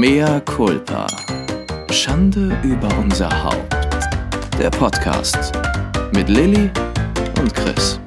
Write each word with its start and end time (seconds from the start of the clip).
Mea 0.00 0.40
culpa. 0.40 1.06
Schande 1.90 2.54
über 2.62 2.86
unser 2.98 3.30
Haupt. 3.44 3.74
Der 4.58 4.68
Podcast 4.68 5.52
mit 6.14 6.28
Lilly 6.28 6.70
und 7.40 7.54
Chris. 7.54 7.98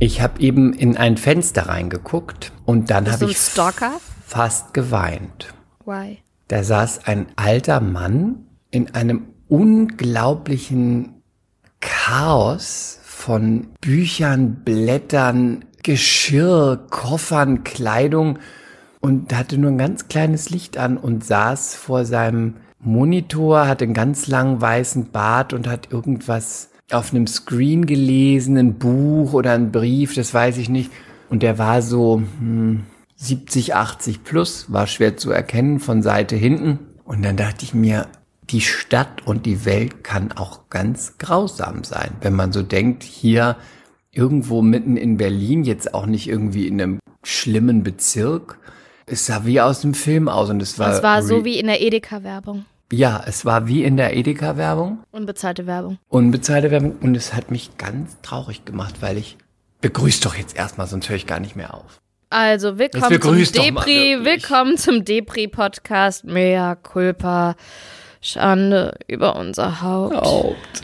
Ich 0.00 0.20
habe 0.20 0.40
eben 0.40 0.72
in 0.72 0.96
ein 0.96 1.16
Fenster 1.16 1.68
reingeguckt 1.68 2.50
und 2.64 2.90
dann 2.90 3.12
habe 3.12 3.26
ich 3.26 3.38
Stalker? 3.38 3.92
fast 4.26 4.74
geweint. 4.74 5.54
Why? 5.84 6.18
Da 6.48 6.64
saß 6.64 7.06
ein 7.06 7.26
alter 7.36 7.80
Mann 7.80 8.46
in 8.72 8.92
einem 8.96 9.28
unglaublichen 9.46 11.22
Chaos 11.78 12.98
von 13.04 13.68
Büchern, 13.80 14.64
Blättern, 14.64 15.64
Geschirr, 15.84 16.86
Koffern, 16.90 17.62
Kleidung 17.62 18.40
und 19.00 19.34
hatte 19.34 19.58
nur 19.58 19.70
ein 19.70 19.78
ganz 19.78 20.08
kleines 20.08 20.50
Licht 20.50 20.78
an 20.78 20.96
und 20.96 21.24
saß 21.24 21.74
vor 21.74 22.04
seinem 22.04 22.54
Monitor, 22.78 23.66
hatte 23.66 23.84
einen 23.84 23.94
ganz 23.94 24.26
langen 24.26 24.60
weißen 24.60 25.10
Bart 25.10 25.52
und 25.52 25.66
hat 25.66 25.90
irgendwas 25.90 26.70
auf 26.90 27.12
einem 27.12 27.26
Screen 27.26 27.86
gelesen, 27.86 28.56
ein 28.56 28.78
Buch 28.78 29.32
oder 29.32 29.52
ein 29.52 29.70
Brief, 29.72 30.14
das 30.14 30.32
weiß 30.34 30.58
ich 30.58 30.68
nicht. 30.68 30.90
Und 31.28 31.42
der 31.42 31.58
war 31.58 31.82
so 31.82 32.22
hm, 32.38 32.84
70, 33.16 33.74
80 33.74 34.24
plus, 34.24 34.72
war 34.72 34.86
schwer 34.86 35.16
zu 35.16 35.30
erkennen 35.30 35.78
von 35.78 36.02
Seite 36.02 36.36
hinten. 36.36 36.78
Und 37.04 37.22
dann 37.22 37.36
dachte 37.36 37.64
ich 37.64 37.74
mir, 37.74 38.06
die 38.50 38.60
Stadt 38.60 39.26
und 39.26 39.46
die 39.46 39.64
Welt 39.64 40.02
kann 40.02 40.32
auch 40.32 40.68
ganz 40.70 41.18
grausam 41.18 41.84
sein, 41.84 42.10
wenn 42.20 42.34
man 42.34 42.52
so 42.52 42.62
denkt, 42.62 43.04
hier 43.04 43.56
irgendwo 44.10 44.60
mitten 44.60 44.96
in 44.96 45.18
Berlin, 45.18 45.62
jetzt 45.62 45.94
auch 45.94 46.06
nicht 46.06 46.28
irgendwie 46.28 46.66
in 46.66 46.80
einem 46.80 46.98
schlimmen 47.22 47.84
Bezirk. 47.84 48.58
Es 49.12 49.26
sah 49.26 49.44
wie 49.44 49.60
aus 49.60 49.80
dem 49.80 49.92
Film 49.92 50.28
aus 50.28 50.50
und 50.50 50.62
es 50.62 50.78
war. 50.78 50.88
Das 50.88 51.02
war 51.02 51.24
so 51.24 51.44
wie 51.44 51.58
in 51.58 51.66
der 51.66 51.80
Edeka-Werbung. 51.82 52.64
Ja, 52.92 53.22
es 53.26 53.44
war 53.44 53.66
wie 53.66 53.82
in 53.82 53.96
der 53.96 54.16
Edeka-Werbung, 54.16 55.00
Unbezahlte 55.10 55.66
Werbung. 55.66 55.98
unbezahlte 56.08 56.70
Werbung 56.70 56.96
und 57.00 57.16
es 57.16 57.34
hat 57.34 57.50
mich 57.50 57.76
ganz 57.76 58.16
traurig 58.22 58.64
gemacht, 58.64 58.96
weil 59.00 59.16
ich. 59.18 59.36
Begrüß 59.80 60.20
doch 60.20 60.36
jetzt 60.36 60.56
erstmal, 60.56 60.86
sonst 60.86 61.08
höre 61.08 61.16
ich 61.16 61.26
gar 61.26 61.40
nicht 61.40 61.56
mehr 61.56 61.74
auf. 61.74 62.00
Also, 62.28 62.78
willkommen 62.78 63.20
zum 63.44 63.64
Depri, 63.64 64.18
willkommen 64.22 64.76
zum 64.76 65.04
Depri-Podcast. 65.04 66.24
Mea 66.24 66.76
culpa. 66.76 67.56
Schande 68.20 68.96
über 69.08 69.34
unser 69.34 69.80
Haupt. 69.82 70.14
Haupt. 70.14 70.82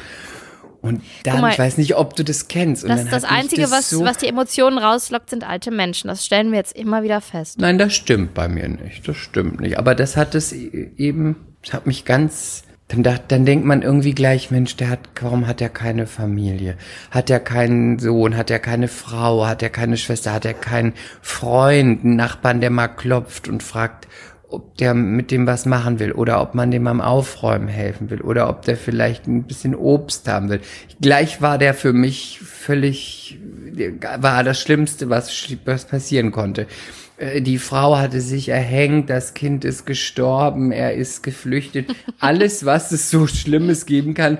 Und 0.86 1.02
dann, 1.24 1.40
mal, 1.40 1.52
ich 1.52 1.58
weiß 1.58 1.78
nicht, 1.78 1.96
ob 1.96 2.16
du 2.16 2.24
das 2.24 2.48
kennst. 2.48 2.84
Und 2.84 2.90
Das 2.90 3.02
ist 3.02 3.12
das 3.12 3.24
Einzige, 3.24 3.62
das 3.62 3.70
was, 3.70 3.90
so 3.90 4.04
was 4.04 4.18
die 4.18 4.26
Emotionen 4.28 4.78
rauslockt, 4.78 5.30
sind 5.30 5.44
alte 5.44 5.70
Menschen. 5.70 6.08
Das 6.08 6.24
stellen 6.24 6.50
wir 6.50 6.58
jetzt 6.58 6.76
immer 6.76 7.02
wieder 7.02 7.20
fest. 7.20 7.58
Nein, 7.60 7.78
das 7.78 7.94
stimmt 7.94 8.34
bei 8.34 8.48
mir 8.48 8.68
nicht. 8.68 9.06
Das 9.08 9.16
stimmt 9.16 9.60
nicht. 9.60 9.78
Aber 9.78 9.94
das 9.94 10.16
hat 10.16 10.34
es 10.34 10.52
e- 10.52 10.90
eben, 10.96 11.36
das 11.62 11.72
hat 11.74 11.86
mich 11.86 12.04
ganz, 12.04 12.62
dann, 12.88 13.02
dacht, 13.02 13.22
dann 13.28 13.44
denkt 13.44 13.66
man 13.66 13.82
irgendwie 13.82 14.14
gleich, 14.14 14.52
Mensch, 14.52 14.76
der 14.76 14.88
hat, 14.90 15.00
warum 15.20 15.48
hat 15.48 15.60
er 15.60 15.68
keine 15.68 16.06
Familie? 16.06 16.76
Hat 17.10 17.30
er 17.30 17.40
keinen 17.40 17.98
Sohn? 17.98 18.36
Hat 18.36 18.48
er 18.48 18.60
keine 18.60 18.86
Frau? 18.86 19.44
Hat 19.46 19.60
er 19.62 19.70
keine 19.70 19.96
Schwester? 19.96 20.32
Hat 20.32 20.44
er 20.44 20.54
keinen 20.54 20.92
Freund? 21.20 22.04
Einen 22.04 22.14
Nachbarn, 22.16 22.60
der 22.60 22.70
mal 22.70 22.86
klopft 22.86 23.48
und 23.48 23.64
fragt, 23.64 24.06
ob 24.48 24.76
der 24.76 24.94
mit 24.94 25.30
dem 25.30 25.46
was 25.46 25.66
machen 25.66 25.98
will 25.98 26.12
oder 26.12 26.40
ob 26.40 26.54
man 26.54 26.70
dem 26.70 26.86
am 26.86 27.00
Aufräumen 27.00 27.68
helfen 27.68 28.10
will 28.10 28.20
oder 28.20 28.48
ob 28.48 28.62
der 28.62 28.76
vielleicht 28.76 29.26
ein 29.26 29.44
bisschen 29.44 29.74
Obst 29.74 30.28
haben 30.28 30.48
will. 30.48 30.60
Gleich 31.00 31.42
war 31.42 31.58
der 31.58 31.74
für 31.74 31.92
mich 31.92 32.40
völlig, 32.40 33.38
war 34.20 34.44
das 34.44 34.60
Schlimmste, 34.60 35.10
was, 35.10 35.30
was 35.64 35.86
passieren 35.86 36.30
konnte. 36.30 36.66
Äh, 37.18 37.40
Die 37.42 37.58
Frau 37.58 37.96
hatte 37.98 38.20
sich 38.20 38.48
erhängt, 38.48 39.08
das 39.10 39.34
Kind 39.34 39.64
ist 39.64 39.86
gestorben, 39.86 40.72
er 40.72 40.94
ist 40.94 41.22
geflüchtet. 41.22 41.88
Alles, 42.20 42.64
was 42.64 42.92
es 42.92 43.10
so 43.10 43.26
Schlimmes 43.26 43.86
geben 43.86 44.14
kann. 44.14 44.38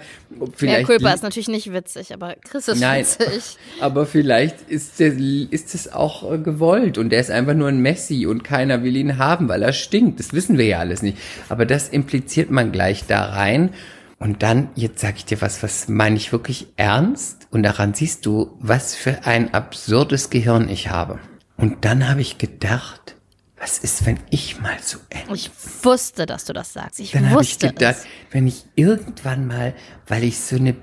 Vielleicht 0.55 0.87
culpa 0.87 1.09
li- 1.09 1.15
ist 1.15 1.23
natürlich 1.23 1.49
nicht 1.49 1.73
witzig, 1.73 2.13
aber 2.13 2.35
Chris 2.49 2.69
ist 2.69 2.81
Nein. 2.81 3.01
witzig. 3.01 3.57
aber 3.81 4.05
vielleicht 4.07 4.69
ist, 4.69 5.01
der, 5.01 5.13
ist 5.17 5.75
es 5.75 5.93
auch 5.93 6.31
äh, 6.31 6.39
gewollt 6.39 6.99
und 6.99 7.11
der 7.11 7.21
ist 7.21 7.31
einfach 7.31 7.55
nur 7.55 7.69
ein 7.69 7.81
Messi 7.81 8.27
und 8.27 8.45
keiner 8.45 8.83
will 8.83 8.97
ihn 8.97 9.19
haben, 9.19 9.49
weil 9.49 9.63
er 9.63 9.73
stinkt. 9.73 10.21
Das 10.21 10.33
wissen 10.33 10.59
wir 10.59 10.67
ja 10.67 10.79
alles 10.81 11.03
nicht. 11.03 11.17
Aber 11.49 11.65
das 11.65 11.89
impliziert 11.89 12.51
man 12.51 12.73
gleich 12.73 13.05
da 13.07 13.25
rein. 13.25 13.71
Und 14.19 14.43
dann, 14.43 14.71
jetzt 14.75 15.01
sage 15.01 15.15
ich 15.19 15.25
dir 15.27 15.41
was, 15.43 15.63
was 15.63 15.89
meine 15.89 16.17
ich 16.17 16.33
wirklich 16.33 16.69
ernst. 16.77 17.49
Und 17.51 17.63
daran 17.63 17.93
siehst 17.93 18.25
du, 18.25 18.57
was 18.61 18.95
für 18.95 19.25
ein 19.27 19.53
absurdes 19.53 20.31
Gehirn 20.31 20.69
ich 20.71 20.89
habe. 20.91 21.19
Und 21.57 21.85
dann 21.85 22.09
habe 22.09 22.21
ich 22.21 22.39
gedacht, 22.39 23.17
was 23.59 23.79
ist, 23.79 24.05
wenn 24.05 24.19
ich 24.31 24.61
mal 24.61 24.77
so 24.83 24.99
enden 25.09 25.35
Ich 25.35 25.51
wusste, 25.83 26.27
dass 26.27 26.45
du 26.45 26.53
das 26.53 26.73
sagst. 26.73 27.01
Ich 27.01 27.13
dann 27.13 27.31
habe 27.31 27.43
ich 27.43 27.51
wusste 27.53 27.69
gedacht, 27.69 27.97
es. 28.01 28.07
wenn 28.31 28.47
ich 28.47 28.65
irgendwann 28.75 29.47
mal, 29.47 29.75
weil 30.07 30.25
ich 30.25 30.39
so 30.39 30.57
eine 30.57 30.77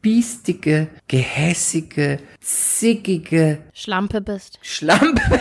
biestige, 0.00 0.88
gehässige, 1.08 2.18
zickige 2.40 3.58
Schlampe 3.72 4.20
bist. 4.20 4.58
Schlampe 4.62 5.22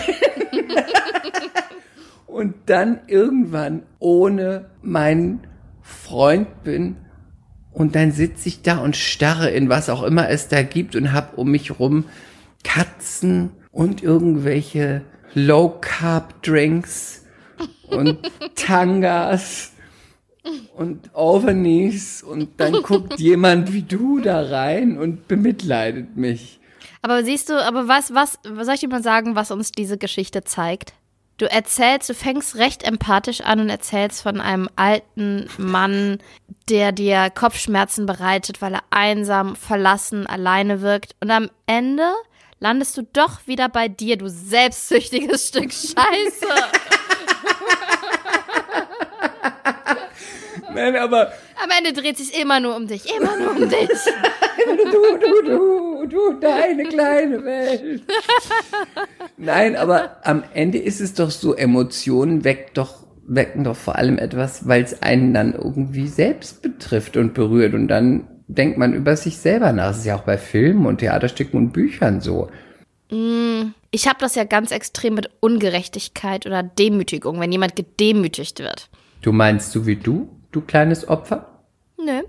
und 2.28 2.56
dann 2.66 3.02
irgendwann 3.08 3.84
ohne 4.00 4.70
meinen 4.82 5.48
Freund 5.82 6.64
bin 6.64 6.98
und 7.72 7.96
dann 7.96 8.12
sitze 8.12 8.48
ich 8.48 8.62
da 8.62 8.78
und 8.78 8.96
starre 8.96 9.50
in 9.50 9.68
was 9.68 9.90
auch 9.90 10.04
immer 10.04 10.30
es 10.30 10.48
da 10.48 10.64
gibt 10.64 10.96
und 10.96 11.12
hab 11.12 11.38
um 11.38 11.52
mich 11.52 11.80
rum 11.80 12.06
Katzen 12.64 13.52
und 13.74 14.02
irgendwelche 14.02 15.02
Low-Carb-Drinks 15.34 17.26
und 17.88 18.20
Tangas 18.56 19.72
und 20.76 21.10
Overknees 21.14 22.24
und 22.24 22.60
dann 22.60 22.74
guckt 22.84 23.14
jemand 23.20 23.74
wie 23.74 23.82
du 23.82 24.20
da 24.20 24.42
rein 24.42 24.98
und 24.98 25.28
bemitleidet 25.28 26.16
mich. 26.16 26.60
Aber 27.02 27.24
siehst 27.24 27.50
du, 27.50 27.62
aber 27.62 27.88
was, 27.88 28.14
was, 28.14 28.40
was 28.48 28.66
soll 28.66 28.76
ich 28.76 28.82
dir 28.82 28.88
mal 28.88 29.04
sagen, 29.04 29.36
was 29.36 29.52
uns 29.52 29.72
diese 29.72 29.98
Geschichte 29.98 30.44
zeigt? 30.44 30.94
Du 31.38 31.50
erzählst, 31.52 32.10
du 32.10 32.14
fängst 32.14 32.56
recht 32.58 32.84
empathisch 32.84 33.42
an 33.42 33.60
und 33.60 33.70
erzählst 33.70 34.22
von 34.22 34.40
einem 34.40 34.70
alten 34.76 35.50
Mann, 35.58 36.20
der 36.70 36.92
dir 36.92 37.32
Kopfschmerzen 37.32 38.06
bereitet, 38.06 38.62
weil 38.62 38.76
er 38.76 38.84
einsam, 38.92 39.56
verlassen, 39.56 40.28
alleine 40.28 40.82
wirkt. 40.82 41.16
Und 41.22 41.32
am 41.32 41.50
Ende 41.66 42.14
landest 42.64 42.98
du 42.98 43.04
doch 43.04 43.46
wieder 43.46 43.68
bei 43.68 43.90
dir, 43.90 44.18
du 44.18 44.30
selbstsüchtiges 44.30 45.48
Stück 45.50 45.72
Scheiße. 45.72 46.48
Nein, 50.74 50.96
aber 50.96 51.34
Am 51.62 51.70
Ende 51.78 51.94
dreht 51.94 52.18
sich 52.18 52.40
immer 52.40 52.60
nur 52.62 52.76
um 52.76 52.88
dich, 52.88 53.06
immer 53.16 53.38
nur 53.38 53.52
um 53.52 53.70
dich. 53.70 53.90
du, 54.66 55.18
du, 55.20 55.42
du, 55.46 56.08
du, 56.08 56.40
deine 56.40 56.86
kleine 56.86 57.44
Welt. 57.44 58.02
Nein, 59.38 59.76
aber 59.76 60.18
am 60.24 60.44
Ende 60.54 60.78
ist 60.80 61.02
es 61.02 61.14
doch 61.14 61.32
so, 61.32 61.54
Emotionen 61.54 62.46
weckt 62.46 62.78
doch, 62.78 63.06
wecken 63.28 63.66
doch 63.66 63.76
vor 63.76 63.98
allem 63.98 64.18
etwas, 64.18 64.68
weil 64.68 64.84
es 64.84 65.02
einen 65.04 65.34
dann 65.34 65.54
irgendwie 65.54 66.08
selbst 66.08 66.62
betrifft 66.62 67.18
und 67.18 67.34
berührt 67.34 67.74
und 67.74 67.90
dann 67.90 68.33
denkt 68.56 68.78
man 68.78 68.94
über 68.94 69.16
sich 69.16 69.38
selber 69.38 69.72
nach. 69.72 69.88
Das 69.88 70.00
ist 70.00 70.06
ja 70.06 70.16
auch 70.16 70.24
bei 70.24 70.38
Filmen 70.38 70.86
und 70.86 71.00
Theaterstücken 71.00 71.58
und 71.58 71.72
Büchern 71.72 72.22
so. 72.22 72.50
Ich 73.92 74.08
habe 74.08 74.20
das 74.20 74.36
ja 74.36 74.44
ganz 74.44 74.72
extrem 74.72 75.14
mit 75.16 75.30
Ungerechtigkeit 75.40 76.46
oder 76.46 76.64
Demütigung, 76.64 77.40
wenn 77.40 77.52
jemand 77.52 77.76
gedemütigt 77.76 78.60
wird. 78.60 78.90
Du 79.22 79.32
meinst 79.32 79.72
so 79.72 79.86
wie 79.86 79.96
du, 79.96 80.30
du 80.52 80.62
kleines 80.62 81.08
Opfer? 81.08 81.60
Nö, 81.98 82.22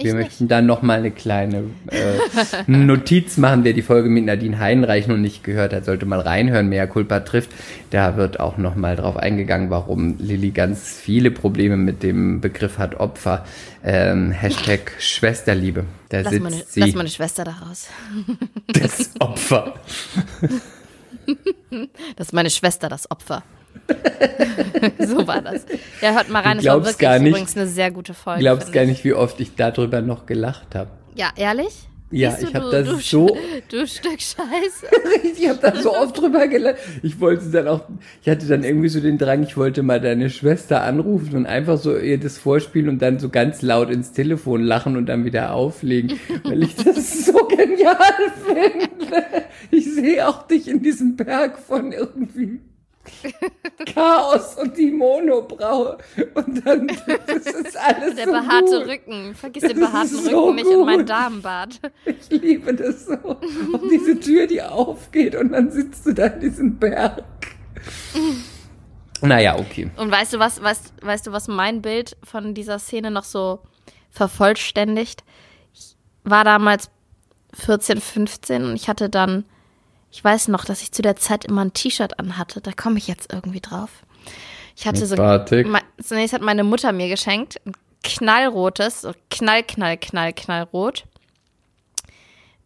ich 0.00 0.04
Wir 0.06 0.14
nicht. 0.14 0.24
möchten 0.24 0.48
dann 0.48 0.66
noch 0.66 0.82
mal 0.82 0.98
eine 0.98 1.10
kleine 1.10 1.64
äh, 1.90 2.18
Notiz 2.66 3.36
machen, 3.36 3.64
wer 3.64 3.72
die 3.72 3.82
Folge 3.82 4.08
mit 4.08 4.24
Nadine 4.24 4.58
Heinreich 4.58 5.06
noch 5.06 5.16
nicht 5.16 5.44
gehört 5.44 5.72
hat, 5.72 5.84
sollte 5.84 6.06
mal 6.06 6.20
reinhören, 6.20 6.68
Mea 6.68 6.86
Culpa 6.86 7.20
trifft. 7.20 7.50
Da 7.90 8.16
wird 8.16 8.40
auch 8.40 8.56
noch 8.56 8.74
mal 8.76 8.96
drauf 8.96 9.16
eingegangen, 9.16 9.70
warum 9.70 10.16
Lilly 10.18 10.50
ganz 10.50 10.96
viele 10.98 11.30
Probleme 11.30 11.76
mit 11.76 12.02
dem 12.02 12.40
Begriff 12.40 12.78
hat 12.78 12.94
Opfer. 12.98 13.44
Ähm, 13.84 14.30
Hashtag 14.32 14.92
Schwesterliebe. 14.98 15.84
Da 16.08 16.20
Lass 16.20 16.30
sitzt 16.30 16.42
meine, 16.42 16.62
sie, 16.66 16.80
lass 16.80 16.94
meine 16.94 17.08
Schwester 17.08 17.44
da 17.44 17.52
raus. 17.52 17.88
das 18.68 19.10
Opfer. 19.20 19.74
Das 22.16 22.28
ist 22.28 22.32
meine 22.32 22.50
Schwester, 22.50 22.88
das 22.88 23.08
Opfer. 23.10 23.44
so 25.06 25.26
war 25.26 25.42
das. 25.42 25.64
Ja, 26.00 26.12
hört 26.14 26.28
mal 26.30 26.42
rein, 26.42 26.58
es 26.58 26.64
war 26.66 26.76
wirklich 26.76 26.98
gar 26.98 27.18
nicht- 27.18 27.30
übrigens 27.30 27.56
eine 27.56 27.66
sehr 27.66 27.90
gute 27.90 28.14
Folge. 28.14 28.40
Glaubst 28.40 28.72
gar 28.72 28.82
ich. 28.84 28.88
nicht, 28.90 29.04
wie 29.04 29.14
oft 29.14 29.40
ich 29.40 29.54
darüber 29.56 30.00
noch 30.00 30.26
gelacht 30.26 30.74
habe. 30.74 30.90
Ja, 31.14 31.30
ehrlich? 31.36 31.86
Ja, 32.12 32.32
du, 32.32 32.44
ich 32.48 32.54
hab 32.54 32.62
du- 32.62 32.70
das 32.72 32.86
du, 32.88 32.96
so- 32.96 33.36
Du 33.68 33.86
Stück 33.86 34.20
Scheiße. 34.20 34.86
Ich 35.40 35.48
habe 35.48 35.58
da 35.62 35.74
so 35.80 35.94
oft 35.96 36.18
drüber 36.18 36.48
gelacht. 36.48 36.76
Ich 37.02 37.18
wollte 37.20 37.48
dann 37.50 37.66
auch, 37.68 37.82
ich 38.22 38.28
hatte 38.28 38.46
dann 38.46 38.62
irgendwie 38.64 38.88
so 38.88 39.00
den 39.00 39.16
Drang, 39.16 39.42
ich 39.42 39.56
wollte 39.56 39.82
mal 39.82 40.00
deine 40.00 40.28
Schwester 40.28 40.82
anrufen 40.82 41.36
und 41.36 41.46
einfach 41.46 41.78
so 41.78 41.96
ihr 41.96 42.18
das 42.18 42.36
vorspielen 42.36 42.88
und 42.88 43.00
dann 43.00 43.18
so 43.18 43.28
ganz 43.28 43.62
laut 43.62 43.90
ins 43.90 44.12
Telefon 44.12 44.62
lachen 44.62 44.96
und 44.96 45.06
dann 45.06 45.24
wieder 45.24 45.52
auflegen, 45.54 46.18
weil 46.44 46.62
ich 46.64 46.74
das 46.76 47.24
so 47.26 47.32
genial 47.46 47.96
finde. 48.44 49.24
Ich 49.70 49.92
sehe 49.94 50.28
auch 50.28 50.46
dich 50.46 50.68
in 50.68 50.82
diesem 50.82 51.16
Berg 51.16 51.58
von 51.58 51.92
irgendwie 51.92 52.60
Chaos 53.94 54.56
und 54.56 54.76
die 54.76 54.90
Monobraue. 54.90 55.98
Und 56.34 56.66
dann 56.66 56.86
das 57.26 57.46
ist 57.46 57.76
alles 57.76 58.16
Der 58.16 58.26
so 58.26 58.32
behaarte 58.32 58.78
gut. 58.78 58.88
Rücken. 58.88 59.34
Vergiss 59.34 59.62
den 59.62 59.80
behaarten 59.80 60.14
ist 60.14 60.24
so 60.24 60.44
Rücken 60.44 60.56
nicht 60.56 60.66
und 60.66 60.86
mein 60.86 60.98
gut. 60.98 61.10
Damenbart. 61.10 61.80
Ich 62.04 62.30
liebe 62.30 62.74
das 62.74 63.06
so. 63.06 63.14
Und 63.14 63.90
diese 63.90 64.18
Tür, 64.18 64.46
die 64.46 64.62
aufgeht 64.62 65.34
und 65.34 65.52
dann 65.52 65.70
sitzt 65.70 66.06
du 66.06 66.12
da 66.12 66.26
in 66.26 66.40
diesem 66.40 66.78
Berg. 66.78 67.24
Naja, 69.22 69.58
okay. 69.58 69.90
Und 69.96 70.10
weißt 70.10 70.34
du 70.34 70.38
was, 70.38 70.62
weißt, 70.62 70.94
weißt 71.02 71.26
du, 71.26 71.32
was 71.32 71.48
mein 71.48 71.82
Bild 71.82 72.16
von 72.24 72.54
dieser 72.54 72.78
Szene 72.78 73.10
noch 73.10 73.24
so 73.24 73.60
vervollständigt? 74.10 75.24
Ich 75.74 75.96
war 76.24 76.44
damals 76.44 76.90
14, 77.54 78.00
15 78.00 78.64
und 78.64 78.76
ich 78.76 78.88
hatte 78.88 79.08
dann, 79.10 79.44
ich 80.10 80.22
weiß 80.22 80.48
noch, 80.48 80.64
dass 80.64 80.82
ich 80.82 80.92
zu 80.92 81.02
der 81.02 81.16
Zeit 81.16 81.44
immer 81.44 81.64
ein 81.64 81.72
T-Shirt 81.72 82.18
anhatte. 82.18 82.60
Da 82.60 82.72
komme 82.72 82.98
ich 82.98 83.06
jetzt 83.06 83.32
irgendwie 83.32 83.60
drauf. 83.60 83.90
Ich 84.76 84.86
hatte 84.86 85.04
so, 85.06 85.16
Batik? 85.16 85.68
zunächst 86.02 86.32
hat 86.32 86.42
meine 86.42 86.64
Mutter 86.64 86.92
mir 86.92 87.08
geschenkt, 87.08 87.60
ein 87.66 87.72
knallrotes, 88.02 89.02
so 89.02 89.12
knall, 89.30 89.62
knall, 89.62 89.96
knall, 89.98 90.32
knallrot, 90.32 91.04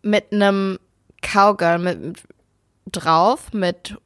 mit 0.03 0.33
einem 0.33 0.79
Cowgirl 1.23 1.79
mit, 1.79 2.01
mit 2.01 2.23
drauf, 2.93 3.53
mit 3.53 3.97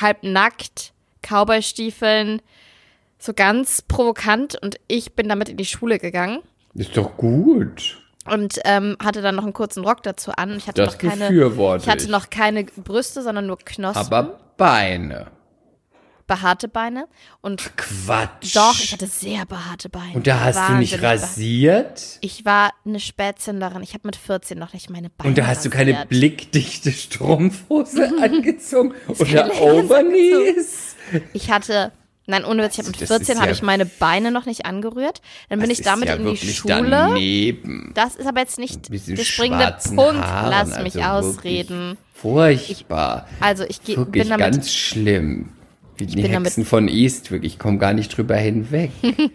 halbnackt, 0.00 0.92
Cowboystiefeln, 1.22 2.42
so 3.18 3.32
ganz 3.32 3.82
provokant 3.82 4.60
und 4.60 4.80
ich 4.88 5.12
bin 5.12 5.28
damit 5.28 5.48
in 5.48 5.56
die 5.56 5.64
Schule 5.64 5.98
gegangen 5.98 6.40
Ist 6.74 6.96
doch 6.96 7.16
gut. 7.16 8.01
Und 8.30 8.58
ähm, 8.64 8.96
hatte 9.02 9.22
dann 9.22 9.34
noch 9.34 9.44
einen 9.44 9.52
kurzen 9.52 9.84
Rock 9.84 10.02
dazu 10.02 10.32
an. 10.32 10.56
Ich 10.56 10.68
hatte 10.68 10.82
Das 10.84 10.92
noch 10.94 10.98
keine, 10.98 11.76
ich 11.78 11.88
hatte 11.88 12.10
noch 12.10 12.30
keine 12.30 12.64
Brüste, 12.64 13.22
sondern 13.22 13.46
nur 13.46 13.58
Knospen, 13.58 14.00
Aber 14.00 14.38
Beine. 14.56 15.26
behaarte 16.26 16.68
Beine 16.68 17.08
und 17.40 17.76
Quatsch. 17.76 18.54
doch, 18.56 18.78
ich 18.78 18.92
hatte 18.92 19.06
sehr 19.06 19.44
behaarte 19.44 19.88
Beine. 19.88 20.12
Und 20.14 20.26
da 20.26 20.40
hast 20.40 20.56
du 20.68 20.74
nicht 20.74 20.92
Wahnsinnig 20.92 21.02
rasiert? 21.02 22.18
Ich 22.20 22.44
war 22.44 22.70
eine 22.86 23.00
Spätzünderin. 23.00 23.82
Ich 23.82 23.92
habe 23.94 24.06
mit 24.06 24.16
14 24.16 24.58
noch 24.58 24.72
nicht 24.72 24.88
meine 24.88 25.10
Beine 25.10 25.28
Und 25.28 25.36
da 25.38 25.46
hast 25.46 25.64
du 25.64 25.70
keine 25.70 25.92
rasiert. 25.92 26.08
blickdichte 26.08 26.92
Strumpfhose 26.92 28.12
angezogen 28.22 28.94
oder 29.18 29.50
Overknees? 29.60 30.96
Ich 31.32 31.50
hatte, 31.50 31.92
nein, 32.26 32.44
ohne 32.44 32.62
Witz, 32.62 32.74
ich 32.74 32.78
habe 32.80 32.90
mit 32.90 33.00
das 33.00 33.08
14 33.08 33.34
ist 33.34 33.40
habe 33.40 33.46
ja- 33.50 33.52
ich 33.52 33.62
meine 33.62 33.86
Beine 33.86 34.30
noch 34.30 34.46
nicht 34.46 34.66
angerührt. 34.66 35.20
Dann 35.48 35.60
bin 35.60 35.70
ich 35.70 35.82
damit 35.82 36.08
ja 36.08 36.14
in 36.16 36.24
die 36.26 36.36
Schule. 36.36 36.90
Daneben. 36.90 37.92
Das 37.94 38.16
ist 38.16 38.26
aber 38.26 38.40
jetzt 38.40 38.58
nicht 38.58 38.90
Mit 38.90 39.06
der 39.06 39.16
springende 39.24 39.76
Punkt. 39.94 40.20
Haaren, 40.22 40.50
Lass 40.50 40.82
mich 40.82 41.02
also 41.04 41.28
ausreden. 41.30 41.96
Furchtbar. 42.14 43.26
Also 43.40 43.64
ich 43.68 43.82
geh- 43.82 43.96
Wirklich 43.96 44.22
bin 44.24 44.30
damit. 44.30 44.52
ganz 44.54 44.72
schlimm. 44.72 45.50
Wie 45.96 46.06
die 46.06 46.22
Hexen 46.22 46.64
von 46.64 46.88
Eastwick. 46.88 47.44
Ich 47.44 47.58
komme 47.58 47.78
gar 47.78 47.92
nicht 47.92 48.16
drüber 48.16 48.36
hinweg. 48.36 48.90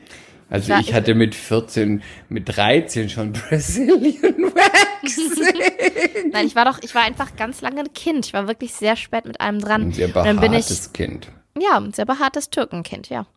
Also 0.49 0.69
war- 0.69 0.79
ich 0.79 0.93
hatte 0.93 1.13
mit 1.13 1.35
14, 1.35 2.01
mit 2.29 2.47
13 2.55 3.09
schon 3.09 3.33
Brazilian 3.49 4.53
Waxing. 4.53 6.31
Nein, 6.31 6.47
ich 6.47 6.55
war 6.55 6.63
doch, 6.63 6.79
ich 6.81 6.95
war 6.95 7.01
einfach 7.03 7.35
ganz 7.35 7.59
lange 7.59 7.81
ein 7.81 7.91
Kind. 7.93 8.25
Ich 8.27 8.33
war 8.33 8.47
wirklich 8.47 8.73
sehr 8.73 8.95
spät 8.95 9.25
mit 9.25 9.41
allem 9.41 9.59
dran. 9.59 9.81
Ein 9.87 9.91
sehr 9.91 10.07
Und 10.07 10.15
dann 10.15 10.39
bin 10.39 10.53
ich, 10.53 10.59
behaartes 10.65 10.93
Kind. 10.93 11.27
Ja, 11.61 11.77
ein 11.77 11.93
sehr 11.93 12.05
behaartes 12.05 12.49
Türkenkind, 12.49 13.09
ja. 13.09 13.21
Und 13.21 13.27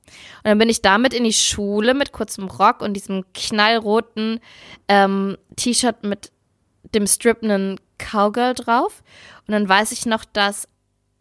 dann 0.45 0.59
bin 0.59 0.69
ich 0.69 0.83
damit 0.83 1.15
in 1.15 1.25
die 1.25 1.33
Schule 1.33 1.95
mit 1.95 2.13
kurzem 2.13 2.47
Rock 2.49 2.83
und 2.83 2.95
diesem 2.95 3.25
knallroten 3.35 4.41
ähm, 4.89 5.37
T-Shirt 5.57 6.03
mit 6.03 6.33
dem 6.95 7.07
strippenden 7.07 7.81
Cowgirl 7.99 8.55
drauf. 8.55 9.03
Und 9.47 9.53
dann 9.53 9.69
weiß 9.69 9.93
ich 9.93 10.07
noch, 10.07 10.25
dass 10.25 10.67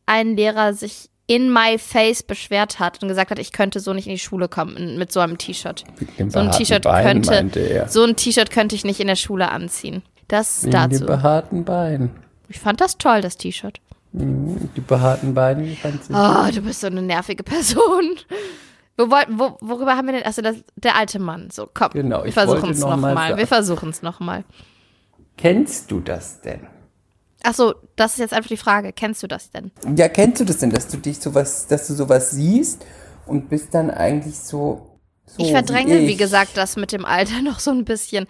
ein 0.05 0.35
Lehrer 0.35 0.73
sich 0.73 1.09
in 1.27 1.53
my 1.53 1.77
face 1.77 2.23
beschwert 2.23 2.79
hat 2.79 3.03
und 3.03 3.07
gesagt 3.07 3.29
hat, 3.29 3.37
ich 3.37 3.51
könnte 3.51 3.79
so 3.79 3.93
nicht 3.93 4.07
in 4.07 4.13
die 4.13 4.19
Schule 4.19 4.47
kommen 4.49 4.97
mit 4.97 5.11
so 5.11 5.19
einem 5.19 5.37
T-Shirt. 5.37 5.83
Mit 6.17 6.31
So 6.31 6.39
ein 6.39 6.51
T-Shirt 6.51 6.83
könnte, 6.83 7.85
so 7.87 8.03
ein 8.03 8.15
T-Shirt 8.15 8.49
könnte 8.49 8.75
ich 8.75 8.83
nicht 8.83 8.99
in 8.99 9.05
der 9.05 9.15
Schule 9.15 9.51
anziehen. 9.51 10.01
Das 10.27 10.63
Wegen 10.63 10.71
dazu. 10.71 10.97
den 10.97 11.05
behaarten 11.05 11.65
Beinen. 11.65 12.11
Ich 12.47 12.59
fand 12.59 12.81
das 12.81 12.97
toll, 12.97 13.21
das 13.21 13.37
T-Shirt. 13.37 13.79
Die 14.11 14.81
behaarten 14.81 15.35
sie. 15.35 16.13
Oh, 16.13 16.51
du 16.51 16.61
bist 16.61 16.81
so 16.81 16.87
eine 16.87 17.01
nervige 17.01 17.43
Person. 17.43 18.15
Wo, 18.97 19.07
wo, 19.09 19.57
worüber 19.61 19.95
haben 19.95 20.07
wir 20.07 20.13
denn? 20.13 20.23
Also 20.23 20.41
das, 20.41 20.57
der 20.75 20.95
alte 20.97 21.19
Mann. 21.19 21.49
So, 21.51 21.69
komm. 21.73 21.91
Genau, 21.91 22.23
wir 22.25 22.33
versuchen 22.33 22.71
es 22.71 22.79
noch 22.79 22.89
mal 22.89 22.95
nochmal. 22.95 23.27
sagen- 23.29 23.39
Wir 23.39 23.47
versuchen 23.47 23.89
es 23.89 24.01
nochmal. 24.01 24.43
Kennst 25.37 25.89
du 25.91 25.99
das 26.01 26.41
denn? 26.41 26.67
Achso, 27.43 27.75
das 27.95 28.13
ist 28.13 28.19
jetzt 28.19 28.33
einfach 28.33 28.49
die 28.49 28.57
Frage. 28.57 28.91
Kennst 28.91 29.23
du 29.23 29.27
das 29.27 29.51
denn? 29.51 29.71
Ja, 29.95 30.09
kennst 30.09 30.41
du 30.41 30.45
das 30.45 30.57
denn, 30.57 30.71
dass 30.71 30.89
du 30.89 30.97
dich 30.97 31.19
sowas, 31.19 31.67
dass 31.67 31.87
du 31.87 31.93
sowas 31.93 32.31
siehst 32.31 32.85
und 33.25 33.47
bist 33.49 33.73
dann 33.73 33.89
eigentlich 33.89 34.37
so. 34.37 34.97
so 35.25 35.43
ich 35.43 35.51
verdränge, 35.51 35.99
wie, 35.99 36.11
ich? 36.11 36.17
gesagt, 36.17 36.57
das 36.57 36.75
mit 36.75 36.91
dem 36.91 37.05
Alter 37.05 37.41
noch 37.43 37.59
so 37.59 37.71
ein 37.71 37.85
bisschen. 37.85 38.27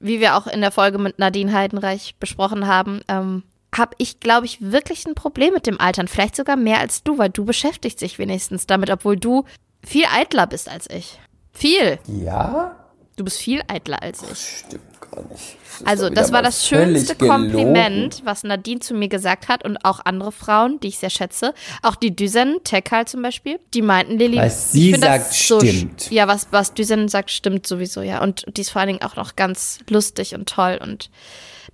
Wie 0.00 0.18
wir 0.20 0.36
auch 0.36 0.46
in 0.48 0.60
der 0.60 0.70
Folge 0.72 0.98
mit 0.98 1.18
Nadine 1.18 1.52
Heidenreich 1.52 2.16
besprochen 2.18 2.66
haben, 2.66 3.00
ähm, 3.08 3.42
habe 3.76 3.94
ich, 3.98 4.20
glaube 4.20 4.46
ich, 4.46 4.58
wirklich 4.60 5.06
ein 5.06 5.14
Problem 5.14 5.54
mit 5.54 5.66
dem 5.66 5.80
Altern. 5.80 6.08
Vielleicht 6.08 6.36
sogar 6.36 6.56
mehr 6.56 6.80
als 6.80 7.02
du, 7.02 7.18
weil 7.18 7.30
du 7.30 7.44
beschäftigst 7.44 8.00
dich 8.00 8.18
wenigstens 8.18 8.66
damit, 8.66 8.90
obwohl 8.90 9.16
du 9.16 9.44
viel 9.84 10.04
eitler 10.06 10.46
bist 10.46 10.68
als 10.68 10.88
ich. 10.90 11.18
Viel. 11.52 11.98
Ja? 12.06 12.76
Du 13.16 13.24
bist 13.24 13.38
viel 13.38 13.62
eitler 13.68 14.02
als 14.02 14.22
ich. 14.22 14.64
Stimmt 14.66 15.00
gar 15.00 15.22
nicht. 15.24 15.40
ist 15.40 15.86
Also, 15.86 16.08
das 16.08 16.32
war 16.32 16.40
das 16.40 16.66
schönste 16.66 17.16
gelogen. 17.16 17.50
Kompliment, 17.50 18.22
was 18.24 18.44
Nadine 18.44 18.80
zu 18.80 18.94
mir 18.94 19.08
gesagt 19.08 19.48
hat 19.48 19.64
und 19.64 19.84
auch 19.84 20.00
andere 20.04 20.32
Frauen, 20.32 20.78
die 20.80 20.88
ich 20.88 20.98
sehr 20.98 21.10
schätze. 21.10 21.52
Auch 21.82 21.96
die 21.96 22.14
Düsen, 22.14 22.58
Tekal 22.64 23.06
zum 23.06 23.22
Beispiel, 23.22 23.58
die 23.74 23.82
meinten, 23.82 24.18
Lilly. 24.18 24.36
Was 24.36 24.72
sie 24.72 24.92
sagt, 24.92 25.04
das 25.04 25.48
so 25.48 25.60
stimmt. 25.60 26.10
Ja, 26.10 26.28
was, 26.28 26.46
was 26.52 26.74
Düsen 26.74 27.08
sagt, 27.08 27.30
stimmt 27.30 27.66
sowieso, 27.66 28.02
ja. 28.02 28.22
Und 28.22 28.44
die 28.56 28.60
ist 28.60 28.70
vor 28.70 28.80
allen 28.80 28.88
Dingen 28.88 29.02
auch 29.02 29.16
noch 29.16 29.36
ganz 29.36 29.80
lustig 29.88 30.34
und 30.34 30.48
toll 30.48 30.78
und. 30.80 31.10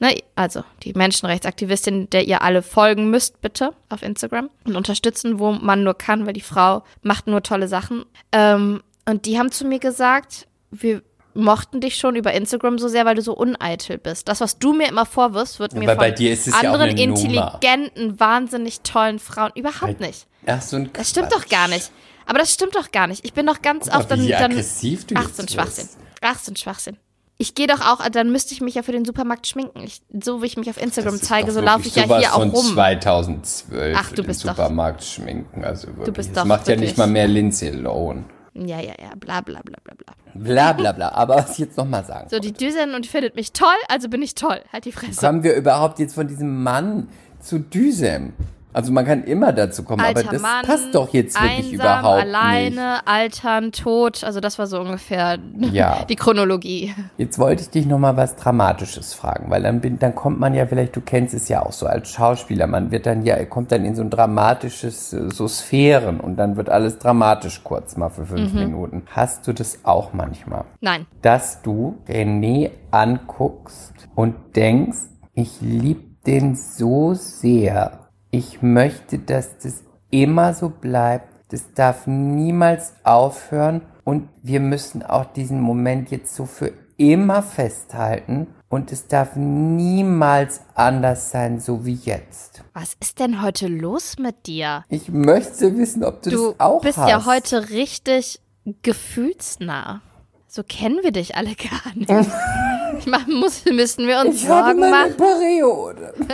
Ne, 0.01 0.17
also 0.35 0.65
die 0.83 0.93
Menschenrechtsaktivistin, 0.93 2.11
der 2.11 2.27
ihr 2.27 2.43
alle 2.43 2.63
folgen 2.63 3.11
müsst, 3.11 3.41
bitte 3.41 3.73
auf 3.89 4.03
Instagram 4.03 4.51
und 4.65 4.77
unterstützen, 4.77 5.39
wo 5.39 5.53
man 5.53 5.85
nur 5.85 5.95
kann, 5.95 6.27
weil 6.27 6.33
die 6.33 6.41
Frau 6.41 6.83
macht 7.03 7.27
nur 7.27 7.43
tolle 7.43 7.69
Sachen. 7.69 8.05
Ähm, 8.33 8.83
und 9.07 9.27
die 9.27 9.39
haben 9.39 9.53
zu 9.53 9.65
mir 9.65 9.79
gesagt, 9.79 10.49
wir 10.71 11.03
mochten 11.35 11.81
dich 11.81 11.97
schon 11.97 12.17
über 12.17 12.33
Instagram 12.33 12.79
so 12.79 12.89
sehr, 12.89 13.05
weil 13.05 13.17
du 13.17 13.23
so 13.23 13.35
uneitel 13.35 13.99
bist. 13.99 14.29
Das, 14.29 14.41
was 14.41 14.59
du 14.59 14.73
mir 14.73 14.89
immer 14.89 15.07
vorwirfst, 15.07 15.59
wird 15.59 15.75
mir 15.75 15.91
Aber 15.91 15.97
bei 15.97 16.13
von 16.13 16.27
ja 16.27 16.73
anderen 16.73 16.95
Nummer. 16.95 17.01
intelligenten, 17.01 18.21
wahnsinnig 18.21 18.81
tollen 18.81 19.19
Frauen 19.19 19.51
überhaupt 19.55 20.01
nicht. 20.01 20.27
Ach, 20.47 20.63
so 20.63 20.77
ein 20.77 20.91
Das 20.93 21.11
stimmt 21.11 21.33
doch 21.33 21.47
gar 21.49 21.69
nicht. 21.69 21.91
Aber 22.27 22.39
das 22.39 22.53
stimmt 22.53 22.75
doch 22.75 22.91
gar 22.91 23.07
nicht. 23.07 23.25
Ich 23.25 23.33
bin 23.33 23.47
doch 23.47 23.61
ganz 23.63 23.89
oft 23.89 24.11
dann, 24.11 24.23
wie 24.23 24.29
dann 24.29 24.53
aggressiv 24.53 25.07
du 25.07 25.15
Ach, 25.17 25.29
so 25.33 25.43
ein 25.43 25.49
Schwachsinn. 25.49 25.89
Ach, 26.21 26.39
so 26.39 26.53
ein 26.53 26.57
Schwachsinn. 26.57 26.97
Ich 27.37 27.55
gehe 27.57 27.67
doch 27.67 27.81
auch, 27.81 28.09
dann 28.11 28.31
müsste 28.31 28.55
ich 28.55 28.61
mich 28.61 28.77
ja 28.77 28.83
für 28.83 28.93
den 28.93 29.05
Supermarkt 29.05 29.47
schminken. 29.49 29.83
Ich, 29.83 30.03
so 30.23 30.41
wie 30.41 30.47
ich 30.47 30.57
mich 30.57 30.71
auf 30.71 30.81
Instagram 30.81 31.21
zeige, 31.21 31.49
doch 31.49 31.55
so 31.55 31.61
laufe 31.61 31.89
ich 31.89 31.97
ja 31.97 32.05
hier 32.05 32.33
auch 32.35 32.41
rum. 32.41 32.53
2012 32.53 33.97
Ach, 33.99 34.05
für 34.05 34.15
du 34.15 34.23
den 34.23 34.27
bist 34.29 34.45
doch- 34.45 34.51
Supermarkt 34.51 35.03
schminken. 35.03 35.65
Also 35.65 35.89
wirklich. 35.89 36.15
bist 36.15 36.29
das 36.31 36.35
doch 36.37 36.45
macht 36.45 36.63
ja 36.63 36.75
wirklich- 36.75 36.91
nicht 36.91 36.99
mal 36.99 37.09
mehr 37.09 37.27
Lindsay 37.27 37.71
Lohan. 37.71 38.25
Ja, 38.55 38.79
ja, 38.81 38.95
ja, 39.03 39.11
bla 39.19 39.41
bla 39.41 39.61
bla 39.65 39.79
bla 39.83 39.95
bla. 39.97 40.15
Bla 40.37 40.73
bla 40.75 40.93
bla. 40.93 41.09
Aber 41.13 41.35
was 41.37 41.53
ich 41.53 41.59
jetzt 41.59 41.77
nochmal 41.77 42.05
sagen 42.05 42.29
So, 42.31 42.39
die 42.39 42.53
Düsen 42.53 42.95
und 42.95 43.07
findet 43.07 43.35
mich 43.35 43.53
toll, 43.53 43.67
also 43.89 44.09
bin 44.09 44.23
ich 44.23 44.37
toll. 44.37 44.61
Halt 44.73 44.85
die 44.85 44.93
Fresse. 44.93 45.19
Kommen 45.21 45.43
wir 45.43 45.55
überhaupt 45.57 45.99
jetzt 45.99 46.15
von 46.15 46.29
diesem 46.29 46.63
Mann 46.63 47.09
zu 47.41 47.59
Düsem? 47.59 48.33
Also 48.75 48.93
man 48.93 49.07
kann 49.07 49.25
immer 49.25 49.53
dazu 49.53 49.83
kommen, 49.85 50.01
Alter 50.05 50.21
aber 50.21 50.33
das 50.33 50.43
Mann, 50.43 50.65
passt 50.67 50.95
doch 50.95 51.13
jetzt 51.15 51.41
wirklich 51.41 51.59
einsam, 51.73 51.75
überhaupt 51.75 52.23
alleine, 52.23 53.07
altern, 53.07 53.73
tot. 53.73 54.23
Also 54.25 54.41
das 54.41 54.59
war 54.59 54.67
so 54.67 54.81
ungefähr 54.81 55.39
Ja. 55.73 56.05
die 56.09 56.17
Chronologie. 56.17 56.87
nicht. 56.87 56.97
Jetzt 57.17 57.39
wollte 57.39 57.63
ich 57.63 57.71
dich 57.71 57.87
nochmal 57.87 58.17
was 58.17 58.37
Dramatisches 58.37 59.15
fragen, 59.15 59.49
weil 59.51 59.63
dann, 59.63 59.81
bin, 59.81 59.99
dann 59.99 60.15
kommt 60.15 60.39
man 60.41 60.53
ja 60.55 60.67
vielleicht, 60.67 60.95
du 60.97 61.01
kennst 61.01 61.33
es 61.35 61.49
ja 61.49 61.63
auch 61.65 61.73
so 61.73 61.87
als 61.87 62.11
Schauspieler, 62.11 62.67
man 62.67 62.91
wird 62.91 63.07
dann 63.07 63.23
ja, 63.25 63.43
kommt 63.45 63.73
dann 63.73 63.85
in 63.85 63.95
so 63.95 64.03
ein 64.03 64.11
dramatisches, 64.11 65.13
äh, 65.13 65.31
so 65.31 65.47
Sphären 65.49 66.21
und 66.21 66.37
dann 66.37 66.57
wird 66.57 66.69
alles 66.69 66.99
dramatisch 66.99 67.63
kurz 67.65 67.97
mal 67.97 68.11
für 68.11 68.27
fünf 68.27 68.53
Mhm. 68.53 68.59
Minuten. 68.59 69.03
Hast 69.11 69.47
du 69.47 69.53
das 69.53 69.79
auch 69.85 70.13
manchmal? 70.13 70.65
Nein. 70.81 71.07
dass 71.23 71.63
du 71.63 71.97
René 72.09 72.71
anguckst 72.91 73.93
und 74.15 74.35
denkst, 74.57 74.99
ich 75.35 75.61
liebe 75.61 76.03
den 76.27 76.55
so 76.57 77.15
sehr. 77.15 78.01
Ich 78.35 78.63
möchte, 78.63 79.21
dass 79.21 79.59
das 79.59 79.85
immer 80.11 80.55
so 80.55 80.69
bleibt. 80.69 81.29
Das 81.53 81.73
darf 81.73 82.09
niemals 82.09 82.93
aufhören. 83.05 83.83
Und 84.03 84.29
wir 84.43 84.59
müssen 84.59 85.05
auch 85.05 85.25
diesen 85.25 85.61
Moment 85.61 86.11
jetzt 86.11 86.35
so 86.35 86.45
für 86.45 86.73
immer 86.97 87.45
festhalten. 87.45 88.49
Und 88.69 88.91
es 88.91 89.07
darf 89.07 89.37
niemals 89.37 90.63
anders 90.75 91.31
sein, 91.31 91.61
so 91.61 91.87
wie 91.87 91.95
jetzt. 91.95 92.65
Was 92.73 92.97
ist 93.01 93.21
denn 93.21 93.41
heute 93.41 93.69
los 93.69 94.19
mit 94.19 94.49
dir? 94.49 94.85
Ich 94.89 95.11
möchte 95.11 95.77
wissen, 95.77 96.03
ob 96.03 96.23
du, 96.23 96.31
Du 96.31 96.47
das 96.51 96.61
auch 96.61 96.81
bist 96.81 96.99
hast. 96.99 97.09
ja 97.11 97.27
heute 97.27 97.71
richtig 97.71 98.41
gefühlsnah. 98.83 100.01
So 100.49 100.65
kennen 100.65 100.99
wir 101.05 101.13
dich 101.13 101.37
alle 101.37 101.55
gar 101.55 101.95
nicht. 101.95 102.11
Ich 102.99 103.07
mach, 103.07 103.27
muss, 103.27 103.65
müssen 103.65 104.07
wir 104.07 104.21
uns 104.21 104.43
Ich 104.43 104.49
habe 104.49 104.67
Sorgen 104.67 104.81
meine 104.81 104.93
machen. 104.93 105.17
Periode. 105.17 106.15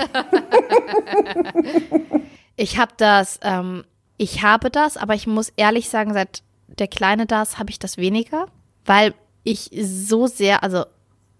Ich 2.56 2.76
habe 2.76 2.92
das 2.98 3.38
ähm, 3.40 3.84
ich 4.22 4.42
habe 4.42 4.68
das, 4.68 4.98
aber 4.98 5.14
ich 5.14 5.26
muss 5.26 5.50
ehrlich 5.56 5.88
sagen, 5.88 6.12
seit 6.12 6.42
der 6.66 6.88
Kleine 6.88 7.24
da 7.24 7.40
ist, 7.40 7.58
habe 7.58 7.70
ich 7.70 7.78
das 7.78 7.96
weniger, 7.96 8.48
weil 8.84 9.14
ich 9.44 9.70
so 9.72 10.26
sehr, 10.26 10.62
also 10.62 10.84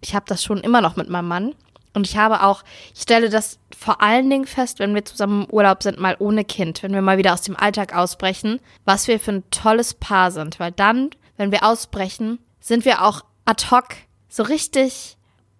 ich 0.01 0.15
habe 0.15 0.25
das 0.27 0.43
schon 0.43 0.61
immer 0.61 0.81
noch 0.81 0.95
mit 0.95 1.07
meinem 1.07 1.27
Mann. 1.27 1.55
Und 1.93 2.07
ich 2.07 2.17
habe 2.17 2.41
auch, 2.41 2.63
ich 2.95 3.03
stelle 3.03 3.29
das 3.29 3.59
vor 3.77 4.01
allen 4.01 4.31
Dingen 4.31 4.47
fest, 4.47 4.79
wenn 4.79 4.95
wir 4.95 5.05
zusammen 5.05 5.43
im 5.43 5.53
Urlaub 5.53 5.83
sind, 5.83 5.99
mal 5.99 6.15
ohne 6.17 6.43
Kind, 6.43 6.81
wenn 6.81 6.93
wir 6.93 7.03
mal 7.03 7.19
wieder 7.19 7.33
aus 7.33 7.43
dem 7.43 7.55
Alltag 7.55 7.95
ausbrechen, 7.95 8.59
was 8.85 9.07
wir 9.07 9.19
für 9.19 9.33
ein 9.33 9.43
tolles 9.51 9.93
Paar 9.93 10.31
sind. 10.31 10.59
Weil 10.59 10.71
dann, 10.71 11.11
wenn 11.37 11.51
wir 11.51 11.63
ausbrechen, 11.63 12.39
sind 12.61 12.83
wir 12.83 13.03
auch 13.03 13.21
ad 13.45 13.63
hoc 13.69 13.89
so 14.31 14.43
richtig, 14.43 15.17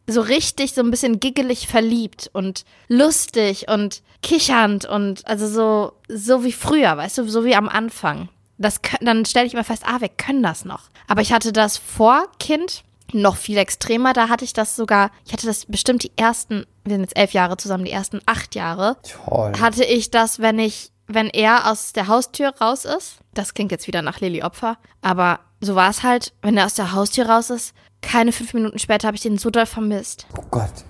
so 0.07 0.21
richtig, 0.21 0.73
so 0.73 0.81
ein 0.81 0.89
bisschen 0.89 1.19
giggelig 1.19 1.67
verliebt 1.67 2.31
und 2.33 2.65
lustig 2.87 3.67
und 3.67 4.01
kichernd 4.23 4.85
und 4.85 5.27
also 5.27 5.47
so, 5.47 5.93
so 6.07 6.43
wie 6.43 6.53
früher, 6.53 6.97
weißt 6.97 7.19
du, 7.19 7.29
so 7.29 7.43
wie 7.45 7.55
am 7.55 7.69
Anfang. 7.69 8.29
Das, 8.57 8.79
dann 9.01 9.25
stelle 9.25 9.47
ich 9.47 9.53
mir 9.53 9.63
fest, 9.63 9.83
ah, 9.85 9.99
wir 9.99 10.09
können 10.09 10.41
das 10.41 10.65
noch. 10.65 10.83
Aber 11.07 11.21
ich 11.21 11.33
hatte 11.33 11.51
das 11.51 11.77
vor 11.77 12.27
Kind 12.39 12.83
noch 13.13 13.35
viel 13.35 13.57
extremer. 13.57 14.13
Da 14.13 14.29
hatte 14.29 14.45
ich 14.45 14.53
das 14.53 14.75
sogar, 14.75 15.11
ich 15.25 15.33
hatte 15.33 15.47
das 15.47 15.65
bestimmt 15.65 16.03
die 16.03 16.11
ersten, 16.15 16.65
wir 16.85 16.93
sind 16.93 17.01
jetzt 17.01 17.17
elf 17.17 17.33
Jahre 17.33 17.57
zusammen, 17.57 17.85
die 17.85 17.91
ersten 17.91 18.21
acht 18.25 18.55
Jahre, 18.55 18.97
Toll. 19.25 19.53
hatte 19.59 19.83
ich 19.83 20.11
das, 20.11 20.39
wenn 20.39 20.59
ich, 20.59 20.91
wenn 21.07 21.27
er 21.27 21.69
aus 21.69 21.91
der 21.91 22.07
Haustür 22.07 22.53
raus 22.61 22.85
ist. 22.85 23.17
Das 23.33 23.53
klingt 23.53 23.71
jetzt 23.71 23.87
wieder 23.87 24.01
nach 24.01 24.19
Lilly 24.21 24.43
Opfer, 24.43 24.77
aber 25.01 25.39
so 25.59 25.75
war 25.75 25.89
es 25.89 26.03
halt, 26.03 26.33
wenn 26.41 26.57
er 26.57 26.65
aus 26.65 26.73
der 26.73 26.91
Haustür 26.93 27.27
raus 27.27 27.49
ist. 27.49 27.73
Keine 28.01 28.31
fünf 28.31 28.53
Minuten 28.53 28.79
später 28.79 29.07
habe 29.07 29.15
ich 29.15 29.23
den 29.23 29.37
so 29.37 29.49
doll 29.49 29.65
vermisst. 29.65 30.27
Oh 30.37 30.43
Gott. 30.51 30.85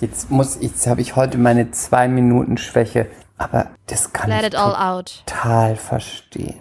Jetzt 0.00 0.30
muss 0.30 0.56
ich, 0.56 0.62
jetzt 0.62 0.86
habe 0.86 1.00
ich 1.00 1.16
heute 1.16 1.36
meine 1.36 1.70
zwei 1.72 2.08
Minuten 2.08 2.56
Schwäche. 2.56 3.06
Aber 3.36 3.70
das 3.86 4.12
kann 4.12 4.30
Let 4.30 4.54
ich 4.54 4.60
total 4.60 5.76
verstehen. 5.76 6.60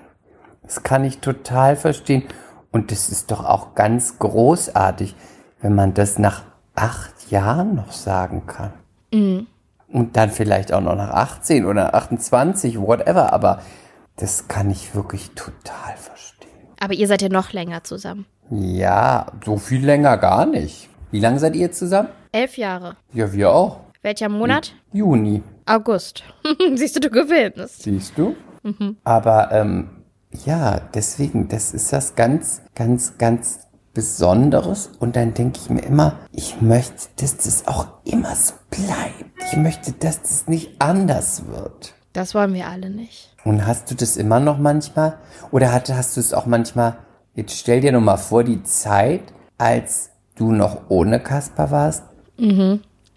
Das 0.64 0.84
kann 0.84 1.04
ich 1.04 1.20
total 1.20 1.76
verstehen. 1.76 2.24
Und 2.72 2.92
das 2.92 3.10
ist 3.10 3.32
doch 3.32 3.44
auch 3.44 3.76
ganz 3.76 4.20
großartig, 4.20 5.16
wenn 5.62 5.76
man 5.76 5.94
das 5.94 6.20
nach 6.20 6.44
acht 6.76 7.32
Jahren 7.32 7.76
noch 7.76 7.92
sagen 7.92 8.46
kann. 8.46 8.74
Und 9.88 10.16
dann 10.16 10.30
vielleicht 10.30 10.72
auch 10.72 10.82
noch 10.82 10.96
nach 10.96 11.10
18 11.10 11.66
oder 11.66 11.96
28, 11.96 12.80
whatever. 12.80 13.34
Aber 13.34 13.62
das 14.16 14.48
kann 14.48 14.70
ich 14.70 14.94
wirklich 14.96 15.32
total 15.32 15.96
verstehen. 15.98 16.50
Aber 16.80 16.94
ihr 16.94 17.08
seid 17.08 17.22
ja 17.22 17.30
noch 17.30 17.52
länger 17.52 17.84
zusammen. 17.84 18.26
Ja, 18.52 19.28
so 19.46 19.58
viel 19.58 19.86
länger 19.86 20.18
gar 20.18 20.46
nicht. 20.46 20.90
Wie 21.12 21.20
lange 21.20 21.40
seid 21.40 21.56
ihr 21.56 21.72
zusammen? 21.72 22.10
Elf 22.32 22.58
Jahre. 22.58 22.96
Ja, 23.14 23.32
wir 23.32 23.52
auch. 23.52 23.82
Welcher 24.02 24.30
Monat? 24.30 24.74
Juni. 24.92 25.44
August. 25.66 26.24
Siehst 26.76 26.96
du, 26.96 27.00
du 27.00 27.10
gewinnst. 27.10 27.84
Siehst 27.84 28.18
du? 28.18 28.36
Aber 29.04 29.52
ähm, 29.52 29.90
ja, 30.46 30.82
deswegen, 30.94 31.48
das 31.48 31.74
ist 31.74 31.94
das 31.94 32.16
ganz, 32.16 32.62
ganz, 32.76 33.18
ganz 33.18 33.68
Besonderes. 33.94 34.92
Und 35.00 35.16
dann 35.16 35.34
denke 35.34 35.60
ich 35.62 35.70
mir 35.70 35.82
immer, 35.82 36.18
ich 36.32 36.62
möchte, 36.62 37.10
dass 37.18 37.38
das 37.38 37.68
auch 37.68 37.88
immer 38.04 38.36
so 38.36 38.54
bleibt. 38.70 39.26
Ich 39.52 39.58
möchte, 39.58 39.92
dass 39.92 40.22
das 40.22 40.48
nicht 40.48 40.82
anders 40.82 41.48
wird. 41.48 41.94
Das 42.14 42.34
wollen 42.34 42.54
wir 42.54 42.68
alle 42.68 42.90
nicht. 42.90 43.36
Und 43.44 43.66
hast 43.66 43.92
du 43.92 43.96
das 43.96 44.18
immer 44.18 44.40
noch 44.40 44.58
manchmal? 44.58 45.18
Oder 45.52 45.72
hat, 45.72 45.90
hast 45.90 46.16
du 46.18 46.22
es 46.22 46.34
auch 46.34 46.46
manchmal, 46.46 46.98
jetzt 47.36 47.58
stell 47.58 47.82
dir 47.82 47.92
nur 47.92 48.02
mal 48.02 48.18
vor, 48.18 48.44
die 48.44 48.64
Zeit, 48.64 49.22
als 49.58 50.10
du 50.36 50.52
noch 50.52 50.82
ohne 50.90 51.20
Kasper 51.20 51.72
warst, 51.72 52.04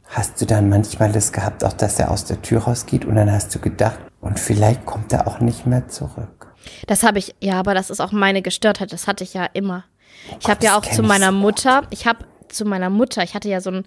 hast 0.06 0.40
du 0.40 0.46
dann 0.46 0.68
manchmal 0.68 1.12
das 1.12 1.32
gehabt, 1.32 1.64
auch 1.64 1.72
dass 1.72 1.98
er 1.98 2.10
aus 2.10 2.24
der 2.24 2.42
Tür 2.42 2.62
rausgeht 2.64 3.04
und 3.04 3.14
dann 3.14 3.30
hast 3.30 3.54
du 3.54 3.58
gedacht, 3.58 3.98
und 4.20 4.38
vielleicht 4.38 4.86
kommt 4.86 5.12
er 5.12 5.26
auch 5.26 5.40
nicht 5.40 5.66
mehr 5.66 5.88
zurück. 5.88 6.46
Das 6.86 7.02
habe 7.02 7.18
ich, 7.18 7.34
ja, 7.40 7.58
aber 7.58 7.74
das 7.74 7.90
ist 7.90 8.00
auch 8.00 8.12
meine 8.12 8.40
Gestörtheit. 8.42 8.92
Das 8.92 9.08
hatte 9.08 9.24
ich 9.24 9.34
ja 9.34 9.46
immer. 9.52 9.84
Ich 10.40 10.48
habe 10.48 10.64
ja 10.64 10.78
auch 10.78 10.82
zu 10.86 11.02
meiner 11.02 11.30
so. 11.32 11.38
Mutter, 11.38 11.82
ich 11.90 12.06
habe 12.06 12.24
zu 12.48 12.64
meiner 12.64 12.88
Mutter, 12.90 13.24
ich 13.24 13.34
hatte 13.34 13.48
ja 13.48 13.60
so 13.60 13.70
ein, 13.70 13.84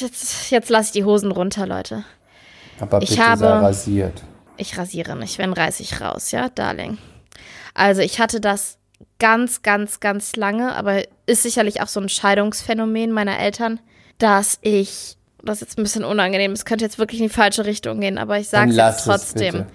jetzt, 0.00 0.50
jetzt 0.50 0.70
lasse 0.70 0.86
ich 0.86 0.92
die 0.92 1.04
Hosen 1.04 1.32
runter, 1.32 1.66
Leute. 1.66 2.04
Aber 2.80 3.02
Ich 3.02 3.10
bitte 3.10 3.26
habe- 3.28 3.38
sei 3.40 3.58
rasiert. 3.58 4.22
Ich 4.56 4.78
rasiere 4.78 5.16
nicht, 5.16 5.36
wenn 5.38 5.52
reiß 5.52 5.80
ich 5.80 6.00
raus, 6.00 6.30
ja, 6.30 6.48
Darling. 6.48 6.96
Also 7.74 8.00
ich 8.00 8.20
hatte 8.20 8.40
das 8.40 8.75
ganz, 9.18 9.62
ganz, 9.62 10.00
ganz 10.00 10.36
lange, 10.36 10.74
aber 10.74 11.02
ist 11.26 11.42
sicherlich 11.42 11.80
auch 11.80 11.88
so 11.88 12.00
ein 12.00 12.08
Scheidungsphänomen 12.08 13.12
meiner 13.12 13.38
Eltern, 13.38 13.80
dass 14.18 14.58
ich, 14.62 15.16
das 15.42 15.56
ist 15.56 15.60
jetzt 15.62 15.78
ein 15.78 15.82
bisschen 15.82 16.04
unangenehm, 16.04 16.52
es 16.52 16.64
könnte 16.64 16.84
jetzt 16.84 16.98
wirklich 16.98 17.20
in 17.20 17.28
die 17.28 17.32
falsche 17.32 17.64
Richtung 17.64 18.00
gehen, 18.00 18.18
aber 18.18 18.38
ich 18.38 18.48
sage 18.48 18.70
es 18.70 19.04
trotzdem, 19.04 19.52
bitte. 19.52 19.66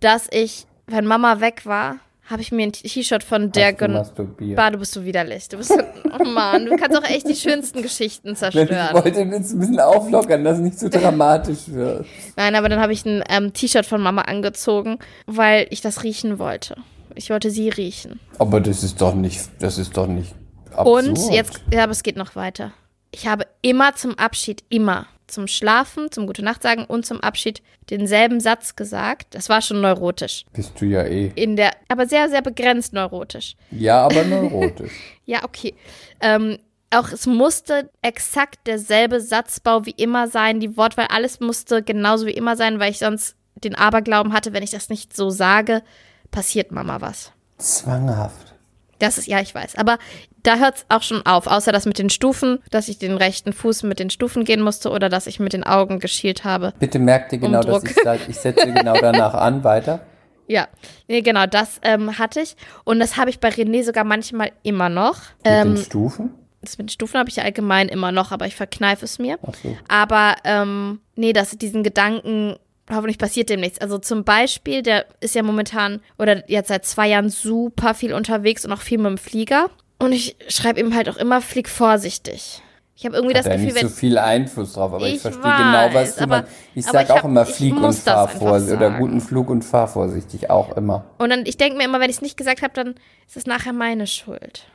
dass 0.00 0.28
ich, 0.30 0.66
wenn 0.86 1.06
Mama 1.06 1.40
weg 1.40 1.66
war, 1.66 1.96
habe 2.28 2.42
ich 2.42 2.50
mir 2.50 2.64
ein 2.64 2.72
T-Shirt 2.72 3.22
von 3.22 3.52
der 3.52 3.66
Hast 3.66 3.74
du 3.74 3.84
gen 3.84 3.92
masturbiert? 3.92 4.56
Bah, 4.56 4.70
du 4.70 4.78
bist 4.78 4.92
so 4.92 5.04
widerlich. 5.04 5.48
Du 5.48 5.58
bist 5.58 5.68
so, 5.68 5.78
oh 5.78 6.24
Mann, 6.24 6.66
du 6.66 6.76
kannst 6.76 6.98
auch 6.98 7.08
echt 7.08 7.28
die 7.28 7.36
schönsten 7.36 7.82
Geschichten 7.82 8.30
Ich 8.32 8.38
zerstören. 8.38 8.94
wollte 8.94 9.20
jetzt 9.20 9.52
ein 9.52 9.60
bisschen 9.60 9.78
auflockern, 9.78 10.42
dass 10.42 10.58
es 10.58 10.64
nicht 10.64 10.78
so 10.78 10.88
dramatisch 10.88 11.68
wird. 11.68 12.04
Nein, 12.34 12.56
aber 12.56 12.68
dann 12.68 12.80
habe 12.80 12.92
ich 12.92 13.06
ein 13.06 13.22
ähm, 13.28 13.52
T-Shirt 13.52 13.86
von 13.86 14.02
Mama 14.02 14.22
angezogen, 14.22 14.98
weil 15.26 15.68
ich 15.70 15.80
das 15.82 16.02
riechen 16.02 16.40
wollte. 16.40 16.76
Ich 17.16 17.30
wollte 17.30 17.50
sie 17.50 17.68
riechen. 17.68 18.20
Aber 18.38 18.60
das 18.60 18.82
ist 18.84 19.00
doch 19.00 19.14
nicht, 19.14 19.48
das 19.58 19.78
ist 19.78 19.96
doch 19.96 20.06
nicht 20.06 20.34
absurd. 20.70 21.08
Und 21.08 21.32
jetzt, 21.32 21.60
ja, 21.72 21.82
aber 21.84 21.92
es 21.92 22.02
geht 22.02 22.16
noch 22.16 22.36
weiter. 22.36 22.72
Ich 23.10 23.26
habe 23.26 23.46
immer 23.62 23.94
zum 23.94 24.18
Abschied, 24.18 24.64
immer 24.68 25.06
zum 25.26 25.48
Schlafen, 25.48 26.12
zum 26.12 26.26
Gute 26.26 26.42
Nacht 26.44 26.62
sagen 26.62 26.84
und 26.84 27.04
zum 27.04 27.20
Abschied 27.20 27.62
denselben 27.90 28.40
Satz 28.40 28.76
gesagt. 28.76 29.34
Das 29.34 29.48
war 29.48 29.60
schon 29.62 29.80
neurotisch. 29.80 30.44
Bist 30.52 30.80
du 30.80 30.86
ja 30.86 31.02
eh. 31.02 31.32
In 31.34 31.56
der, 31.56 31.72
aber 31.88 32.06
sehr, 32.06 32.28
sehr 32.28 32.42
begrenzt 32.42 32.92
neurotisch. 32.92 33.56
Ja, 33.70 34.02
aber 34.02 34.24
neurotisch. 34.24 34.92
Ja, 35.28 35.42
okay. 35.42 35.74
Ähm, 36.20 36.58
auch 36.90 37.10
es 37.10 37.26
musste 37.26 37.90
exakt 38.00 38.64
derselbe 38.68 39.20
Satzbau 39.20 39.86
wie 39.86 39.94
immer 39.96 40.28
sein. 40.28 40.60
Die 40.60 40.76
Wortwahl, 40.76 41.08
alles 41.08 41.40
musste 41.40 41.82
genauso 41.82 42.26
wie 42.26 42.32
immer 42.32 42.54
sein, 42.54 42.78
weil 42.78 42.92
ich 42.92 42.98
sonst 42.98 43.34
den 43.56 43.74
Aberglauben 43.74 44.32
hatte, 44.32 44.52
wenn 44.52 44.62
ich 44.62 44.70
das 44.70 44.88
nicht 44.88 45.16
so 45.16 45.30
sage, 45.30 45.82
passiert 46.30 46.72
Mama 46.72 47.00
was. 47.00 47.32
Zwanghaft. 47.58 48.54
Das 48.98 49.18
ist, 49.18 49.26
ja, 49.26 49.40
ich 49.40 49.54
weiß. 49.54 49.76
Aber 49.76 49.98
da 50.42 50.56
hört 50.56 50.76
es 50.76 50.86
auch 50.88 51.02
schon 51.02 51.24
auf. 51.26 51.46
Außer 51.46 51.70
das 51.70 51.84
mit 51.84 51.98
den 51.98 52.08
Stufen, 52.08 52.60
dass 52.70 52.88
ich 52.88 52.98
den 52.98 53.16
rechten 53.16 53.52
Fuß 53.52 53.82
mit 53.82 53.98
den 53.98 54.08
Stufen 54.08 54.44
gehen 54.44 54.62
musste 54.62 54.90
oder 54.90 55.08
dass 55.10 55.26
ich 55.26 55.38
mit 55.38 55.52
den 55.52 55.64
Augen 55.64 56.00
geschielt 56.00 56.44
habe. 56.44 56.72
Bitte 56.78 56.98
merkt 56.98 57.32
ihr 57.32 57.38
genau, 57.38 57.60
dass 57.62 57.82
Druck. 57.82 57.90
ich 57.90 58.02
sage, 58.02 58.20
ich 58.28 58.36
setze 58.36 58.72
genau 58.72 58.94
danach 58.98 59.34
an, 59.34 59.64
weiter. 59.64 60.00
Ja, 60.48 60.68
nee, 61.08 61.20
genau, 61.22 61.44
das 61.46 61.78
ähm, 61.82 62.18
hatte 62.18 62.40
ich. 62.40 62.56
Und 62.84 63.00
das 63.00 63.16
habe 63.18 63.28
ich 63.30 63.40
bei 63.40 63.48
René 63.48 63.82
sogar 63.84 64.04
manchmal 64.04 64.52
immer 64.62 64.88
noch. 64.88 65.16
Mit 65.16 65.26
Ähm, 65.44 65.74
den 65.74 65.84
Stufen. 65.84 66.30
das 66.62 66.78
mit 66.78 66.86
den 66.86 66.92
Stufen 66.92 67.18
habe 67.18 67.28
ich 67.28 67.36
ja 67.36 67.42
allgemein 67.42 67.88
immer 67.88 68.12
noch, 68.12 68.30
aber 68.32 68.46
ich 68.46 68.54
verkneife 68.54 69.04
es 69.04 69.18
mir. 69.18 69.38
Ach 69.46 69.52
so. 69.62 69.76
Aber 69.88 70.36
ähm, 70.44 71.00
nee, 71.16 71.32
dass 71.34 71.50
diesen 71.50 71.82
Gedanken, 71.82 72.56
hoffentlich 72.90 73.18
passiert 73.18 73.50
dem 73.50 73.60
nichts. 73.60 73.80
Also 73.80 73.98
zum 73.98 74.24
Beispiel, 74.24 74.82
der 74.82 75.06
ist 75.20 75.34
ja 75.34 75.42
momentan 75.42 76.00
oder 76.18 76.48
jetzt 76.48 76.68
seit 76.68 76.84
zwei 76.84 77.08
Jahren 77.08 77.28
super 77.30 77.94
viel 77.94 78.12
unterwegs 78.14 78.64
und 78.64 78.72
auch 78.72 78.80
viel 78.80 78.98
mit 78.98 79.06
dem 79.06 79.18
Flieger. 79.18 79.70
Und 79.98 80.12
ich 80.12 80.36
schreibe 80.48 80.78
ihm 80.80 80.94
halt 80.94 81.08
auch 81.08 81.16
immer, 81.16 81.40
flieg 81.40 81.68
vorsichtig. 81.68 82.62
Ich 82.98 83.04
habe 83.04 83.14
irgendwie 83.16 83.34
Hat 83.34 83.40
das 83.40 83.50
da 83.52 83.56
Gefühl, 83.56 83.66
nicht 83.66 83.76
so 83.76 83.82
wenn. 83.88 83.94
viel 83.94 84.18
Einfluss 84.18 84.72
drauf, 84.72 84.92
aber 84.94 85.06
ich, 85.06 85.16
Ich 85.16 85.20
verstehe 85.20 85.42
weiß, 85.44 85.58
genau, 85.58 85.88
was 86.00 86.16
du 86.16 86.26
meinst. 86.26 86.50
Ich 86.74 86.86
sage 86.86 87.12
auch 87.12 87.16
hab- 87.18 87.24
immer 87.24 87.44
Flieg 87.44 87.76
und 87.76 87.92
fahr 87.94 88.26
vorsichtig 88.28 88.76
oder 88.78 88.90
guten 88.98 89.20
Flug 89.20 89.50
und 89.50 89.62
fahr 89.64 89.86
vorsichtig, 89.86 90.48
auch 90.48 90.74
immer. 90.78 91.04
Und 91.18 91.28
dann, 91.28 91.44
ich 91.44 91.58
denke 91.58 91.76
mir 91.76 91.84
immer, 91.84 92.00
wenn 92.00 92.08
ich 92.08 92.16
es 92.16 92.22
nicht 92.22 92.38
gesagt 92.38 92.62
habe, 92.62 92.72
dann 92.72 92.94
ist 93.26 93.36
es 93.36 93.46
nachher 93.46 93.74
meine 93.74 94.06
Schuld. 94.06 94.66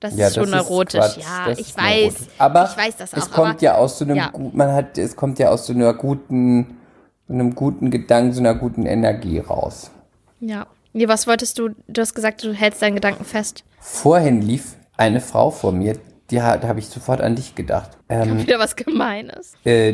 Das 0.00 0.16
Ja, 0.16 0.26
ist 0.28 0.34
schon 0.34 0.50
das 0.50 0.62
ist 0.62 0.68
neurotisch. 0.68 1.00
Quatsch, 1.00 1.16
ja, 1.18 1.46
das 1.48 1.58
ich 1.60 1.68
ist 1.68 1.76
weiß. 1.76 1.86
neurotisch. 2.02 2.26
Aber 2.38 2.70
ich 2.76 2.84
weiß 2.86 2.96
das 2.96 3.14
auch. 3.14 3.18
es 3.18 3.30
kommt 3.30 3.48
aber, 3.50 3.62
ja 3.62 3.74
aus 3.76 3.98
so 3.98 4.04
einem 4.04 4.16
ja. 4.16 4.28
gut, 4.30 4.54
man 4.54 4.72
hat, 4.72 4.98
es 4.98 5.14
kommt 5.14 5.38
ja 5.38 5.50
aus 5.50 5.66
so 5.66 5.72
einer 5.72 5.94
guten, 5.94 6.64
so 6.64 6.74
einem 7.34 7.54
guten 7.54 7.90
Gedanken, 7.90 8.32
so 8.32 8.40
einer 8.40 8.54
guten 8.54 8.86
Energie 8.86 9.38
raus. 9.38 9.90
Ja. 10.40 10.66
Nee, 10.92 11.06
was 11.08 11.26
wolltest 11.26 11.58
du? 11.58 11.70
Du 11.88 12.00
hast 12.00 12.14
gesagt, 12.14 12.42
du 12.42 12.52
hältst 12.52 12.82
deinen 12.82 12.94
Gedanken 12.96 13.24
fest. 13.24 13.64
Vorhin 13.78 14.42
lief 14.42 14.76
eine 14.96 15.20
Frau 15.20 15.50
vor 15.50 15.70
mir, 15.72 15.96
die 16.30 16.42
hat- 16.42 16.64
da 16.64 16.68
habe 16.68 16.78
ich 16.80 16.88
sofort 16.88 17.20
an 17.20 17.36
dich 17.36 17.54
gedacht. 17.54 17.90
Ähm, 18.08 18.38
Wieder 18.40 18.58
was 18.58 18.74
Gemeines. 18.76 19.54
äh, 19.64 19.92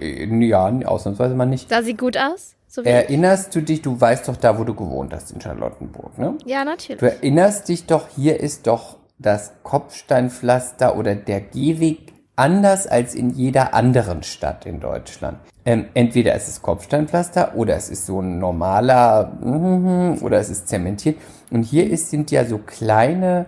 ja, 0.00 0.66
ausnahmsweise 0.84 1.34
mal 1.34 1.46
nicht. 1.46 1.68
Sah 1.68 1.82
sie 1.82 1.94
gut 1.94 2.16
aus? 2.16 2.54
So 2.66 2.82
Erinnerst 2.82 3.54
du 3.54 3.60
dich, 3.62 3.82
du 3.82 4.00
weißt 4.00 4.26
doch 4.28 4.36
da, 4.36 4.58
wo 4.58 4.64
du 4.64 4.74
gewohnt 4.74 5.12
hast 5.14 5.30
in 5.30 5.40
Charlottenburg, 5.40 6.18
ne? 6.18 6.34
Ja, 6.44 6.64
natürlich. 6.64 6.98
Du 6.98 7.06
erinnerst 7.08 7.68
dich 7.68 7.86
doch, 7.86 8.08
hier 8.16 8.40
ist 8.40 8.66
doch 8.66 8.96
das 9.18 9.52
Kopfsteinpflaster 9.62 10.96
oder 10.96 11.14
der 11.14 11.40
Gehweg 11.40 12.12
anders 12.36 12.86
als 12.86 13.14
in 13.14 13.30
jeder 13.30 13.74
anderen 13.74 14.22
Stadt 14.22 14.66
in 14.66 14.80
Deutschland. 14.80 15.38
Ähm, 15.64 15.86
entweder 15.94 16.34
es 16.34 16.48
ist 16.48 16.62
Kopfsteinpflaster 16.62 17.54
oder 17.54 17.76
es 17.76 17.88
ist 17.88 18.06
so 18.06 18.20
ein 18.20 18.38
normaler 18.38 19.32
mhm, 19.40 20.18
oder 20.22 20.38
es 20.38 20.50
ist 20.50 20.68
zementiert. 20.68 21.16
Und 21.50 21.62
hier 21.62 21.88
ist, 21.90 22.10
sind 22.10 22.30
ja 22.30 22.44
so 22.44 22.58
kleine 22.58 23.46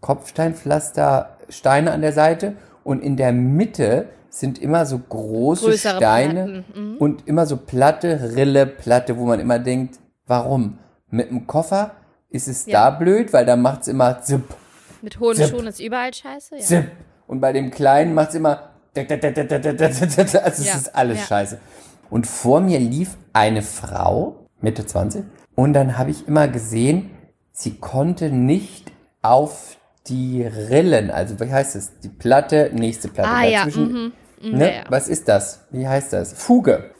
Kopfsteinpflastersteine 0.00 1.90
an 1.92 2.00
der 2.00 2.12
Seite 2.12 2.54
und 2.84 3.02
in 3.02 3.16
der 3.16 3.32
Mitte 3.32 4.06
sind 4.30 4.60
immer 4.60 4.86
so 4.86 4.98
große 4.98 5.66
Größere 5.66 5.96
Steine 5.96 6.64
mhm. 6.74 6.96
und 6.98 7.26
immer 7.26 7.46
so 7.46 7.56
Platte, 7.56 8.34
Rille, 8.36 8.66
Platte, 8.66 9.16
wo 9.18 9.26
man 9.26 9.40
immer 9.40 9.58
denkt, 9.58 9.98
Warum? 10.28 10.78
Mit 11.10 11.30
dem 11.30 11.46
Koffer 11.46 11.92
ist 12.28 12.48
es 12.48 12.66
Ja. 12.66 12.90
da 12.90 12.98
blöd, 12.98 13.32
weil 13.32 13.46
da 13.46 13.56
macht's 13.56 13.88
immer 13.88 14.20
zipp, 14.20 14.44
Mit 15.00 15.18
hohen 15.18 15.34
Zip. 15.34 15.48
Schuhen 15.48 15.66
ist 15.66 15.80
überall 15.80 16.12
scheiße. 16.12 16.56
Ja. 16.56 16.62
zipp. 16.62 16.90
Und 17.28 17.40
bei 17.40 17.52
dem 17.52 17.70
Kleinen 17.70 18.14
macht's 18.14 18.34
immer 18.34 18.70
also 18.96 20.62
es 20.62 20.66
Ja, 20.66 20.74
ist 20.74 20.94
alles 20.96 21.18
ja. 21.18 21.24
scheiße. 21.26 21.58
Und 22.10 22.26
vor 22.26 22.60
mir 22.60 22.80
lief 22.80 23.16
eine 23.32 23.62
Frau, 23.62 24.46
Mitte 24.60 24.84
20, 24.84 25.24
und 25.54 25.72
dann 25.72 25.98
habe 25.98 26.10
ich 26.10 26.26
immer 26.26 26.48
gesehen, 26.48 27.10
sie 27.52 27.74
konnte 27.74 28.30
nicht 28.30 28.90
auf 29.22 29.76
die 30.06 30.42
Rillen, 30.42 31.10
also 31.10 31.38
wie 31.38 31.52
heißt 31.52 31.76
es? 31.76 32.00
Die 32.00 32.08
Platte, 32.08 32.70
nächste 32.74 33.08
Platte. 33.08 33.28
Ah 33.30 33.44
ja, 33.44 33.58
dazwischen. 33.64 33.92
mhm. 33.92 34.12
Mhm, 34.40 34.56
Ne? 34.56 34.66
ja, 34.68 34.74
ja. 34.78 34.84
Was 34.88 35.08
ist 35.08 35.28
das? 35.28 35.66
Wie 35.70 35.86
heißt 35.86 36.12
das? 36.12 36.32
Fuge. 36.32 36.92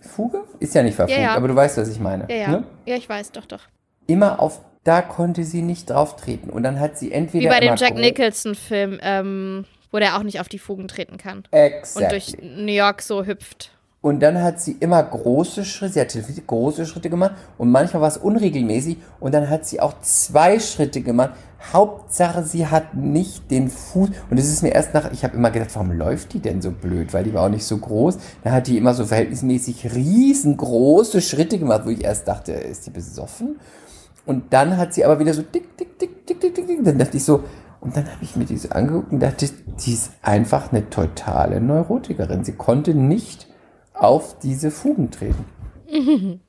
Fuge? 0.00 0.44
Ist 0.60 0.74
ja 0.74 0.82
nicht 0.82 0.94
verfugt, 0.94 1.18
Ja, 1.18 1.34
aber 1.34 1.48
du 1.48 1.56
weißt, 1.56 1.76
was 1.76 1.88
ich 1.88 1.98
meine. 1.98 2.26
Ja, 2.30 2.36
ja. 2.36 2.48
Ne? 2.48 2.64
ja, 2.86 2.96
ich 2.96 3.08
weiß, 3.08 3.32
doch, 3.32 3.46
doch. 3.46 3.62
Immer 4.06 4.40
auf, 4.40 4.60
da 4.84 5.02
konnte 5.02 5.42
sie 5.44 5.62
nicht 5.62 5.90
drauf 5.90 6.16
treten. 6.16 6.50
Und 6.50 6.62
dann 6.62 6.78
hat 6.78 6.96
sie 6.96 7.10
entweder 7.10 7.44
Wie 7.46 7.48
bei 7.48 7.60
dem 7.60 7.74
Jack 7.76 7.96
Nicholson-Film, 7.96 9.00
ähm, 9.02 9.64
wo 9.94 10.00
der 10.00 10.18
auch 10.18 10.24
nicht 10.24 10.40
auf 10.40 10.48
die 10.48 10.58
Fugen 10.58 10.88
treten 10.88 11.18
kann. 11.18 11.44
Exakt. 11.52 12.02
Und 12.04 12.10
durch 12.10 12.36
New 12.42 12.72
York 12.72 13.00
so 13.00 13.24
hüpft. 13.24 13.70
Und 14.00 14.20
dann 14.20 14.42
hat 14.42 14.60
sie 14.60 14.76
immer 14.80 15.00
große 15.02 15.64
Schritte, 15.64 15.92
sie 15.92 16.00
hat 16.00 16.46
große 16.46 16.84
Schritte 16.84 17.08
gemacht 17.08 17.36
und 17.56 17.70
manchmal 17.70 18.02
war 18.02 18.08
es 18.08 18.18
unregelmäßig 18.18 18.98
und 19.20 19.32
dann 19.32 19.48
hat 19.48 19.64
sie 19.64 19.80
auch 19.80 19.94
zwei 20.02 20.58
Schritte 20.58 21.00
gemacht. 21.00 21.30
Hauptsache, 21.72 22.42
sie 22.42 22.66
hat 22.66 22.94
nicht 22.94 23.50
den 23.50 23.70
Fuß. 23.70 24.10
Und 24.28 24.38
es 24.38 24.50
ist 24.50 24.62
mir 24.62 24.74
erst 24.74 24.92
nach, 24.92 25.10
ich 25.12 25.24
habe 25.24 25.36
immer 25.36 25.50
gedacht, 25.50 25.70
warum 25.74 25.92
läuft 25.92 26.34
die 26.34 26.40
denn 26.40 26.60
so 26.60 26.72
blöd? 26.72 27.14
Weil 27.14 27.24
die 27.24 27.32
war 27.32 27.44
auch 27.44 27.48
nicht 27.48 27.64
so 27.64 27.78
groß. 27.78 28.18
Dann 28.42 28.52
hat 28.52 28.66
die 28.66 28.76
immer 28.76 28.92
so 28.92 29.06
verhältnismäßig 29.06 29.94
riesengroße 29.94 31.22
Schritte 31.22 31.58
gemacht, 31.58 31.82
wo 31.86 31.90
ich 31.90 32.04
erst 32.04 32.28
dachte, 32.28 32.52
ist 32.52 32.84
die 32.84 32.90
besoffen? 32.90 33.60
Und 34.26 34.52
dann 34.52 34.76
hat 34.76 34.92
sie 34.92 35.04
aber 35.04 35.18
wieder 35.18 35.32
so 35.32 35.42
dick, 35.42 35.76
dick, 35.78 35.98
dick, 35.98 36.26
dick, 36.26 36.40
dick, 36.40 36.54
dick, 36.54 36.66
dick. 36.66 36.84
Dann 36.84 36.98
dachte 36.98 37.16
ich 37.16 37.24
so, 37.24 37.44
und 37.84 37.96
dann 37.96 38.10
habe 38.10 38.24
ich 38.24 38.34
mir 38.34 38.46
die 38.46 38.56
so 38.56 38.70
angeguckt 38.70 39.12
und 39.12 39.20
dachte, 39.20 39.48
die 39.84 39.92
ist 39.92 40.12
einfach 40.22 40.72
eine 40.72 40.88
totale 40.88 41.60
Neurotikerin. 41.60 42.42
Sie 42.42 42.54
konnte 42.54 42.94
nicht 42.94 43.46
auf 43.92 44.38
diese 44.38 44.70
Fugen 44.70 45.10
treten. 45.10 45.44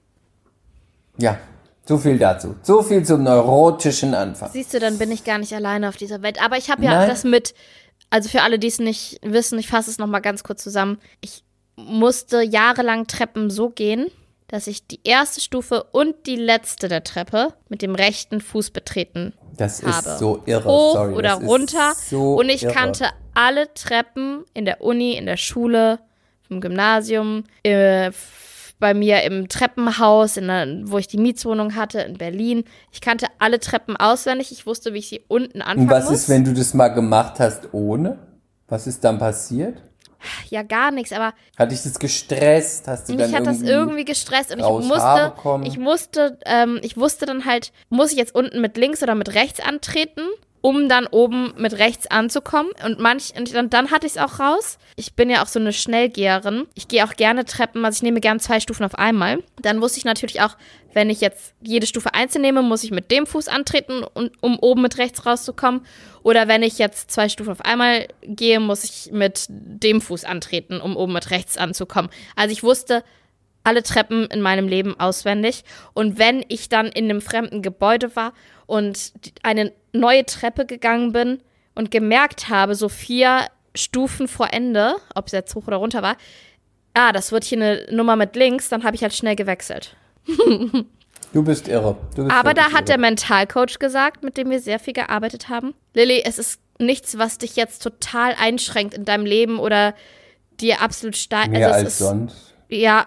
ja, 1.17 1.37
so 1.85 1.97
viel 1.97 2.17
dazu. 2.17 2.55
So 2.63 2.81
viel 2.81 3.03
zum 3.03 3.23
neurotischen 3.23 4.13
Anfang. 4.13 4.49
Siehst 4.51 4.73
du, 4.73 4.79
dann 4.79 4.97
bin 4.97 5.11
ich 5.11 5.25
gar 5.25 5.37
nicht 5.37 5.53
alleine 5.53 5.89
auf 5.89 5.97
dieser 5.97 6.21
Welt. 6.21 6.41
Aber 6.41 6.57
ich 6.57 6.71
habe 6.71 6.83
ja 6.83 6.91
Nein. 6.91 7.09
das 7.09 7.25
mit, 7.25 7.53
also 8.09 8.29
für 8.29 8.41
alle, 8.41 8.57
die 8.57 8.67
es 8.67 8.79
nicht 8.79 9.19
wissen, 9.21 9.59
ich 9.59 9.67
fasse 9.67 9.91
es 9.91 9.97
nochmal 9.97 10.21
ganz 10.21 10.43
kurz 10.43 10.63
zusammen. 10.63 10.99
Ich 11.19 11.43
musste 11.75 12.41
jahrelang 12.41 13.07
Treppen 13.07 13.49
so 13.49 13.69
gehen, 13.69 14.07
dass 14.55 14.67
ich 14.67 14.87
die 14.87 15.01
erste 15.03 15.41
Stufe 15.41 15.83
und 15.91 16.15
die 16.27 16.37
letzte 16.37 16.87
der 16.87 17.03
Treppe 17.03 17.53
mit 17.67 17.81
dem 17.81 17.93
rechten 17.93 18.39
Fuß 18.39 18.69
betreten 18.71 19.33
Das 19.57 19.83
habe. 19.83 20.09
ist 20.11 20.19
so 20.19 20.41
irre. 20.45 20.63
Hoch 20.63 20.93
Sorry, 20.93 21.13
oder 21.13 21.35
das 21.39 21.43
runter. 21.43 21.91
So 22.09 22.35
und 22.39 22.47
ich 22.47 22.63
irre. 22.63 22.71
kannte 22.73 23.07
alle 23.33 23.73
Treppen 23.73 24.45
in 24.53 24.63
der 24.63 24.79
Uni, 24.81 25.17
in 25.17 25.25
der 25.25 25.35
Schule, 25.35 25.99
im 26.49 26.61
Gymnasium, 26.61 27.43
äh, 27.63 28.11
bei 28.79 28.93
mir 28.93 29.23
im 29.23 29.49
Treppenhaus, 29.49 30.37
in 30.37 30.47
der, 30.47 30.67
wo 30.85 30.99
ich 30.99 31.07
die 31.07 31.17
Mietswohnung 31.17 31.75
hatte 31.75 31.99
in 31.99 32.17
Berlin. 32.17 32.63
Ich 32.93 33.01
kannte 33.01 33.27
alle 33.39 33.59
Treppen 33.59 33.97
auswendig. 33.97 34.53
Ich 34.53 34.65
wusste, 34.65 34.93
wie 34.93 34.99
ich 34.99 35.09
sie 35.09 35.21
unten 35.27 35.61
anfangen 35.61 35.81
Und 35.89 35.89
was 35.89 36.05
muss. 36.05 36.13
ist, 36.21 36.29
wenn 36.29 36.45
du 36.45 36.53
das 36.53 36.73
mal 36.73 36.87
gemacht 36.89 37.39
hast 37.39 37.73
ohne? 37.73 38.19
Was 38.69 38.87
ist 38.87 39.03
dann 39.03 39.19
passiert? 39.19 39.81
Ja, 40.49 40.63
gar 40.63 40.91
nichts, 40.91 41.11
aber 41.11 41.33
Hat 41.57 41.71
dich 41.71 41.83
das 41.83 41.99
gestresst? 41.99 42.87
Hast 42.87 43.09
du 43.09 43.15
dann 43.15 43.29
mich 43.29 43.37
hat 43.37 43.47
das 43.47 43.61
irgendwie 43.61 44.05
gestresst 44.05 44.51
und 44.53 44.59
ich 44.59 44.87
musste, 44.87 45.33
ich 45.63 45.77
musste, 45.77 46.39
ähm, 46.45 46.79
ich 46.81 46.97
wusste 46.97 47.25
dann 47.25 47.45
halt, 47.45 47.71
muss 47.89 48.11
ich 48.11 48.17
jetzt 48.17 48.35
unten 48.35 48.61
mit 48.61 48.77
links 48.77 49.03
oder 49.03 49.15
mit 49.15 49.33
rechts 49.33 49.59
antreten, 49.59 50.21
um 50.61 50.89
dann 50.89 51.05
oben 51.05 51.53
mit 51.57 51.77
rechts 51.77 52.07
anzukommen. 52.07 52.71
Und 52.83 52.99
manch, 52.99 53.33
und 53.37 53.53
dann, 53.53 53.69
dann 53.69 53.91
hatte 53.91 54.07
ich 54.07 54.13
es 54.13 54.17
auch 54.17 54.39
raus. 54.39 54.79
Ich 54.95 55.13
bin 55.13 55.29
ja 55.29 55.43
auch 55.43 55.47
so 55.47 55.59
eine 55.59 55.71
Schnellgeherin. 55.71 56.65
Ich 56.73 56.87
gehe 56.87 57.05
auch 57.05 57.13
gerne 57.13 57.45
Treppen, 57.45 57.85
also 57.85 57.97
ich 57.97 58.01
nehme 58.01 58.19
gern 58.19 58.39
zwei 58.39 58.59
Stufen 58.59 58.83
auf 58.83 58.95
einmal. 58.95 59.43
Dann 59.61 59.79
wusste 59.79 59.99
ich 59.99 60.05
natürlich 60.05 60.41
auch, 60.41 60.57
wenn 60.95 61.09
ich 61.09 61.19
jetzt 61.19 61.53
jede 61.61 61.85
Stufe 61.85 62.13
einzeln 62.13 62.41
nehme, 62.41 62.61
muss 62.61 62.85
ich 62.85 62.91
mit 62.91 63.11
dem 63.11 63.27
Fuß 63.27 63.49
antreten, 63.49 64.01
und, 64.01 64.31
um 64.41 64.57
oben 64.57 64.81
mit 64.81 64.97
rechts 64.97 65.25
rauszukommen. 65.25 65.81
Oder 66.23 66.47
wenn 66.47 66.63
ich 66.63 66.77
jetzt 66.77 67.11
zwei 67.11 67.27
Stufen 67.27 67.51
auf 67.51 67.65
einmal 67.65 68.07
gehe, 68.23 68.61
muss 68.61 68.85
ich 68.85 69.11
mit 69.11 69.45
dem 69.49 69.99
Fuß 69.99 70.23
antreten, 70.23 70.79
um 70.79 70.95
oben 70.95 71.11
mit 71.11 71.31
rechts 71.31 71.57
anzukommen. 71.57 72.09
Also 72.37 72.53
ich 72.53 72.63
wusste 72.63 73.03
alle 73.65 73.83
Treppen 73.83 74.27
in 74.27 74.41
meinem 74.41 74.69
Leben 74.69 74.97
auswendig. 74.97 75.65
Und 75.93 76.17
wenn 76.17 76.45
ich 76.47 76.69
dann 76.69 76.87
in 76.87 77.05
einem 77.05 77.19
fremden 77.19 77.61
Gebäude 77.61 78.15
war 78.15 78.31
und 78.65 79.11
eine 79.43 79.73
neue 79.91 80.25
Treppe 80.25 80.65
gegangen 80.65 81.11
bin 81.11 81.41
und 81.73 81.91
gemerkt 81.91 82.47
habe, 82.47 82.73
so 82.73 82.87
vier 82.87 83.47
Stufen 83.75 84.29
vor 84.29 84.53
Ende, 84.53 84.95
ob 85.13 85.27
es 85.27 85.33
jetzt 85.33 85.53
hoch 85.55 85.67
oder 85.67 85.77
runter 85.77 86.01
war, 86.01 86.15
ah, 86.93 87.11
das 87.11 87.33
wird 87.33 87.43
hier 87.43 87.57
eine 87.57 87.85
Nummer 87.91 88.15
mit 88.15 88.37
links, 88.37 88.69
dann 88.69 88.85
habe 88.85 88.95
ich 88.95 89.01
halt 89.01 89.13
schnell 89.13 89.35
gewechselt. 89.35 89.97
Du 91.33 91.43
bist 91.43 91.67
irre. 91.67 91.97
Du 92.15 92.23
bist 92.23 92.35
Aber 92.35 92.53
da 92.53 92.71
hat 92.71 92.87
der 92.87 92.95
irre. 92.95 93.01
Mentalcoach 93.01 93.79
gesagt, 93.79 94.23
mit 94.23 94.37
dem 94.37 94.49
wir 94.49 94.59
sehr 94.59 94.79
viel 94.79 94.93
gearbeitet 94.93 95.49
haben. 95.49 95.73
Lilly, 95.93 96.21
es 96.25 96.39
ist 96.39 96.59
nichts, 96.79 97.17
was 97.17 97.37
dich 97.37 97.55
jetzt 97.55 97.83
total 97.83 98.33
einschränkt 98.39 98.93
in 98.93 99.05
deinem 99.05 99.25
Leben 99.25 99.59
oder 99.59 99.93
dir 100.59 100.81
absolut 100.81 101.15
stark. 101.15 101.49
Mehr 101.49 101.67
also 101.67 101.79
als 101.79 101.87
ist, 101.87 101.97
sonst. 101.99 102.53
Ja, 102.67 103.05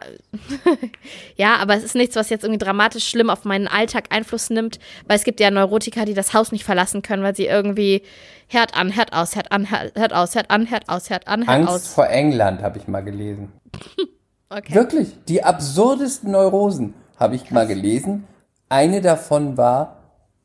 ja, 1.37 1.57
aber 1.57 1.75
es 1.75 1.83
ist 1.83 1.97
nichts, 1.97 2.15
was 2.15 2.31
jetzt 2.31 2.45
irgendwie 2.45 2.65
dramatisch 2.65 3.09
schlimm 3.09 3.29
auf 3.29 3.45
meinen 3.45 3.67
Alltag 3.67 4.05
Einfluss 4.11 4.51
nimmt, 4.51 4.79
weil 5.07 5.17
es 5.17 5.25
gibt 5.25 5.41
ja 5.41 5.51
Neurotiker, 5.51 6.05
die 6.05 6.15
das 6.15 6.33
Haus 6.33 6.53
nicht 6.53 6.65
verlassen 6.65 7.03
können, 7.03 7.25
weil 7.25 7.35
sie 7.35 7.47
irgendwie 7.47 8.03
Herd 8.47 8.77
an, 8.77 8.91
Herd 8.91 9.13
aus, 9.13 9.35
Herd 9.35 9.51
an, 9.51 9.65
Herd 9.65 10.13
aus, 10.13 10.35
Herd 10.37 10.51
an, 10.51 10.67
Herd 10.67 10.89
aus, 10.89 11.11
Herd 11.11 11.27
an, 11.27 11.43
Herd 11.43 11.59
Angst 11.59 11.73
aus. 11.73 11.89
vor 11.93 12.09
England 12.09 12.63
habe 12.63 12.79
ich 12.79 12.87
mal 12.89 13.03
gelesen. 13.03 13.53
Okay. 14.51 14.75
Wirklich, 14.75 15.09
die 15.29 15.45
absurdesten 15.45 16.31
Neurosen 16.31 16.95
habe 17.19 17.37
ich 17.37 17.51
mal 17.51 17.67
gelesen. 17.67 18.25
Eine 18.69 19.01
davon 19.01 19.57
war 19.57 19.97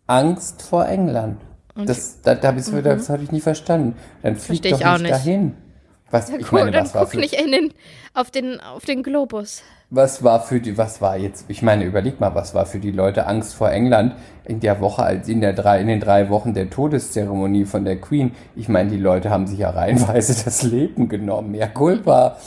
Angst 0.07 0.61
vor 0.63 0.87
England. 0.87 1.41
Das, 1.75 2.21
da, 2.21 2.35
da 2.35 2.53
ich's 2.55 2.71
wieder, 2.75 2.95
das 2.95 3.09
habe 3.09 3.23
ich 3.23 3.31
nie 3.31 3.41
verstanden. 3.41 3.95
Dann 4.21 4.35
flieg 4.35 4.63
Mhm. 4.63 4.69
Versteh 4.69 4.69
doch 4.69 4.79
ich 4.79 4.85
auch 4.85 4.97
nicht 4.97 5.01
nicht. 5.01 5.11
dahin. 5.11 5.55
Was, 6.11 6.29
ich 6.29 6.51
Cool, 6.51 6.59
meine, 6.59 6.71
dann 6.71 6.85
was 6.85 6.93
war, 6.93 7.05
guck 7.05 7.11
für, 7.13 7.19
nicht 7.19 7.33
in 7.33 7.51
den, 7.51 7.73
auf, 8.13 8.31
den, 8.31 8.59
auf 8.61 8.85
den 8.85 9.01
Globus. 9.03 9.63
was 9.89 10.23
war 10.23 10.41
für 10.41 10.59
die, 10.61 10.77
was 10.77 11.01
war 11.01 11.17
jetzt, 11.17 11.45
ich 11.49 11.61
meine, 11.61 11.85
überleg 11.85 12.19
mal, 12.19 12.35
was 12.35 12.53
war 12.53 12.65
für 12.65 12.79
die 12.79 12.91
Leute 12.91 13.27
Angst 13.27 13.55
vor 13.55 13.71
England 13.71 14.15
in 14.45 14.59
der 14.59 14.79
Woche, 14.81 15.03
als 15.03 15.27
in 15.29 15.41
der 15.41 15.53
drei, 15.53 15.79
in 15.81 15.87
den 15.87 15.99
drei 15.99 16.29
Wochen 16.29 16.53
der 16.53 16.69
Todeszeremonie 16.69 17.65
von 17.65 17.85
der 17.85 17.99
Queen. 18.01 18.31
Ich 18.55 18.69
meine, 18.69 18.89
die 18.91 18.97
Leute 18.97 19.29
haben 19.31 19.47
sich 19.47 19.59
ja 19.59 19.71
reihenweise 19.71 20.35
das 20.45 20.63
Leben 20.63 21.09
genommen. 21.09 21.51
Mehr 21.51 21.69
Culpa. 21.69 22.37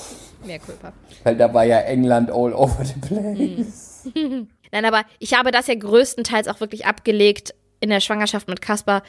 Mehr 0.44 0.58
Kulpa. 0.60 0.92
Weil 1.24 1.36
da 1.36 1.52
war 1.54 1.64
ja 1.64 1.78
England 1.80 2.30
all 2.30 2.52
over 2.54 2.84
the 2.84 2.94
place. 3.00 3.85
Nein, 4.72 4.84
aber 4.84 5.04
ich 5.18 5.34
habe 5.34 5.50
das 5.50 5.66
ja 5.66 5.74
größtenteils 5.74 6.48
auch 6.48 6.60
wirklich 6.60 6.86
abgelegt 6.86 7.54
in 7.80 7.90
der 7.90 8.00
Schwangerschaft 8.00 8.48
mit 8.48 8.60
Kasper. 8.60 9.02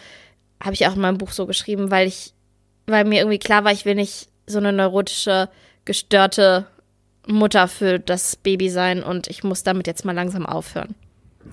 Habe 0.62 0.74
ich 0.74 0.88
auch 0.88 0.96
in 0.96 1.02
meinem 1.02 1.18
Buch 1.18 1.32
so 1.32 1.46
geschrieben, 1.46 1.92
weil 1.92 2.08
ich, 2.08 2.34
weil 2.86 3.06
mir 3.06 3.20
irgendwie 3.20 3.40
klar 3.40 3.64
war, 3.64 3.72
ich 3.72 3.86
will 3.86 3.96
nicht 3.96 4.30
so 4.46 4.58
eine 4.60 4.72
neurotische, 4.74 5.50
gestörte 5.86 6.68
Mutter 7.28 7.68
für 7.68 8.00
das 8.00 8.36
Baby 8.36 8.70
sein 8.70 9.04
und 9.04 9.28
ich 9.28 9.44
muss 9.44 9.64
damit 9.64 9.88
jetzt 9.88 10.06
mal 10.06 10.14
langsam 10.14 10.46
aufhören. 10.46 10.96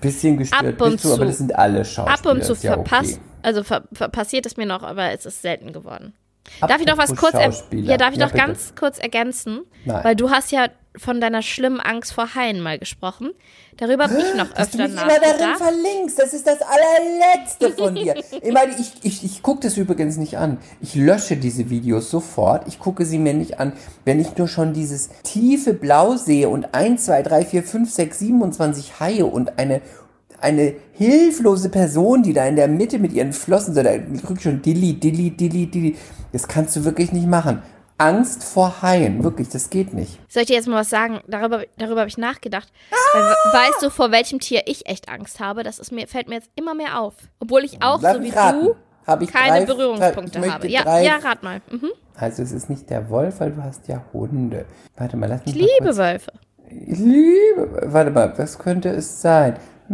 Bisschen 0.01 0.37
gestört 0.37 0.81
Ab 0.81 0.81
und 0.81 1.03
du, 1.03 1.09
aber 1.09 1.19
zu. 1.19 1.25
das 1.25 1.37
sind 1.37 1.55
alle 1.55 1.85
Schauspieler. 1.85 2.19
Ab 2.19 2.25
und 2.25 2.43
zu 2.43 2.53
ja 2.53 2.73
verpasst, 2.73 3.13
okay. 3.13 3.39
also 3.43 3.63
ver, 3.63 3.83
ver, 3.93 4.09
passiert 4.09 4.45
es 4.45 4.57
mir 4.57 4.65
noch, 4.65 4.83
aber 4.83 5.11
es 5.11 5.25
ist 5.25 5.41
selten 5.41 5.71
geworden. 5.73 6.13
Darf 6.61 6.79
ich 6.79 6.87
noch 6.87 6.97
was 6.97 7.15
kurz, 7.15 7.33
ja, 7.71 7.97
darf 7.97 8.13
ich 8.13 8.19
Ja, 8.19 8.25
noch 8.25 8.33
bitte. 8.33 8.45
ganz 8.45 8.73
kurz 8.75 8.99
ergänzen? 8.99 9.61
Nein. 9.85 10.03
Weil 10.03 10.15
du 10.15 10.29
hast 10.29 10.51
ja 10.51 10.67
von 10.97 11.21
deiner 11.21 11.41
schlimmen 11.41 11.79
Angst 11.79 12.13
vor 12.13 12.35
Haien 12.35 12.61
mal 12.61 12.79
gesprochen. 12.79 13.31
Darüber 13.77 14.05
habe 14.05 14.17
ich 14.17 14.35
noch 14.35 14.53
Dass 14.53 14.71
du 14.71 14.77
öfter 14.77 14.87
mich 14.87 15.01
immer 15.01 15.19
darin 15.19 15.55
verlinkst, 15.57 16.17
das 16.17 16.33
ist 16.33 16.47
das 16.47 16.59
allerletzte 16.61 17.71
von 17.71 17.95
dir. 17.95 18.15
immer, 18.41 18.61
ich 18.79 18.93
ich, 19.03 19.23
ich 19.23 19.43
gucke 19.43 19.61
das 19.61 19.77
übrigens 19.77 20.17
nicht 20.17 20.37
an. 20.37 20.57
Ich 20.81 20.95
lösche 20.95 21.35
diese 21.35 21.69
Videos 21.69 22.09
sofort. 22.09 22.67
Ich 22.67 22.79
gucke 22.79 23.05
sie 23.05 23.19
mir 23.19 23.33
nicht 23.33 23.59
an, 23.59 23.73
wenn 24.05 24.19
ich 24.19 24.37
nur 24.37 24.47
schon 24.47 24.73
dieses 24.73 25.09
tiefe 25.23 25.73
Blau 25.73 26.15
sehe 26.15 26.47
und 26.49 26.73
1, 26.73 27.05
2, 27.05 27.21
3, 27.23 27.45
4, 27.45 27.63
5, 27.63 27.91
6, 27.91 28.19
27 28.19 28.99
Haie 28.99 29.25
und 29.25 29.59
eine 29.59 29.81
eine 30.41 30.75
hilflose 30.93 31.69
Person, 31.69 32.21
die 32.21 32.33
da 32.33 32.45
in 32.45 32.55
der 32.55 32.67
Mitte 32.67 32.99
mit 32.99 33.13
ihren 33.13 33.33
Flossen 33.33 33.73
so, 33.73 33.81
da 33.81 33.97
drückt 33.97 34.43
schon 34.43 34.61
Dilly, 34.61 34.93
Dilly, 34.93 35.31
Dilly, 35.31 35.65
Dilly. 35.67 35.95
Das 36.31 36.47
kannst 36.47 36.75
du 36.75 36.83
wirklich 36.83 37.11
nicht 37.11 37.27
machen. 37.27 37.61
Angst 37.97 38.43
vor 38.43 38.81
Haien, 38.81 39.23
wirklich, 39.23 39.47
das 39.49 39.69
geht 39.69 39.93
nicht. 39.93 40.19
Soll 40.29 40.41
ich 40.43 40.47
dir 40.47 40.55
jetzt 40.55 40.67
mal 40.67 40.81
was 40.81 40.89
sagen? 40.89 41.21
Darüber, 41.27 41.63
darüber 41.77 42.01
habe 42.01 42.09
ich 42.09 42.17
nachgedacht. 42.17 42.67
Weil, 43.13 43.23
weißt 43.23 43.81
du, 43.83 43.89
vor 43.89 44.11
welchem 44.11 44.39
Tier 44.39 44.63
ich 44.65 44.85
echt 44.87 45.07
Angst 45.07 45.39
habe? 45.39 45.63
Das 45.63 45.79
ist 45.79 45.91
mir, 45.93 46.05
fällt 46.07 46.27
mir 46.27 46.35
jetzt 46.35 46.49
immer 46.55 46.75
mehr 46.75 46.99
auf. 46.99 47.13
Obwohl 47.39 47.63
ich 47.63 47.81
auch, 47.81 48.01
Lass 48.01 48.17
so 48.17 48.23
wie 48.23 48.29
raten. 48.31 48.65
du, 48.65 48.75
keine 49.27 49.59
drei- 49.59 49.65
Berührungspunkte 49.65 50.51
habe. 50.51 50.67
Ja, 50.67 50.83
drei- 50.83 51.05
ja, 51.05 51.17
rat 51.17 51.41
mal. 51.43 51.61
Mhm. 51.71 51.91
Also 52.17 52.43
es 52.43 52.51
ist 52.51 52.69
nicht 52.69 52.89
der 52.89 53.09
Wolf, 53.09 53.39
weil 53.39 53.51
du 53.51 53.63
hast 53.63 53.87
ja 53.87 54.03
Hunde. 54.11 54.65
Warte 54.97 55.15
mal, 55.15 55.27
lass 55.29 55.45
mich 55.45 55.55
Ich 55.55 55.61
liebe 55.61 55.83
kurz. 55.85 55.97
Wölfe. 55.97 56.31
Ich 56.69 56.99
liebe. 56.99 57.81
Warte 57.85 58.11
mal, 58.11 58.33
was 58.37 58.59
könnte 58.59 58.89
es 58.89 59.21
sein? 59.21 59.55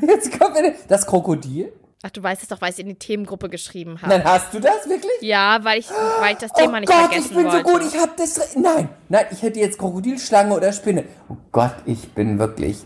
Jetzt 0.00 0.38
kommt 0.38 0.56
wieder 0.56 0.72
das 0.88 1.06
Krokodil. 1.06 1.72
Ach, 2.02 2.10
du 2.10 2.22
weißt 2.22 2.42
es 2.42 2.48
doch, 2.48 2.60
weil 2.60 2.70
ich 2.70 2.76
es 2.76 2.78
in 2.78 2.88
die 2.88 2.94
Themengruppe 2.94 3.48
geschrieben 3.48 4.00
habe. 4.00 4.10
Nein, 4.10 4.24
hast 4.24 4.54
du 4.54 4.60
das 4.60 4.88
wirklich? 4.88 5.20
Ja, 5.20 5.58
weil 5.64 5.80
ich, 5.80 5.90
weil 6.20 6.32
ich 6.32 6.38
das 6.38 6.52
Thema 6.52 6.76
oh 6.76 6.80
nicht 6.80 6.88
Gott, 6.88 6.98
vergessen 6.98 7.26
ich 7.30 7.36
bin 7.36 7.44
wollte. 7.46 7.68
so 7.68 7.72
gut, 7.72 7.82
ich 7.92 8.00
hab 8.00 8.16
das. 8.16 8.56
Nein, 8.56 8.88
nein, 9.08 9.26
ich 9.32 9.42
hätte 9.42 9.58
jetzt 9.58 9.78
Krokodil, 9.78 10.18
Schlange 10.18 10.54
oder 10.54 10.72
Spinne. 10.72 11.04
Oh 11.28 11.36
Gott, 11.50 11.74
ich 11.86 12.12
bin 12.12 12.38
wirklich. 12.38 12.78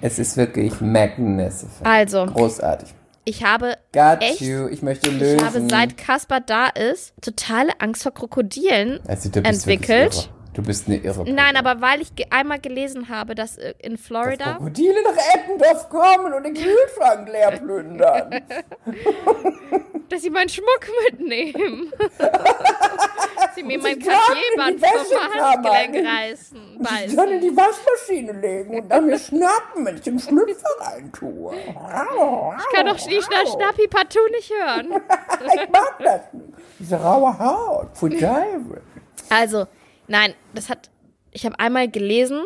Es 0.00 0.18
ist 0.18 0.36
wirklich 0.36 0.80
magnificent. 0.80 1.70
Also. 1.84 2.26
Großartig. 2.26 2.92
Ich 3.24 3.44
habe 3.44 3.76
Got 3.92 4.22
echt, 4.22 4.40
you, 4.40 4.68
ich 4.68 4.82
möchte 4.82 5.10
lösen. 5.10 5.38
ich 5.38 5.44
habe 5.44 5.68
seit 5.68 5.96
Kaspar 5.96 6.40
da 6.40 6.68
ist, 6.68 7.12
totale 7.20 7.72
Angst 7.80 8.04
vor 8.04 8.14
Krokodilen 8.14 9.00
also, 9.08 9.30
entwickelt. 9.40 10.30
Du 10.56 10.62
bist 10.62 10.88
eine 10.88 10.96
Irre. 10.96 11.30
Nein, 11.30 11.54
aber 11.56 11.82
weil 11.82 12.00
ich 12.00 12.14
ge 12.16 12.24
einmal 12.30 12.58
gelesen 12.58 13.10
habe, 13.10 13.34
dass 13.34 13.58
äh, 13.58 13.74
in 13.78 13.92
Dass 13.92 14.06
Florida, 14.06 14.54
Krokodile 14.54 15.02
nach 15.02 15.34
Eppendorf 15.34 15.90
kommen 15.90 16.32
und 16.32 16.44
den 16.44 16.54
Kühlschrank 16.54 17.28
leer 17.28 17.50
plündern. 17.50 18.30
dass 20.08 20.22
sie 20.22 20.30
meinen 20.30 20.48
Schmuck 20.48 20.86
mitnehmen. 21.10 21.92
sie 23.54 23.64
mir 23.64 23.78
mein 23.80 24.00
sie 24.00 24.00
die 24.00 25.14
vom 25.14 25.42
Handgelenk 25.44 26.08
reißen, 26.08 26.78
Und 26.78 27.16
dann 27.18 27.32
in 27.32 27.40
die 27.42 27.54
Waschmaschine 27.54 28.32
legen 28.32 28.80
und 28.80 28.88
dann 28.88 29.04
mir 29.04 29.18
schnappen, 29.18 29.84
wenn 29.84 29.96
ich 29.96 30.02
den 30.02 30.18
Schlüpfer 30.18 30.70
reintue. 30.80 31.54
Ich 31.54 32.74
kann 32.74 32.86
doch 32.86 32.96
die 32.96 33.20
Schna 33.20 33.44
Schnappi 33.44 33.88
partout 33.88 34.28
nicht 34.30 34.50
hören. 34.50 35.02
Ich 35.46 35.70
mag 35.70 35.98
das 35.98 36.20
nicht. 36.32 36.54
Diese 36.78 36.96
raue 36.96 37.38
Haut. 37.38 37.94
Pfui 37.94 38.10
Teufel. 38.10 38.82
Also, 39.28 39.66
nein, 40.08 40.34
das 40.54 40.68
hat, 40.68 40.90
ich 41.32 41.44
habe 41.44 41.58
einmal 41.58 41.88
gelesen, 41.88 42.44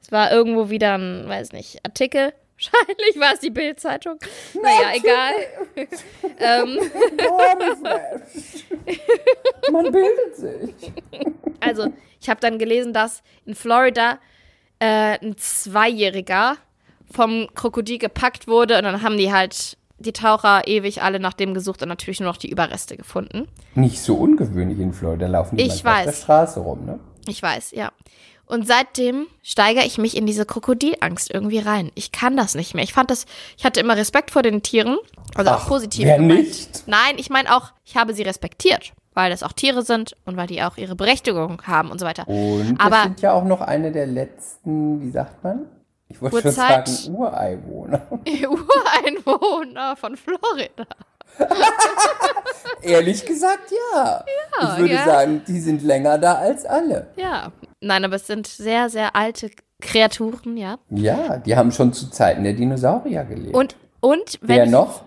es 0.00 0.10
war 0.10 0.32
irgendwo 0.32 0.70
wieder 0.70 0.98
ein, 0.98 1.28
weiß 1.28 1.52
nicht, 1.52 1.84
Artikel. 1.84 2.32
Wahrscheinlich 2.62 3.18
war 3.18 3.34
es 3.34 3.40
die 3.40 3.50
Bild-Zeitung. 3.50 4.18
Naja, 4.54 4.92
egal. 4.94 5.32
ähm. 6.38 6.78
Man 9.72 9.90
bildet 9.90 10.36
sich. 10.36 10.92
also, 11.58 11.92
ich 12.20 12.28
habe 12.28 12.40
dann 12.40 12.58
gelesen, 12.58 12.92
dass 12.92 13.22
in 13.46 13.56
Florida 13.56 14.20
äh, 14.78 15.18
ein 15.20 15.36
Zweijähriger 15.36 16.56
vom 17.12 17.48
Krokodil 17.54 17.98
gepackt 17.98 18.46
wurde 18.46 18.78
und 18.78 18.84
dann 18.84 19.02
haben 19.02 19.16
die 19.16 19.32
halt 19.32 19.76
die 20.02 20.12
Taucher 20.12 20.66
ewig 20.66 21.02
alle 21.02 21.18
nach 21.20 21.32
dem 21.32 21.54
gesucht 21.54 21.82
und 21.82 21.88
natürlich 21.88 22.20
nur 22.20 22.28
noch 22.28 22.36
die 22.36 22.50
Überreste 22.50 22.96
gefunden. 22.96 23.48
Nicht 23.74 24.00
so 24.00 24.14
ungewöhnlich 24.16 24.78
in 24.78 24.92
Florida. 24.92 25.26
laufen 25.26 25.56
die 25.56 25.62
Ich 25.64 25.68
manchmal 25.84 25.94
auf 25.94 26.02
der 26.04 26.12
weiß. 26.12 26.22
Straße 26.22 26.60
rum, 26.60 26.84
ne? 26.84 26.98
Ich 27.26 27.42
weiß, 27.42 27.70
ja. 27.72 27.90
Und 28.46 28.66
seitdem 28.66 29.26
steigere 29.42 29.84
ich 29.86 29.96
mich 29.96 30.16
in 30.16 30.26
diese 30.26 30.44
Krokodilangst 30.44 31.32
irgendwie 31.32 31.60
rein. 31.60 31.90
Ich 31.94 32.12
kann 32.12 32.36
das 32.36 32.54
nicht 32.54 32.74
mehr. 32.74 32.84
Ich 32.84 32.92
fand 32.92 33.10
das, 33.10 33.24
ich 33.56 33.64
hatte 33.64 33.80
immer 33.80 33.96
Respekt 33.96 34.30
vor 34.30 34.42
den 34.42 34.62
Tieren, 34.62 34.98
also 35.36 35.50
auch 35.52 35.60
Ach, 35.62 35.68
positiv 35.68 36.04
wer 36.04 36.16
gemeint. 36.18 36.40
nicht? 36.40 36.82
Nein, 36.86 37.14
ich 37.16 37.30
meine 37.30 37.54
auch, 37.56 37.72
ich 37.84 37.96
habe 37.96 38.12
sie 38.12 38.22
respektiert, 38.22 38.92
weil 39.14 39.30
das 39.30 39.42
auch 39.42 39.52
Tiere 39.52 39.82
sind 39.82 40.16
und 40.26 40.36
weil 40.36 40.48
die 40.48 40.62
auch 40.62 40.76
ihre 40.76 40.96
Berechtigung 40.96 41.62
haben 41.66 41.90
und 41.90 41.98
so 42.00 42.04
weiter. 42.04 42.28
Und 42.28 42.76
Aber- 42.78 42.96
wir 42.96 43.02
sind 43.04 43.20
ja 43.22 43.32
auch 43.32 43.44
noch 43.44 43.60
eine 43.62 43.90
der 43.92 44.06
letzten, 44.08 45.00
wie 45.00 45.10
sagt 45.10 45.42
man? 45.44 45.60
Ich 46.12 46.20
wollte 46.20 46.42
schon 46.42 46.50
sagen 46.52 46.92
Ureinwohner. 47.08 48.02
Ureinwohner 48.26 49.96
von 49.96 50.16
Florida. 50.16 50.86
Ehrlich 52.82 53.24
gesagt, 53.24 53.72
ja. 53.94 54.24
Ja, 54.60 54.72
ich 54.74 54.78
würde 54.78 54.94
ja. 54.94 55.04
sagen, 55.04 55.42
die 55.46 55.60
sind 55.60 55.82
länger 55.82 56.18
da 56.18 56.34
als 56.34 56.66
alle. 56.66 57.08
Ja. 57.16 57.50
Nein, 57.80 58.04
aber 58.04 58.16
es 58.16 58.26
sind 58.26 58.46
sehr, 58.46 58.90
sehr 58.90 59.16
alte 59.16 59.50
Kreaturen, 59.80 60.56
ja. 60.56 60.78
Ja, 60.90 61.38
die 61.38 61.56
haben 61.56 61.72
schon 61.72 61.92
zu 61.92 62.10
Zeiten 62.10 62.44
der 62.44 62.52
Dinosaurier 62.52 63.24
gelebt. 63.24 63.56
Und, 63.56 63.76
und 64.00 64.38
wenn 64.42 64.56
Wer 64.56 64.66
noch? 64.66 65.02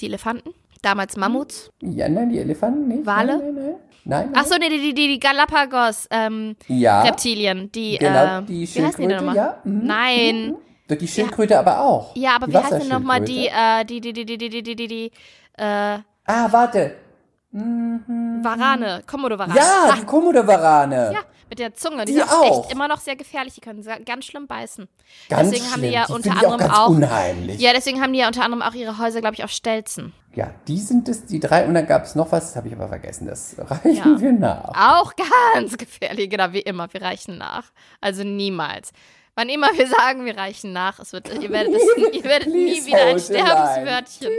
Die 0.00 0.06
Elefanten, 0.06 0.54
damals 0.82 1.16
Mammuts. 1.16 1.70
Ja, 1.82 2.08
nein, 2.08 2.30
die 2.30 2.38
Elefanten 2.38 2.88
nicht. 2.88 3.06
Wale? 3.06 3.38
Nein, 3.38 3.54
nein, 3.54 3.64
nein. 3.64 3.74
Nein, 4.06 4.30
nein. 4.30 4.32
Ach 4.34 4.46
so, 4.46 4.56
nee, 4.58 4.68
die, 4.68 4.78
die, 4.80 4.94
die, 4.94 5.08
die 5.08 5.20
Galapagos, 5.20 6.06
ähm, 6.10 6.56
ja, 6.68 7.02
Reptilien, 7.02 7.70
die, 7.72 7.98
genau, 7.98 8.38
äh, 8.38 8.42
die 8.42 8.46
die 8.46 8.58
denn 8.60 8.66
Schildkröte, 8.66 9.14
nochmal? 9.16 9.36
ja. 9.36 9.58
mhm, 9.64 9.80
Nein. 9.84 10.56
mhm. 10.88 10.98
Die 10.98 11.08
Schildkröte 11.08 11.58
aber 11.58 11.80
auch. 11.80 12.14
Ja, 12.14 12.36
aber 12.36 12.46
die 12.46 12.52
wie 12.52 12.56
heißt 12.58 12.72
denn 12.80 12.88
nochmal 12.88 13.20
die, 13.20 13.48
äh, 13.48 13.84
die, 13.84 14.00
die, 14.00 14.12
die, 14.12 14.24
die, 14.24 14.38
die, 14.38 14.48
die, 14.50 14.62
die, 14.62 14.76
die, 14.76 14.86
die, 14.88 15.10
äh, 15.58 15.98
Ah, 16.28 16.48
warte. 16.50 16.94
Varane, 17.52 19.02
Komodo-Varane. 19.06 19.56
Ja, 19.56 19.94
die 19.98 20.04
Komodo-Varane. 20.04 21.10
ja, 21.12 21.20
mit 21.48 21.58
der 21.58 21.74
Zunge. 21.74 22.04
Die, 22.04 22.12
Die 22.12 22.18
sind 22.18 22.30
auch. 22.30 22.62
echt 22.64 22.72
immer 22.72 22.88
noch 22.88 23.00
sehr 23.00 23.16
gefährlich. 23.16 23.54
Die 23.54 23.60
können 23.60 23.84
ganz 24.04 24.24
schlimm 24.24 24.46
beißen. 24.46 24.88
Ganz 25.28 25.50
deswegen 25.50 25.70
haben 25.72 25.82
die 25.82 25.88
schlimm. 25.88 25.92
ja 26.00 26.06
die 26.06 26.12
unter 26.12 26.30
auch 26.30 26.36
anderem 26.36 26.58
ganz 26.58 26.72
auch- 26.78 26.88
unheimlich. 26.88 27.60
Ja, 27.60 27.72
deswegen 27.72 28.00
haben 28.02 28.12
die 28.12 28.18
ja 28.18 28.26
unter 28.26 28.42
anderem 28.44 28.62
auch 28.62 28.74
ihre 28.74 28.98
Häuser, 28.98 29.20
glaube 29.20 29.34
ich, 29.34 29.44
auf 29.44 29.50
Stelzen. 29.50 30.12
Ja, 30.34 30.50
die 30.68 30.78
sind 30.78 31.08
es, 31.08 31.24
die 31.26 31.40
drei. 31.40 31.64
Und 31.66 31.74
dann 31.74 31.86
gab 31.86 32.04
es 32.04 32.14
noch 32.14 32.30
was, 32.32 32.48
das 32.48 32.56
habe 32.56 32.68
ich 32.68 32.74
aber 32.74 32.88
vergessen. 32.88 33.26
Das 33.26 33.56
reichen 33.58 33.94
Ja. 34.14 34.20
wir 34.20 34.32
nach. 34.32 34.68
Auch 35.02 35.12
ganz 35.54 35.76
gefährlich, 35.78 36.28
genau 36.28 36.52
wie 36.52 36.60
immer. 36.60 36.92
Wir 36.92 37.02
reichen 37.02 37.38
nach. 37.38 37.64
Also 38.00 38.22
niemals. 38.24 38.92
Wann 39.38 39.50
immer 39.50 39.66
wir 39.76 39.86
sagen, 39.86 40.24
wir 40.24 40.34
reichen 40.38 40.72
nach, 40.72 40.98
es 40.98 41.12
wird, 41.12 41.28
ihr 41.42 41.50
werdet, 41.50 41.74
es, 41.74 41.82
ihr 42.14 42.24
werdet 42.24 42.48
nie 42.48 42.86
wieder 42.86 43.04
ein. 43.04 43.18
Sterbenswörtchen 43.20 44.32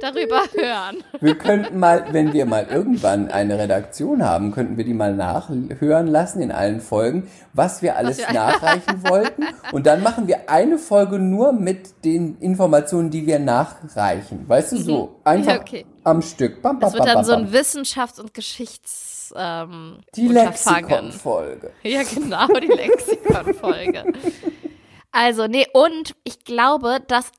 darüber 0.00 0.40
hören. 0.52 1.04
Wir 1.20 1.36
könnten 1.38 1.78
mal, 1.78 2.06
wenn 2.10 2.32
wir 2.32 2.46
mal 2.46 2.66
irgendwann 2.68 3.30
eine 3.30 3.58
Redaktion 3.60 4.24
haben, 4.24 4.50
könnten 4.50 4.76
wir 4.76 4.82
die 4.84 4.92
mal 4.92 5.14
nachhören 5.14 6.08
lassen 6.08 6.42
in 6.42 6.50
allen 6.50 6.80
Folgen, 6.80 7.30
was 7.52 7.80
wir 7.80 7.96
alles 7.96 8.18
wir- 8.18 8.32
nachreichen 8.32 9.08
wollten. 9.08 9.44
Und 9.70 9.86
dann 9.86 10.02
machen 10.02 10.26
wir 10.26 10.50
eine 10.50 10.78
Folge 10.78 11.20
nur 11.20 11.52
mit 11.52 12.04
den 12.04 12.36
Informationen, 12.38 13.10
die 13.10 13.26
wir 13.26 13.38
nachreichen. 13.38 14.48
Weißt 14.48 14.72
du, 14.72 14.76
so 14.78 15.20
einfach 15.22 15.40
Mhm. 15.52 15.56
Ja, 15.56 15.60
okay. 15.60 15.86
am 16.02 16.22
Stück. 16.22 16.60
Bam, 16.60 16.80
bam, 16.80 16.90
Das 16.90 16.94
wird 16.94 17.04
bam, 17.04 17.14
dann 17.14 17.24
so 17.24 17.32
bam, 17.34 17.42
ein 17.42 17.52
Wissenschafts- 17.52 18.18
und 18.20 18.34
Geschichts... 18.34 19.09
Ähm, 19.36 20.00
Die. 20.14 20.28
Lexikon-Folge. 20.28 21.72
Ja, 21.82 22.02
genau, 22.02 22.46
die 22.46 22.66
Lexikon-Folge. 22.66 24.12
Also, 25.12 25.46
nee, 25.46 25.66
und 25.72 26.14
ich 26.24 26.44
glaube, 26.44 27.00
dass, 27.08 27.32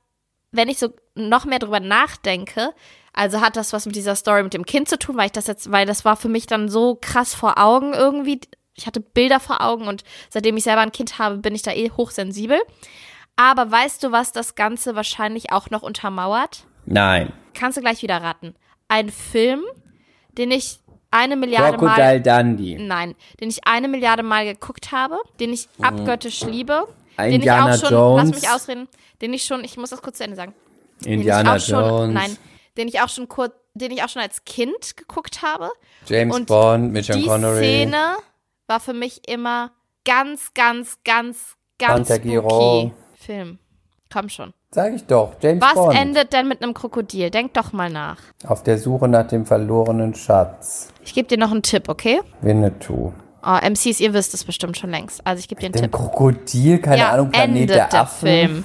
wenn 0.51 0.69
ich 0.69 0.77
so 0.77 0.89
noch 1.15 1.45
mehr 1.45 1.59
drüber 1.59 1.79
nachdenke, 1.79 2.73
also 3.13 3.41
hat 3.41 3.55
das 3.55 3.73
was 3.73 3.85
mit 3.85 3.95
dieser 3.95 4.15
Story 4.15 4.43
mit 4.43 4.53
dem 4.53 4.65
Kind 4.65 4.87
zu 4.89 4.97
tun, 4.97 5.17
weil 5.17 5.27
ich 5.27 5.31
das 5.31 5.47
jetzt, 5.47 5.71
weil 5.71 5.85
das 5.85 6.05
war 6.05 6.15
für 6.15 6.29
mich 6.29 6.47
dann 6.47 6.69
so 6.69 6.97
krass 6.99 7.33
vor 7.33 7.57
Augen 7.57 7.93
irgendwie. 7.93 8.39
Ich 8.73 8.87
hatte 8.87 9.01
Bilder 9.01 9.39
vor 9.39 9.61
Augen 9.61 9.87
und 9.87 10.03
seitdem 10.29 10.55
ich 10.57 10.63
selber 10.63 10.81
ein 10.81 10.93
Kind 10.93 11.19
habe, 11.19 11.37
bin 11.37 11.55
ich 11.55 11.61
da 11.61 11.71
eh 11.71 11.91
hochsensibel. 11.91 12.59
Aber 13.35 13.69
weißt 13.69 14.03
du, 14.03 14.11
was 14.11 14.31
das 14.31 14.55
Ganze 14.55 14.95
wahrscheinlich 14.95 15.51
auch 15.51 15.69
noch 15.69 15.81
untermauert? 15.81 16.65
Nein. 16.85 17.33
Kannst 17.53 17.77
du 17.77 17.81
gleich 17.81 18.01
wieder 18.01 18.21
raten. 18.21 18.55
Ein 18.87 19.09
Film, 19.09 19.61
den 20.37 20.51
ich 20.51 20.79
eine 21.11 21.35
Milliarde 21.35 21.77
Mal 21.77 21.95
Crocodile 21.95 22.21
Dundee. 22.21 22.77
Nein, 22.79 23.15
den 23.39 23.49
ich 23.49 23.67
eine 23.67 23.87
Milliarde 23.87 24.23
Mal 24.23 24.45
geguckt 24.45 24.91
habe, 24.91 25.17
den 25.39 25.53
ich 25.53 25.67
abgöttisch 25.81 26.41
liebe, 26.43 26.87
den 27.17 27.27
Mhm. 27.27 27.33
Indiana 27.33 27.75
ich 27.75 27.83
auch 27.83 27.87
schon, 27.89 27.97
Jones. 27.97 28.29
lass 28.31 28.41
mich 28.41 28.49
ausreden, 28.49 28.87
den 29.21 29.33
ich 29.33 29.43
schon, 29.43 29.63
ich 29.63 29.77
muss 29.77 29.89
das 29.91 30.01
kurz 30.01 30.17
zu 30.17 30.23
Ende 30.23 30.35
sagen, 30.35 30.53
Indiana 31.05 31.55
auch 31.55 31.59
schon, 31.59 31.83
Jones. 31.83 32.13
nein, 32.13 32.37
den 32.77 32.87
ich 32.87 33.01
auch 33.01 33.09
schon 33.09 33.27
kurz, 33.27 33.53
den 33.73 33.91
ich 33.91 34.03
auch 34.03 34.09
schon 34.09 34.21
als 34.21 34.43
Kind 34.45 34.97
geguckt 34.97 35.41
habe. 35.41 35.69
James 36.07 36.35
Und 36.35 36.47
Bond 36.47 36.91
mit 36.91 37.05
Sean 37.05 37.19
Die 37.19 37.25
Connery. 37.27 37.57
Szene 37.57 38.15
war 38.67 38.79
für 38.79 38.93
mich 38.93 39.27
immer 39.27 39.71
ganz, 40.05 40.53
ganz, 40.53 40.97
ganz, 41.03 41.55
ganz 41.77 42.07
Film. 43.15 43.59
Komm 44.11 44.29
schon. 44.29 44.53
Sag 44.73 44.93
ich 44.93 45.05
doch, 45.05 45.33
James 45.41 45.61
Was 45.61 45.73
Bond. 45.73 45.97
endet 45.97 46.31
denn 46.31 46.47
mit 46.47 46.63
einem 46.63 46.73
Krokodil? 46.73 47.29
Denk 47.29 47.53
doch 47.55 47.73
mal 47.73 47.89
nach. 47.89 48.19
Auf 48.47 48.63
der 48.63 48.77
Suche 48.77 49.09
nach 49.09 49.27
dem 49.27 49.45
verlorenen 49.45 50.15
Schatz. 50.15 50.93
Ich 51.03 51.13
gebe 51.13 51.27
dir 51.27 51.37
noch 51.37 51.51
einen 51.51 51.61
Tipp, 51.61 51.89
okay? 51.89 52.21
Winnetou. 52.39 53.11
Oh, 53.43 53.57
MCs, 53.61 53.99
ihr 53.99 54.13
wisst 54.13 54.33
es 54.33 54.45
bestimmt 54.45 54.77
schon 54.77 54.91
längst. 54.91 55.27
Also 55.27 55.41
ich 55.41 55.49
gebe 55.49 55.59
dir 55.59 55.65
einen 55.65 55.73
Tipp. 55.73 55.91
Krokodil, 55.91 56.79
keine 56.79 56.99
ja, 56.99 57.11
Ahnung, 57.11 57.31
Planet 57.31 57.49
endet 57.49 57.69
der 57.69 57.87
der, 57.89 58.01
Affen. 58.01 58.27
Film. 58.29 58.63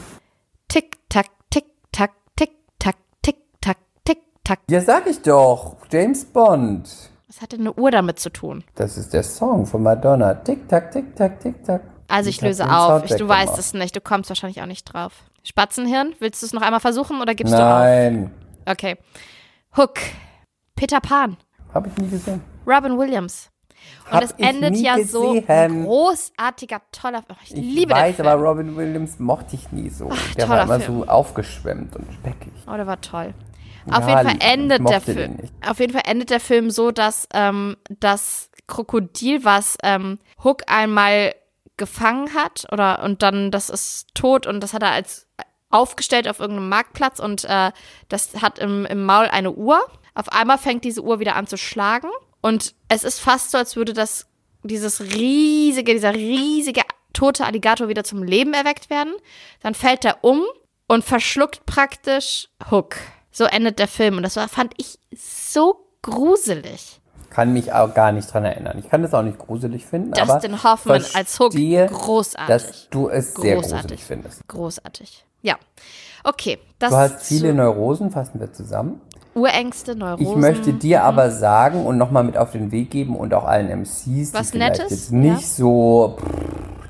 Tick, 0.69 0.97
tack, 1.09 1.27
tick, 1.51 1.65
tack, 1.91 2.13
tick, 2.37 2.51
tack, 2.79 2.97
tick, 3.23 3.37
tack, 3.61 3.79
tick, 4.05 4.19
tack. 4.45 4.61
Ja, 4.71 4.81
sag 4.83 5.09
ich 5.09 5.21
doch. 5.23 5.75
James 5.91 6.25
Bond. 6.25 6.89
Was 7.27 7.41
hat 7.41 7.51
denn 7.51 7.63
eine 7.63 7.73
Uhr 7.73 7.91
damit 7.91 8.21
zu 8.21 8.31
tun? 8.31 8.63
Das 8.77 8.97
ist 8.97 9.13
der 9.13 9.25
Song 9.25 9.67
von 9.67 9.83
Madonna. 9.83 10.35
Tick, 10.35 10.69
tack, 10.69 10.93
tick, 10.93 11.17
tack, 11.17 11.41
tick, 11.41 11.65
tack. 11.65 11.83
Also 12.07 12.31
ich 12.31 12.41
löse 12.41 12.71
auf. 12.71 13.05
Ich, 13.11 13.17
du 13.17 13.27
weißt 13.27 13.59
es 13.59 13.75
nicht. 13.75 13.97
Du 13.97 14.01
kommst 14.01 14.31
wahrscheinlich 14.31 14.63
auch 14.63 14.67
nicht 14.67 14.85
drauf. 14.85 15.25
Spatzenhirn, 15.47 16.15
willst 16.19 16.43
du 16.43 16.47
es 16.47 16.53
noch 16.53 16.63
einmal 16.63 16.81
versuchen 16.81 17.21
oder 17.21 17.35
gibst 17.35 17.55
du 17.55 17.59
Nein. 17.59 18.33
auf? 18.67 18.73
Okay. 18.73 18.97
Hook. 19.77 19.95
Peter 20.75 21.01
Pan. 21.01 21.37
Hab 21.73 21.87
ich 21.87 21.97
nie 21.99 22.09
gesehen. 22.09 22.43
Robin 22.67 22.99
Williams. 22.99 23.51
Und 24.07 24.13
Hab 24.15 24.23
es 24.25 24.33
endet 24.33 24.75
ja 24.77 24.99
so 25.05 25.35
gesehen. 25.35 25.49
ein 25.49 25.85
großartiger, 25.85 26.81
toller. 26.91 27.23
Oh, 27.31 27.35
ich, 27.45 27.55
Ich 27.55 27.61
liebe 27.61 27.93
weiß, 27.93 28.17
den 28.17 28.25
Film. 28.25 28.29
aber 28.29 28.43
Robin 28.43 28.77
Williams 28.77 29.19
mochte 29.21 29.55
ich 29.55 29.71
nie 29.71 29.89
so. 29.91 30.09
der 30.37 30.47
toller 30.47 30.49
war 30.49 30.63
immer 30.65 30.81
Film. 30.81 30.99
so 31.03 31.07
aufgeschwemmt 31.07 31.95
und 31.95 32.13
speckig. 32.13 32.53
Oh, 32.67 32.75
der 32.77 32.87
war 32.87 33.01
toll. 33.01 33.33
Auf 33.89 34.09
Ja, 34.09 34.19
jeden 34.23 34.29
Fall 34.41 34.53
endet 34.53 34.89
der 34.89 35.01
Film. 35.01 35.37
Auf 35.65 35.79
jeden 35.79 35.93
Fall 35.93 36.03
endet 36.07 36.31
der 36.31 36.41
Film 36.41 36.71
so, 36.71 36.91
dass 36.91 37.29
ähm, 37.33 37.77
das 38.01 38.51
Krokodil, 38.67 39.45
was 39.45 39.77
ähm, 39.85 40.19
Hook 40.43 40.63
einmal 40.67 41.35
gefangen 41.77 42.35
hat, 42.35 42.67
oder 42.73 43.05
und 43.05 43.23
dann 43.23 43.53
das 43.53 43.71
ist 43.71 44.09
tot 44.15 44.47
und 44.49 44.61
das 44.61 44.73
hat 44.75 44.83
er 44.83 44.91
als 44.91 45.26
aufgestellt 45.71 46.29
auf 46.29 46.41
irgendeinem 46.41 46.69
Marktplatz 46.69 47.19
und 47.19 47.45
äh, 47.45 47.73
das 48.09 48.41
hat 48.41 48.59
im, 48.59 48.87
im 48.87 49.05
Maul 49.05 49.27
eine 49.27 49.53
Uhr. 49.53 49.85
Auf 50.15 50.31
einmal 50.33 50.59
fängt 50.59 50.85
diese 50.85 51.03
Uhr 51.03 51.21
wieder 51.21 51.37
an 51.37 51.47
zu 51.47 51.57
schlagen 51.57 52.09
und 52.41 52.75
es 52.89 53.05
ist 53.05 53.19
fast 53.21 53.51
so, 53.51 53.59
als 53.59 53.77
würde 53.77 53.93
das 53.93 54.27
dieses 54.63 55.01
riesige, 55.01 55.93
dieser 55.93 56.15
riesige 56.15 56.83
tote 57.13 57.45
Alligator 57.45 57.89
wieder 57.89 58.05
zum 58.05 58.23
Leben 58.23 58.53
erweckt 58.53 58.91
werden. 58.91 59.15
Dann 59.61 59.75
fällt 59.75 60.05
er 60.05 60.23
um 60.23 60.43
und 60.87 61.05
verschluckt 61.05 61.67
praktisch 61.67 62.49
Hook. 62.71 62.97
So 63.31 63.45
endet 63.45 63.79
der 63.79 63.89
Film 63.89 64.17
und 64.17 64.23
das 64.23 64.37
war, 64.37 64.49
fand 64.49 64.75
ich 64.77 64.99
so 65.15 65.87
gruselig. 66.03 67.01
Kann 67.31 67.53
mich 67.53 67.73
auch 67.73 67.93
gar 67.93 68.13
nicht 68.13 68.33
dran 68.33 68.45
erinnern. 68.45 68.79
Ich 68.79 68.89
kann 68.89 69.03
das 69.03 69.13
auch 69.13 69.23
nicht 69.23 69.39
gruselig 69.39 69.85
finden, 69.85 70.15
aber 70.15 70.35
Dustin 70.35 70.63
Hoffman 70.63 71.05
als 71.13 71.39
Hook, 71.39 71.53
großartig. 71.53 72.47
dass 72.49 72.89
du 72.89 73.09
es 73.09 73.35
sehr 73.35 73.57
Großartig. 73.57 73.81
gruselig 73.83 74.05
findest. 74.05 74.49
Großartig. 74.49 75.26
Ja. 75.43 75.57
Okay, 76.25 76.59
das 76.79 76.91
Du 76.91 76.97
hast 76.97 77.23
viele 77.27 77.55
Neurosen, 77.55 78.11
fassen 78.11 78.41
wir 78.41 78.53
zusammen. 78.53 79.01
Urängste, 79.35 79.95
Neurosen. 79.95 80.27
Ich 80.27 80.37
möchte 80.37 80.73
dir 80.73 81.05
aber 81.05 81.31
sagen 81.31 81.85
und 81.85 81.99
nochmal 81.99 82.25
mit 82.25 82.37
auf 82.39 82.53
den 82.53 82.73
Weg 82.73 82.91
geben 82.91 83.17
und 83.17 83.35
auch 83.35 83.45
allen 83.45 83.69
MCs, 83.69 84.33
Was 84.33 84.51
die 84.51 84.59
Nettes, 84.59 84.91
jetzt 84.91 85.13
nicht 85.13 85.43
ja. 85.43 85.47
so, 85.47 86.17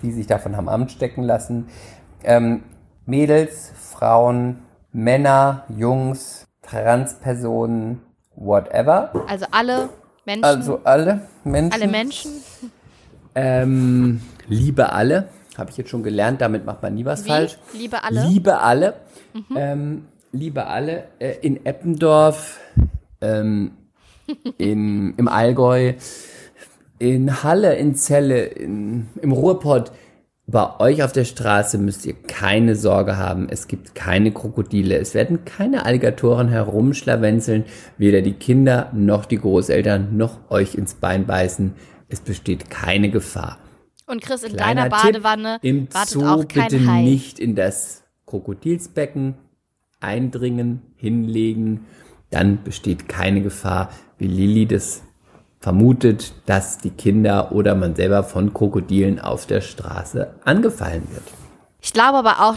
die 0.03 0.13
sich 0.13 0.27
davon 0.27 0.57
haben 0.57 0.69
Amt 0.69 0.93
stecken 0.93 1.23
lassen. 1.25 1.69
Ähm, 2.23 2.63
Mädels, 3.05 3.73
Frauen, 3.93 4.63
Männer, 4.93 5.65
Jungs, 5.77 6.47
Transpersonen, 6.63 8.01
whatever. 8.37 9.11
Also 9.29 9.47
alle 9.51 9.89
Menschen, 10.25 10.45
Also 10.45 10.81
alle 10.85 11.21
Menschen. 11.45 11.73
alle 11.73 11.91
Menschen. 11.91 12.31
Ähm, 13.35 14.21
liebe 14.47 14.93
alle. 14.93 15.29
Habe 15.59 15.71
ich 15.71 15.77
jetzt 15.77 15.91
schon 15.91 16.03
gelernt, 16.03 16.41
damit 16.41 16.65
macht 16.65 16.83
man 16.83 16.95
nie 16.95 17.05
was 17.05 17.25
Wie? 17.25 17.29
falsch. 17.29 17.59
Liebe 17.73 18.03
alle. 18.03 18.25
Mhm. 18.25 18.29
Liebe 18.31 18.61
alle. 18.61 18.95
Ähm, 19.55 20.05
liebe 20.33 20.67
alle. 20.67 21.05
Äh, 21.19 21.35
in 21.43 21.65
Eppendorf, 21.65 22.61
ähm, 23.21 23.73
in, 24.59 25.15
im 25.17 25.29
Allgäu, 25.29 25.95
in 26.99 27.43
Halle, 27.43 27.75
in 27.77 27.95
Celle, 27.95 28.45
in, 28.45 29.09
im 29.21 29.33
Ruhrpott. 29.33 29.93
Bei 30.49 30.79
euch 30.79 31.03
auf 31.03 31.11
der 31.11 31.25
Straße 31.25 31.77
müsst 31.77 32.07
ihr 32.07 32.15
keine 32.15 32.77
Sorge 32.77 33.17
haben. 33.17 33.49
Es 33.51 33.67
gibt 33.67 33.97
keine 33.97 34.31
Krokodile. 34.31 34.97
Es 34.97 35.13
werden 35.13 35.45
keine 35.45 35.85
Alligatoren 35.85 36.49
herumschlawenzeln. 36.49 37.65
Weder 37.99 38.23
die 38.23 38.35
Kinder 38.35 38.91
noch 38.95 39.25
die 39.25 39.39
Großeltern 39.39 40.17
noch 40.17 40.49
euch 40.49 40.77
ins 40.77 40.95
Bein 40.95 41.27
beißen. 41.27 41.75
Es 42.09 42.21
besteht 42.21 42.71
keine 42.71 43.11
Gefahr. 43.11 43.59
Und 44.07 44.23
Chris, 44.23 44.43
in 44.43 44.57
Kleiner 44.57 44.89
deiner 44.89 45.03
Tipp, 45.03 45.13
Badewanne 45.13 45.59
Im 45.63 45.93
wartet 45.93 46.11
Zoo 46.11 46.27
auch 46.27 46.47
kein 46.49 46.69
bitte 46.69 46.87
Hai. 46.87 47.03
nicht 47.03 47.39
in 47.39 47.57
das 47.57 48.05
Krokodilsbecken 48.27 49.35
eindringen, 50.01 50.83
hinlegen. 50.97 51.87
Dann 52.31 52.63
besteht 52.63 53.09
keine 53.09 53.43
Gefahr, 53.43 53.91
wie 54.19 54.27
Lilly 54.27 54.67
das 54.67 55.03
vermutet, 55.61 56.35
dass 56.47 56.79
die 56.79 56.91
Kinder 56.91 57.53
oder 57.53 57.75
man 57.75 57.97
selber 57.97 58.23
von 58.23 58.53
Krokodilen 58.53 59.21
auf 59.21 59.47
der 59.47 59.61
Straße 59.61 60.35
angefallen 60.45 61.09
wird. 61.11 61.25
Ich 61.81 61.93
glaube 61.93 62.19
aber 62.19 62.41
auch, 62.41 62.57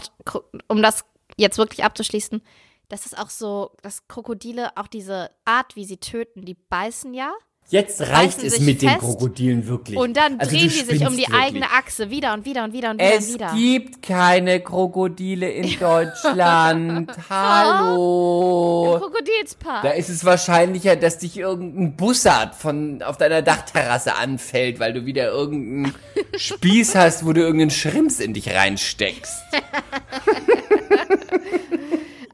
um 0.68 0.82
das 0.82 1.04
jetzt 1.36 1.58
wirklich 1.58 1.84
abzuschließen, 1.84 2.42
dass 2.88 3.06
es 3.06 3.14
auch 3.14 3.30
so, 3.30 3.72
dass 3.82 4.06
Krokodile 4.08 4.76
auch 4.76 4.88
diese 4.88 5.30
Art, 5.44 5.76
wie 5.76 5.84
sie 5.84 5.98
töten, 5.98 6.44
die 6.44 6.54
beißen 6.54 7.14
ja. 7.14 7.32
Jetzt 7.70 8.00
reicht 8.00 8.42
es 8.42 8.58
mit 8.58 8.82
den 8.82 8.98
Krokodilen 8.98 9.68
wirklich. 9.68 9.96
Und 9.96 10.16
dann 10.16 10.40
Also 10.40 10.50
drehen 10.50 10.62
die 10.62 10.68
sich 10.70 11.06
um 11.06 11.16
die 11.16 11.22
spinnst 11.22 11.40
eigene 11.40 11.60
wirklich. 11.60 11.78
Achse 11.78 12.10
wieder 12.10 12.34
und 12.34 12.44
wieder 12.44 12.64
und 12.64 12.72
wieder 12.72 12.90
und 12.90 12.98
wieder 13.00 13.14
Es 13.16 13.28
und 13.28 13.34
wieder. 13.34 13.52
gibt 13.54 14.02
keine 14.02 14.58
Krokodile 14.60 15.48
in 15.48 15.78
Deutschland. 15.78 17.12
Hallo. 17.30 18.98
Krokodilspaar. 19.00 19.82
Da 19.84 19.90
ist 19.90 20.08
es 20.08 20.24
wahrscheinlicher, 20.24 20.96
dass 20.96 21.18
dich 21.18 21.36
irgendein 21.36 21.94
Bussard 21.94 22.56
von 22.56 23.02
auf 23.02 23.18
deiner 23.18 23.40
Dachterrasse 23.40 24.16
anfällt, 24.16 24.80
weil 24.80 24.92
du 24.92 25.06
wieder 25.06 25.30
irgendeinen 25.30 25.94
Spieß 26.36 26.96
hast, 26.96 27.24
wo 27.24 27.32
du 27.32 27.40
irgendeinen 27.40 27.70
Schrimps 27.70 28.18
in 28.18 28.34
dich 28.34 28.52
reinsteckst. 28.52 29.42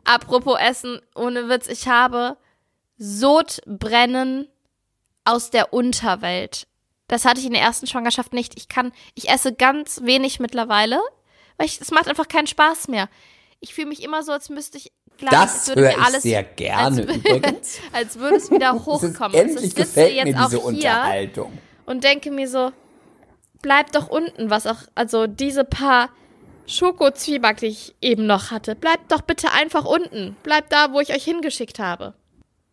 Apropos 0.05 0.57
Essen, 0.59 0.99
ohne 1.14 1.51
Witz, 1.51 1.68
ich 1.68 1.88
habe 1.88 2.38
Sodbrennen 2.96 4.49
aus 5.26 5.50
der 5.50 5.72
Unterwelt. 5.72 6.66
Das 7.08 7.24
hatte 7.24 7.40
ich 7.40 7.46
in 7.46 7.52
der 7.52 7.62
ersten 7.62 7.86
Schwangerschaft 7.86 8.32
nicht. 8.32 8.54
Ich 8.56 8.68
kann, 8.68 8.92
ich 9.14 9.28
esse 9.28 9.52
ganz 9.52 10.00
wenig 10.02 10.40
mittlerweile, 10.40 11.00
weil 11.56 11.66
ich, 11.66 11.80
es 11.80 11.90
macht 11.90 12.08
einfach 12.08 12.28
keinen 12.28 12.46
Spaß 12.46 12.88
mehr. 12.88 13.08
Ich 13.60 13.74
fühle 13.74 13.88
mich 13.88 14.02
immer 14.02 14.22
so, 14.22 14.32
als 14.32 14.48
müsste 14.48 14.78
ich 14.78 14.92
gleich, 15.16 15.30
Das 15.30 15.68
würde 15.68 15.82
höre 15.82 15.90
ich 15.90 15.98
alles, 15.98 16.22
sehr 16.22 16.42
gerne 16.42 17.02
als, 17.02 17.16
übrigens. 17.16 17.78
als 17.92 18.18
würde 18.18 18.36
es 18.36 18.50
wieder 18.50 18.72
Das 18.72 18.80
ist, 18.80 18.86
hochkommen. 18.86 19.34
endlich 19.34 19.64
ich 19.64 19.70
sitze 19.70 19.80
gefällt 19.80 20.14
jetzt 20.14 20.26
mir 20.26 20.44
diese 20.44 20.60
Unterhaltung. 20.60 21.58
und 21.86 22.04
denke 22.04 22.30
mir 22.30 22.48
so, 22.48 22.72
bleib 23.62 23.92
doch 23.92 24.08
unten, 24.08 24.50
was 24.50 24.66
auch, 24.66 24.78
also 24.94 25.26
diese 25.26 25.64
paar 25.64 26.10
Schokozwieback, 26.66 27.58
die 27.58 27.66
ich 27.66 27.94
eben 28.00 28.26
noch 28.26 28.50
hatte, 28.50 28.74
bleibt 28.74 29.12
doch 29.12 29.20
bitte 29.20 29.52
einfach 29.52 29.84
unten. 29.84 30.36
Bleibt 30.42 30.72
da, 30.72 30.92
wo 30.92 31.00
ich 31.00 31.14
euch 31.14 31.24
hingeschickt 31.24 31.78
habe. 31.78 32.14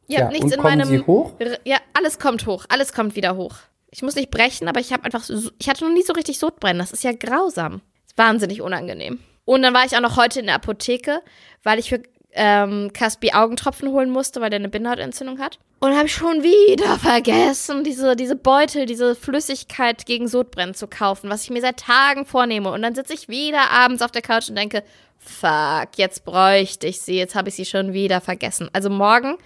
Ja, 0.07 0.21
habt 0.21 0.33
nichts 0.33 0.51
in 0.51 0.61
meinem. 0.61 0.87
sie 0.87 0.99
hoch? 0.99 1.33
Ja, 1.63 1.77
alles 1.93 2.19
kommt 2.19 2.45
hoch, 2.45 2.65
alles 2.69 2.93
kommt 2.93 3.15
wieder 3.15 3.35
hoch. 3.35 3.55
Ich 3.89 4.01
muss 4.01 4.15
nicht 4.15 4.31
brechen, 4.31 4.67
aber 4.67 4.79
ich 4.79 4.91
habe 4.91 5.05
einfach, 5.05 5.23
so, 5.23 5.51
ich 5.59 5.69
hatte 5.69 5.85
noch 5.85 5.93
nie 5.93 6.03
so 6.03 6.13
richtig 6.13 6.39
Sodbrennen. 6.39 6.79
Das 6.79 6.91
ist 6.91 7.03
ja 7.03 7.11
grausam. 7.11 7.81
Ist 8.05 8.17
wahnsinnig 8.17 8.61
unangenehm. 8.61 9.19
Und 9.45 9.61
dann 9.61 9.73
war 9.73 9.85
ich 9.85 9.95
auch 9.95 10.01
noch 10.01 10.17
heute 10.17 10.39
in 10.39 10.47
der 10.47 10.55
Apotheke, 10.55 11.21
weil 11.63 11.79
ich 11.79 11.89
für 11.89 12.01
ähm, 12.33 12.91
Caspi 12.93 13.33
Augentropfen 13.33 13.91
holen 13.91 14.09
musste, 14.09 14.41
weil 14.41 14.49
der 14.49 14.59
eine 14.59 14.69
Bindehautentzündung 14.69 15.39
hat. 15.39 15.59
Und 15.79 15.95
habe 15.95 16.07
schon 16.07 16.43
wieder 16.43 16.97
vergessen, 16.97 17.83
diese, 17.83 18.15
diese 18.15 18.35
Beutel, 18.35 18.85
diese 18.85 19.15
Flüssigkeit 19.15 20.05
gegen 20.05 20.27
Sodbrennen 20.27 20.73
zu 20.73 20.87
kaufen, 20.87 21.29
was 21.29 21.43
ich 21.43 21.49
mir 21.49 21.61
seit 21.61 21.77
Tagen 21.77 22.25
vornehme. 22.25 22.71
Und 22.71 22.81
dann 22.81 22.95
sitze 22.95 23.13
ich 23.13 23.29
wieder 23.29 23.69
abends 23.69 24.01
auf 24.01 24.11
der 24.11 24.21
Couch 24.21 24.49
und 24.49 24.55
denke, 24.55 24.83
fuck, 25.19 25.89
jetzt 25.97 26.25
bräuchte 26.25 26.87
ich 26.87 27.01
sie, 27.01 27.17
jetzt 27.17 27.35
habe 27.35 27.49
ich 27.49 27.55
sie 27.55 27.65
schon 27.65 27.93
wieder 27.93 28.21
vergessen. 28.21 28.69
Also 28.73 28.89
morgen 28.89 29.37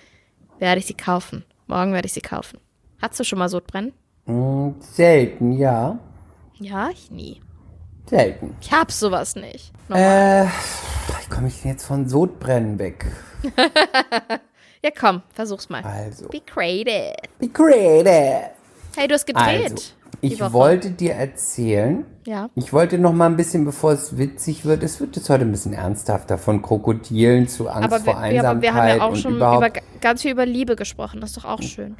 werde 0.60 0.80
ich 0.80 0.86
sie 0.86 0.93
kaufen. 0.93 1.43
Morgen 1.67 1.93
werde 1.93 2.06
ich 2.08 2.13
sie 2.13 2.22
kaufen. 2.22 2.60
Hattest 3.02 3.20
du 3.20 3.24
schon 3.24 3.39
mal 3.39 3.50
Sodbrennen? 3.50 3.93
Hm, 4.26 4.76
Selten, 4.80 5.52
ja. 5.54 6.00
Ja, 6.56 6.89
ich 6.89 7.12
nie. 7.12 7.41
Selten. 8.10 8.56
Ich 8.62 8.72
hab 8.72 8.91
sowas 8.91 9.36
nicht. 9.36 9.72
Äh, 9.89 10.46
wie 10.46 11.30
komme 11.30 11.48
ich 11.50 11.62
denn 11.62 11.72
jetzt 11.72 11.86
von 11.86 12.08
Sodbrennen 12.10 12.80
weg? 12.80 13.06
Ja, 14.84 14.91
komm, 14.98 15.24
versuch's 15.34 15.70
mal. 15.70 15.82
Also, 15.84 16.28
Be 16.30 16.39
creative. 16.39 17.15
be 17.39 17.50
creative. 17.50 18.52
Hey, 18.96 19.08
du 19.08 19.15
hast 19.15 19.26
gedreht. 19.26 19.72
Also, 19.72 19.84
ich 20.22 20.54
wollte 20.54 20.92
dir 20.92 21.14
erzählen, 21.14 22.06
Ja. 22.26 22.50
ich 22.56 22.74
wollte 22.74 22.98
noch 22.98 23.14
mal 23.14 23.28
ein 23.28 23.38
bisschen, 23.38 23.66
bevor 23.66 23.92
es 23.92 24.18
witzig 24.18 24.66
wird, 24.66 24.84
es 24.84 25.00
wird 25.00 25.16
jetzt 25.16 25.30
heute 25.30 25.46
ein 25.46 25.52
bisschen 25.52 25.74
ernsthafter, 25.74 26.38
von 26.38 26.62
Krokodilen 26.62 27.48
zu 27.48 27.70
Angst 27.70 27.94
Aber 27.94 28.06
wir, 28.06 28.14
vor 28.14 28.26
ja, 28.26 28.44
aber 28.50 28.62
wir 28.62 28.74
haben 28.74 28.82
Einsamkeit 28.82 28.98
ja 28.98 29.04
auch 29.04 29.16
schon 29.16 29.36
über, 29.36 29.72
ganz 30.02 30.22
viel 30.22 30.32
über 30.32 30.46
Liebe 30.46 30.76
gesprochen. 30.76 31.22
Das 31.22 31.32
ist 31.32 31.38
doch 31.38 31.46
auch 31.46 31.62
schön. 31.62 31.96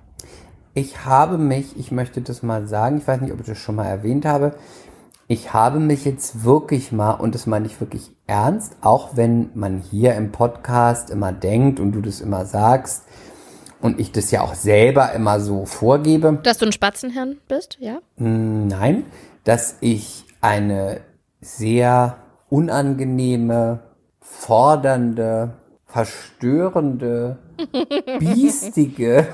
Ich 0.74 1.06
habe 1.06 1.38
mich, 1.38 1.78
ich 1.78 1.92
möchte 1.92 2.22
das 2.22 2.44
mal 2.44 2.68
sagen, 2.68 2.98
ich 2.98 3.08
weiß 3.08 3.22
nicht, 3.22 3.34
ob 3.34 3.40
ich 3.40 3.48
das 3.48 3.58
schon 3.58 3.76
mal 3.76 3.86
erwähnt 3.86 4.26
habe, 4.26 4.56
ich 5.30 5.52
habe 5.52 5.80
mich 5.80 6.06
jetzt 6.06 6.46
wirklich 6.46 6.92
mal, 6.94 7.12
und 7.12 7.36
das 7.36 7.48
meine 7.48 7.66
ich 7.66 7.82
wirklich 7.82 8.12
ernst, 8.28 8.78
auch 8.82 9.10
wenn 9.16 9.50
man 9.56 9.80
hier 9.80 10.16
im 10.16 10.32
Podcast 10.32 11.10
immer 11.10 11.34
denkt 11.34 11.80
und 11.82 11.92
du 11.92 12.02
das 12.02 12.22
immer 12.22 12.46
sagst 12.46 13.04
und 13.82 14.00
ich 14.00 14.12
das 14.12 14.32
ja 14.32 14.42
auch 14.42 14.56
selber 14.56 15.13
immer 15.13 15.40
so 15.40 15.66
vorgebe, 15.66 16.40
Dass 16.44 16.58
du 16.58 16.66
ein 16.66 16.72
Spatzenhirn 16.72 17.38
bist, 17.48 17.78
ja? 17.80 18.00
nein, 18.18 19.06
dass 19.44 19.78
ich 19.82 20.26
eine 20.42 21.02
sehr 21.42 22.18
unangenehme, 22.50 23.80
fordernde, 24.20 25.54
verstörende, 25.86 27.38
biestige, 28.20 29.28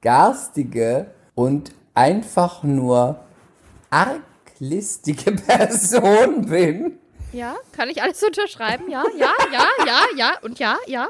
garstige 0.00 1.06
und 1.34 1.72
einfach 1.94 2.62
nur 2.62 3.20
arglistige 3.90 5.32
Person 5.46 6.46
bin. 6.46 6.98
Ja, 7.32 7.54
kann 7.72 7.88
ich 7.88 8.02
alles 8.02 8.22
unterschreiben? 8.22 8.90
Ja, 8.90 9.04
ja, 9.16 9.32
ja, 9.52 9.66
ja, 9.86 10.00
ja 10.16 10.32
und 10.42 10.58
ja, 10.58 10.76
ja. 10.86 11.08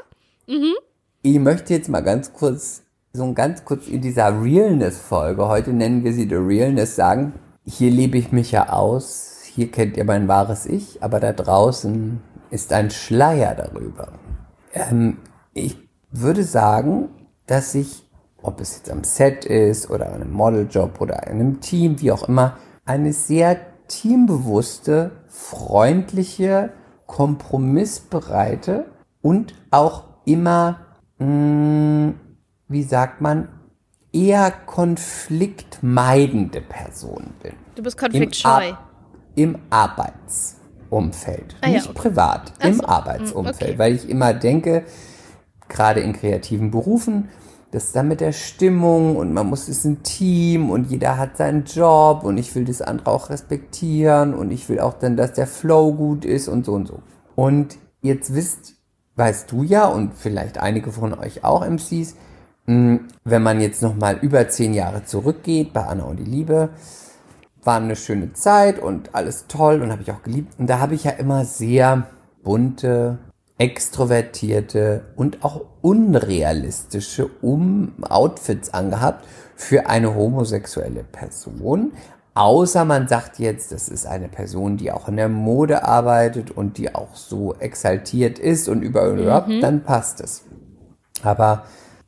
Ich 1.23 1.37
möchte 1.37 1.75
jetzt 1.75 1.87
mal 1.87 2.01
ganz 2.01 2.33
kurz, 2.33 2.81
so 3.13 3.31
ganz 3.33 3.63
kurz 3.63 3.87
in 3.87 4.01
dieser 4.01 4.41
Realness-Folge, 4.41 5.47
heute 5.47 5.71
nennen 5.71 6.03
wir 6.03 6.13
sie 6.13 6.27
The 6.27 6.33
Realness, 6.33 6.95
sagen, 6.95 7.33
hier 7.63 7.91
lebe 7.91 8.17
ich 8.17 8.31
mich 8.31 8.51
ja 8.51 8.69
aus, 8.69 9.43
hier 9.43 9.69
kennt 9.69 9.97
ihr 9.97 10.03
mein 10.03 10.27
wahres 10.27 10.65
Ich, 10.65 11.03
aber 11.03 11.19
da 11.19 11.31
draußen 11.31 12.19
ist 12.49 12.73
ein 12.73 12.89
Schleier 12.89 13.53
darüber. 13.53 14.13
Ähm, 14.73 15.17
ich 15.53 15.77
würde 16.09 16.43
sagen, 16.43 17.09
dass 17.45 17.75
ich, 17.75 18.09
ob 18.41 18.59
es 18.59 18.77
jetzt 18.77 18.89
am 18.89 19.03
Set 19.03 19.45
ist 19.45 19.91
oder 19.91 20.07
an 20.07 20.23
einem 20.23 20.33
Modeljob 20.33 20.99
oder 20.99 21.27
in 21.27 21.33
einem 21.33 21.61
Team, 21.61 22.01
wie 22.01 22.11
auch 22.11 22.27
immer, 22.29 22.57
eine 22.83 23.13
sehr 23.13 23.57
teambewusste, 23.87 25.11
freundliche, 25.27 26.71
kompromissbereite 27.05 28.85
und 29.21 29.53
auch 29.69 30.05
immer, 30.25 30.79
mh, 31.21 32.13
wie 32.67 32.83
sagt 32.83 33.21
man, 33.21 33.47
eher 34.13 34.51
konfliktmeidende 34.51 36.61
Person 36.61 37.33
bin. 37.41 37.53
Du 37.75 37.83
bist 37.83 37.97
konfliktscheu. 37.97 38.73
Im, 39.35 39.57
Arbeitsumfeld. 39.69 41.55
Ah, 41.61 41.67
ja, 41.67 41.75
Nicht 41.75 41.89
okay. 41.89 41.99
privat, 41.99 42.51
Ach 42.59 42.65
im 42.65 42.73
so, 42.75 42.85
Arbeitsumfeld. 42.85 43.61
okay. 43.61 43.79
Weil 43.79 43.95
ich 43.95 44.09
immer 44.09 44.33
denke, 44.33 44.83
gerade 45.69 46.01
in 46.01 46.11
kreativen 46.11 46.69
Berufen, 46.69 47.29
das 47.71 47.85
ist 47.85 47.95
dann 47.95 48.09
mit 48.09 48.19
der 48.19 48.33
Stimmung 48.33 49.15
und 49.15 49.31
man 49.31 49.47
muss, 49.47 49.69
es 49.69 49.77
ist 49.79 49.85
ein 49.85 50.03
Team 50.03 50.69
und 50.69 50.91
jeder 50.91 51.17
hat 51.17 51.37
seinen 51.37 51.63
Job 51.63 52.25
und 52.25 52.37
ich 52.37 52.53
will 52.53 52.65
das 52.65 52.81
andere 52.81 53.09
auch 53.09 53.29
respektieren 53.29 54.33
und 54.33 54.51
ich 54.51 54.67
will 54.67 54.81
auch 54.81 54.95
dann, 54.95 55.15
dass 55.15 55.31
der 55.31 55.47
Flow 55.47 55.93
gut 55.93 56.25
ist 56.25 56.49
und 56.49 56.65
so 56.65 56.73
und 56.73 56.89
so. 56.89 56.99
Und 57.35 57.77
jetzt 58.01 58.35
wisst, 58.35 58.73
weißt 59.21 59.51
du 59.51 59.61
ja 59.61 59.85
und 59.85 60.15
vielleicht 60.15 60.57
einige 60.57 60.91
von 60.91 61.13
euch 61.13 61.43
auch 61.43 61.63
MCs, 61.63 62.15
mh, 62.65 63.01
wenn 63.23 63.43
man 63.43 63.61
jetzt 63.61 63.83
nochmal 63.83 64.17
über 64.17 64.49
zehn 64.49 64.73
Jahre 64.73 65.05
zurückgeht 65.05 65.73
bei 65.73 65.85
Anna 65.85 66.05
und 66.05 66.17
die 66.17 66.23
Liebe, 66.23 66.69
war 67.63 67.77
eine 67.77 67.95
schöne 67.95 68.33
Zeit 68.33 68.79
und 68.79 69.13
alles 69.13 69.45
toll 69.47 69.83
und 69.83 69.91
habe 69.91 70.01
ich 70.01 70.11
auch 70.11 70.23
geliebt. 70.23 70.55
Und 70.57 70.67
da 70.67 70.79
habe 70.79 70.95
ich 70.95 71.03
ja 71.03 71.11
immer 71.11 71.45
sehr 71.45 72.07
bunte, 72.41 73.19
extrovertierte 73.59 75.03
und 75.15 75.45
auch 75.45 75.61
unrealistische 75.81 77.29
um 77.43 77.93
Outfits 78.01 78.73
angehabt 78.73 79.27
für 79.55 79.85
eine 79.85 80.15
homosexuelle 80.15 81.03
Person. 81.03 81.91
Außer 82.33 82.85
man 82.85 83.07
sagt 83.07 83.39
jetzt, 83.39 83.71
das 83.73 83.89
ist 83.89 84.05
eine 84.05 84.29
Person, 84.29 84.77
die 84.77 84.91
auch 84.91 85.09
in 85.09 85.17
der 85.17 85.27
Mode 85.27 85.83
arbeitet 85.83 86.51
und 86.51 86.77
die 86.77 86.95
auch 86.95 87.13
so 87.15 87.55
exaltiert 87.55 88.39
ist 88.39 88.69
und 88.69 88.81
überall, 88.81 89.25
dann 89.61 89.83
passt 89.83 90.21
es. 90.21 90.45
Aber 91.23 91.63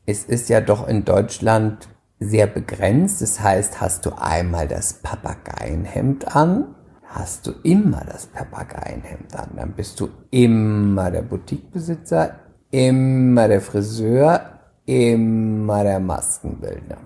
es 0.05 0.23
ist 0.23 0.49
ja 0.49 0.61
doch 0.61 0.87
in 0.87 1.03
Deutschland 1.03 1.89
sehr 2.19 2.47
begrenzt. 2.47 3.21
Das 3.21 3.41
heißt, 3.41 3.81
hast 3.81 4.05
du 4.05 4.11
einmal 4.17 4.67
das 4.67 4.93
Papageienhemd 4.93 6.35
an, 6.35 6.75
hast 7.03 7.45
du 7.47 7.51
immer 7.63 8.03
das 8.09 8.25
Papageienhemd 8.27 9.35
an. 9.35 9.49
Dann 9.57 9.73
bist 9.73 9.99
du 9.99 10.09
immer 10.31 11.11
der 11.11 11.23
Boutiquebesitzer, 11.23 12.35
immer 12.71 13.47
der 13.49 13.61
Friseur, 13.61 14.41
immer 14.85 15.83
der 15.83 15.99
Maskenbildner. 15.99 16.97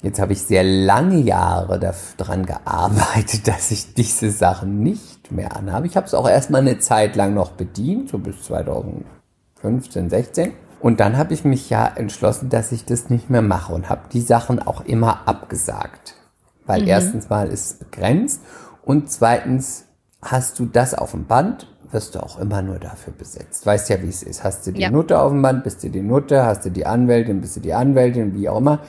Jetzt 0.00 0.20
habe 0.20 0.32
ich 0.32 0.42
sehr 0.42 0.62
lange 0.62 1.18
Jahre 1.18 1.80
daran 2.16 2.46
gearbeitet, 2.46 3.46
dass 3.48 3.70
ich 3.70 3.94
diese 3.94 4.30
Sachen 4.30 4.82
nicht 4.82 5.32
mehr 5.32 5.56
anhabe. 5.56 5.86
Ich 5.86 5.96
habe 5.96 6.06
es 6.06 6.14
auch 6.14 6.28
erstmal 6.28 6.60
eine 6.60 6.78
Zeit 6.78 7.16
lang 7.16 7.34
noch 7.34 7.52
bedient, 7.52 8.10
so 8.10 8.18
bis 8.18 8.42
2015, 8.42 10.10
16. 10.10 10.52
Und 10.80 11.00
dann 11.00 11.16
habe 11.16 11.34
ich 11.34 11.44
mich 11.44 11.68
ja 11.70 11.86
entschlossen, 11.88 12.48
dass 12.50 12.70
ich 12.70 12.84
das 12.84 13.10
nicht 13.10 13.28
mehr 13.30 13.42
mache 13.42 13.72
und 13.72 13.90
habe 13.90 14.02
die 14.12 14.20
Sachen 14.20 14.60
auch 14.60 14.84
immer 14.84 15.26
abgesagt. 15.26 16.14
Weil 16.66 16.86
erstens 16.86 17.28
mal 17.28 17.48
ist 17.48 17.66
es 17.66 17.74
begrenzt 17.74 18.42
und 18.84 19.10
zweitens 19.10 19.86
hast 20.22 20.58
du 20.58 20.66
das 20.66 20.94
auf 20.94 21.12
dem 21.12 21.26
Band, 21.26 21.66
wirst 21.90 22.14
du 22.14 22.22
auch 22.22 22.38
immer 22.38 22.62
nur 22.62 22.78
dafür 22.78 23.12
besetzt. 23.12 23.64
Weißt 23.66 23.88
ja, 23.88 24.00
wie 24.02 24.08
es 24.08 24.22
ist. 24.22 24.44
Hast 24.44 24.66
du 24.66 24.72
die 24.72 24.82
Ja. 24.82 24.90
Nutte 24.90 25.18
auf 25.18 25.32
dem 25.32 25.42
Band, 25.42 25.64
bist 25.64 25.82
du 25.82 25.88
die 25.88 26.02
Nutte, 26.02 26.44
hast 26.44 26.64
du 26.66 26.70
die 26.70 26.86
Anwältin, 26.86 27.40
bist 27.40 27.56
du 27.56 27.60
die 27.60 27.72
Anwältin, 27.72 28.34
wie 28.34 28.48
auch 28.48 28.58
immer. 28.58 28.80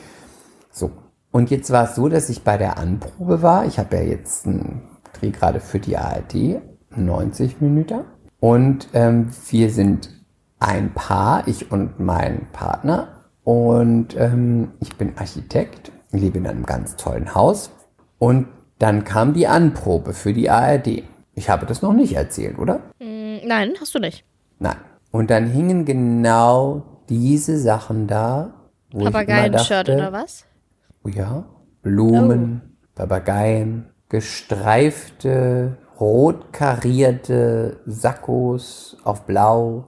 So. 0.72 0.92
Und 1.32 1.52
jetzt 1.52 1.72
war 1.72 1.86
es 1.86 1.96
so, 1.96 2.10
dass 2.10 2.30
ich 2.30 2.44
bei 2.44 2.58
der 2.58 2.78
Anprobe 2.78 3.42
war. 3.42 3.66
Ich 3.66 3.78
habe 3.78 3.98
ja 3.98 4.02
jetzt 4.04 4.48
einen 4.48 4.82
Dreh 5.14 5.30
gerade 5.30 5.60
für 5.60 5.80
die 5.80 5.98
ARD, 5.98 6.62
90 6.96 7.62
Minuten. 7.62 8.02
Und 8.40 8.88
ähm, 8.94 9.32
wir 9.50 9.70
sind 9.70 10.10
ein 10.60 10.94
Paar, 10.94 11.48
ich 11.48 11.72
und 11.72 12.00
mein 12.00 12.48
Partner. 12.52 13.26
Und 13.44 14.16
ähm, 14.18 14.72
ich 14.80 14.96
bin 14.96 15.18
Architekt, 15.18 15.92
lebe 16.12 16.40
in 16.40 16.48
einem 16.48 16.66
ganz 16.66 16.96
tollen 16.96 17.36
Haus. 17.36 17.72
Und 18.18 18.48
dann 18.80 19.04
kam 19.04 19.34
die 19.34 19.48
Anprobe 19.48 20.14
für 20.14 20.34
die 20.34 20.50
ARD. 20.50 21.04
Ich 21.36 21.50
habe 21.50 21.66
das 21.66 21.82
noch 21.82 21.94
nicht 21.94 22.16
erzählt, 22.16 22.58
oder? 22.58 22.80
Mm, 23.00 23.46
Nein, 23.46 23.74
hast 23.80 23.94
du 23.96 24.00
nicht. 24.00 24.26
Nein. 24.60 24.78
Und 25.12 25.30
dann 25.30 25.48
hingen 25.48 25.86
genau 25.86 26.84
diese 27.10 27.58
Sachen 27.58 28.08
da, 28.08 28.54
immer 28.94 29.12
Papageien-Shirt 29.12 29.90
oder 29.90 30.12
was? 30.12 30.46
Oh 31.04 31.10
ja, 31.10 31.46
Blumen, 31.82 32.78
Papageien, 32.96 33.90
gestreifte, 34.10 35.78
rot 36.00 36.52
karierte 36.52 37.80
Sakkos 37.86 38.98
auf 39.04 39.26
blau, 39.26 39.86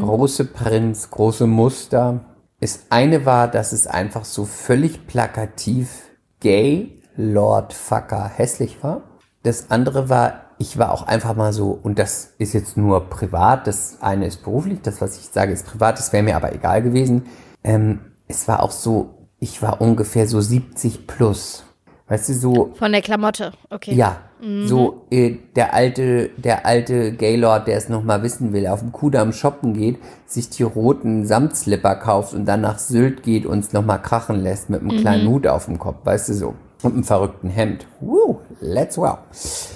große 0.00 0.44
Prints, 0.46 1.10
große 1.10 1.46
Muster. 1.46 2.20
Das 2.60 2.86
eine 2.90 3.26
war, 3.26 3.48
dass 3.48 3.72
es 3.72 3.86
einfach 3.86 4.24
so 4.24 4.44
völlig 4.44 5.06
plakativ 5.06 6.10
gay, 6.40 7.02
Lord 7.16 7.72
Fucker 7.72 8.28
hässlich 8.28 8.82
war. 8.82 9.02
Das 9.42 9.70
andere 9.70 10.08
war, 10.08 10.42
ich 10.58 10.78
war 10.78 10.92
auch 10.92 11.06
einfach 11.06 11.34
mal 11.34 11.52
so, 11.52 11.70
und 11.82 11.98
das 11.98 12.34
ist 12.38 12.52
jetzt 12.52 12.76
nur 12.76 13.08
privat, 13.10 13.66
das 13.66 13.98
eine 14.00 14.26
ist 14.26 14.44
beruflich, 14.44 14.80
das, 14.82 15.00
was 15.00 15.18
ich 15.18 15.26
sage, 15.26 15.52
ist 15.52 15.66
privat, 15.66 15.98
das 15.98 16.12
wäre 16.12 16.22
mir 16.22 16.36
aber 16.36 16.54
egal 16.54 16.82
gewesen. 16.82 17.24
Ähm, 17.64 18.00
es 18.28 18.46
war 18.46 18.62
auch 18.62 18.70
so, 18.70 19.21
ich 19.42 19.60
war 19.60 19.80
ungefähr 19.80 20.28
so 20.28 20.40
70 20.40 21.08
plus. 21.08 21.64
Weißt 22.06 22.28
du, 22.28 22.34
so, 22.34 22.70
Von 22.74 22.92
der 22.92 23.00
Klamotte, 23.02 23.52
okay. 23.70 23.94
ja, 23.94 24.18
so 24.64 25.06
äh, 25.10 25.36
der 25.56 25.72
alte, 25.74 26.30
der 26.36 26.66
alte 26.66 27.12
Gaylord, 27.12 27.66
der 27.66 27.76
es 27.76 27.88
noch 27.88 28.02
mal 28.04 28.22
wissen 28.22 28.52
will, 28.52 28.66
auf 28.66 28.80
dem 28.80 28.92
Kudamm 28.92 29.32
shoppen 29.32 29.72
geht, 29.72 29.98
sich 30.26 30.48
die 30.50 30.62
roten 30.62 31.26
Samtslipper 31.26 31.94
kauft 31.96 32.34
und 32.34 32.44
dann 32.44 32.60
nach 32.60 32.78
Sylt 32.78 33.22
geht 33.22 33.46
und 33.46 33.60
es 33.60 33.72
noch 33.72 33.84
mal 33.84 33.98
krachen 33.98 34.40
lässt 34.42 34.68
mit 34.70 34.80
einem 34.80 34.96
kleinen 34.96 35.28
Hut 35.28 35.46
auf 35.46 35.64
dem 35.66 35.78
Kopf, 35.78 36.04
weißt 36.04 36.28
du 36.28 36.34
so, 36.34 36.54
und 36.82 36.94
einem 36.94 37.04
verrückten 37.04 37.48
Hemd. 37.50 37.86
Woo, 38.00 38.38
let's 38.60 38.96
wow. 38.98 39.18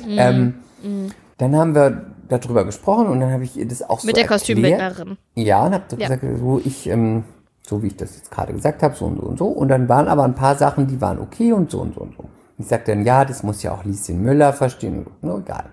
Ähm, 0.09 0.55
Dann 1.39 1.57
haben 1.57 1.75
wir 1.75 2.07
darüber 2.29 2.65
gesprochen 2.65 3.07
und 3.07 3.21
dann 3.21 3.33
habe 3.33 3.45
ich 3.45 3.53
das 3.67 3.83
auch 3.83 4.01
so 4.01 4.07
Mit 4.07 4.17
der 4.17 4.23
erklärt. 4.25 4.41
Kostümbildnerin. 4.41 5.17
Ja, 5.35 5.65
und 5.65 5.75
habe 5.75 5.85
Ja. 5.99 6.09
gesagt, 6.09 6.23
so 6.41 6.61
ich, 6.65 6.89
ähm, 6.89 7.25
so 7.69 7.83
wie 7.83 7.89
ich 7.89 7.97
das 7.97 8.17
jetzt 8.17 8.31
gerade 8.31 8.53
gesagt 8.53 8.83
habe, 8.83 8.95
so 8.95 9.07
und 9.07 9.17
so 9.17 9.23
und 9.23 9.39
so. 9.39 9.47
Und 9.47 9.69
dann 9.69 9.89
waren 9.89 10.09
aber 10.09 10.25
ein 10.25 10.35
paar 10.35 10.57
Sachen, 10.57 10.87
die 10.87 11.01
waren 11.01 11.19
okay 11.19 11.53
und 11.53 11.71
so 11.71 11.81
und 11.81 11.95
so 11.95 12.01
und 12.03 12.15
so. 12.17 12.25
Ich 12.59 12.67
sagte 12.67 12.93
dann, 12.93 13.05
ja, 13.05 13.25
das 13.25 13.43
muss 13.43 13.63
ja 13.63 13.73
auch 13.73 13.85
Lieschen 13.85 14.23
Müller 14.23 14.53
verstehen. 14.53 14.99
Und 14.99 15.07
so, 15.21 15.27
ne, 15.27 15.43
egal. 15.45 15.65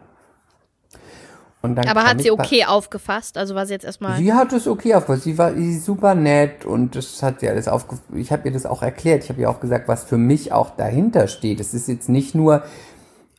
Und 1.61 1.75
dann 1.75 1.87
Aber 1.87 2.03
hat 2.03 2.21
sie 2.21 2.29
okay 2.29 2.65
aufgefasst? 2.65 3.37
Also 3.37 3.55
war 3.55 3.65
sie 3.65 3.73
jetzt 3.73 3.85
erstmal. 3.85 4.17
Sie 4.17 4.33
hat 4.33 4.51
es 4.51 4.67
okay 4.67 4.95
aufgefasst. 4.95 5.23
Sie 5.23 5.37
war 5.37 5.53
sie 5.53 5.79
super 5.79 6.13
nett 6.13 6.65
und 6.65 6.95
das 6.95 7.23
hat 7.23 7.39
sie 7.39 7.47
alles 7.47 7.69
aufge... 7.69 7.99
Ich 8.13 8.33
habe 8.33 8.49
ihr 8.49 8.53
das 8.53 8.65
auch 8.65 8.81
erklärt. 8.81 9.23
Ich 9.23 9.29
habe 9.29 9.39
ihr 9.39 9.49
auch 9.49 9.61
gesagt, 9.61 9.87
was 9.87 10.03
für 10.03 10.17
mich 10.17 10.51
auch 10.51 10.71
dahinter 10.71 11.27
steht. 11.27 11.61
Es 11.61 11.73
ist 11.73 11.87
jetzt 11.87 12.09
nicht 12.09 12.35
nur... 12.35 12.63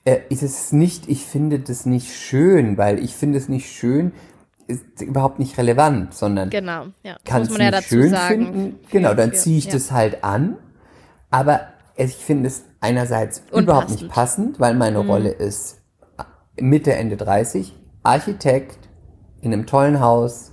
Äh, 0.06 0.20
es 0.30 0.42
ist 0.42 0.72
nicht, 0.72 1.06
ich 1.08 1.26
finde 1.26 1.58
das 1.58 1.84
nicht 1.84 2.14
schön, 2.14 2.78
weil 2.78 2.98
ich 2.98 3.14
finde 3.14 3.36
es 3.36 3.50
nicht 3.50 3.70
schön, 3.70 4.12
ist 4.66 5.00
überhaupt 5.02 5.38
nicht 5.38 5.56
relevant, 5.58 6.14
sondern 6.14 6.50
Genau, 6.50 6.86
ja. 7.02 7.14
Das 7.14 7.24
kann 7.24 7.40
muss 7.42 7.50
es 7.52 7.58
man 7.58 7.72
ja 7.72 7.82
schön 7.82 8.10
sagen. 8.10 8.28
finden. 8.46 8.80
Genau, 8.90 9.14
dann 9.14 9.32
ziehe 9.34 9.58
ich 9.58 9.66
ja. 9.66 9.72
das 9.72 9.92
halt 9.92 10.24
an. 10.24 10.56
Aber 11.30 11.60
ich 11.96 12.14
finde 12.16 12.48
es 12.48 12.64
einerseits 12.80 13.42
überhaupt 13.52 13.90
nicht 13.90 14.08
passend, 14.08 14.60
weil 14.60 14.74
meine 14.74 15.02
Mhm. 15.02 15.10
Rolle 15.10 15.30
ist 15.30 15.78
Mitte, 16.60 16.94
Ende 16.94 17.16
30, 17.16 17.74
Architekt 18.02 18.78
in 19.40 19.52
einem 19.52 19.66
tollen 19.66 20.00
Haus, 20.00 20.52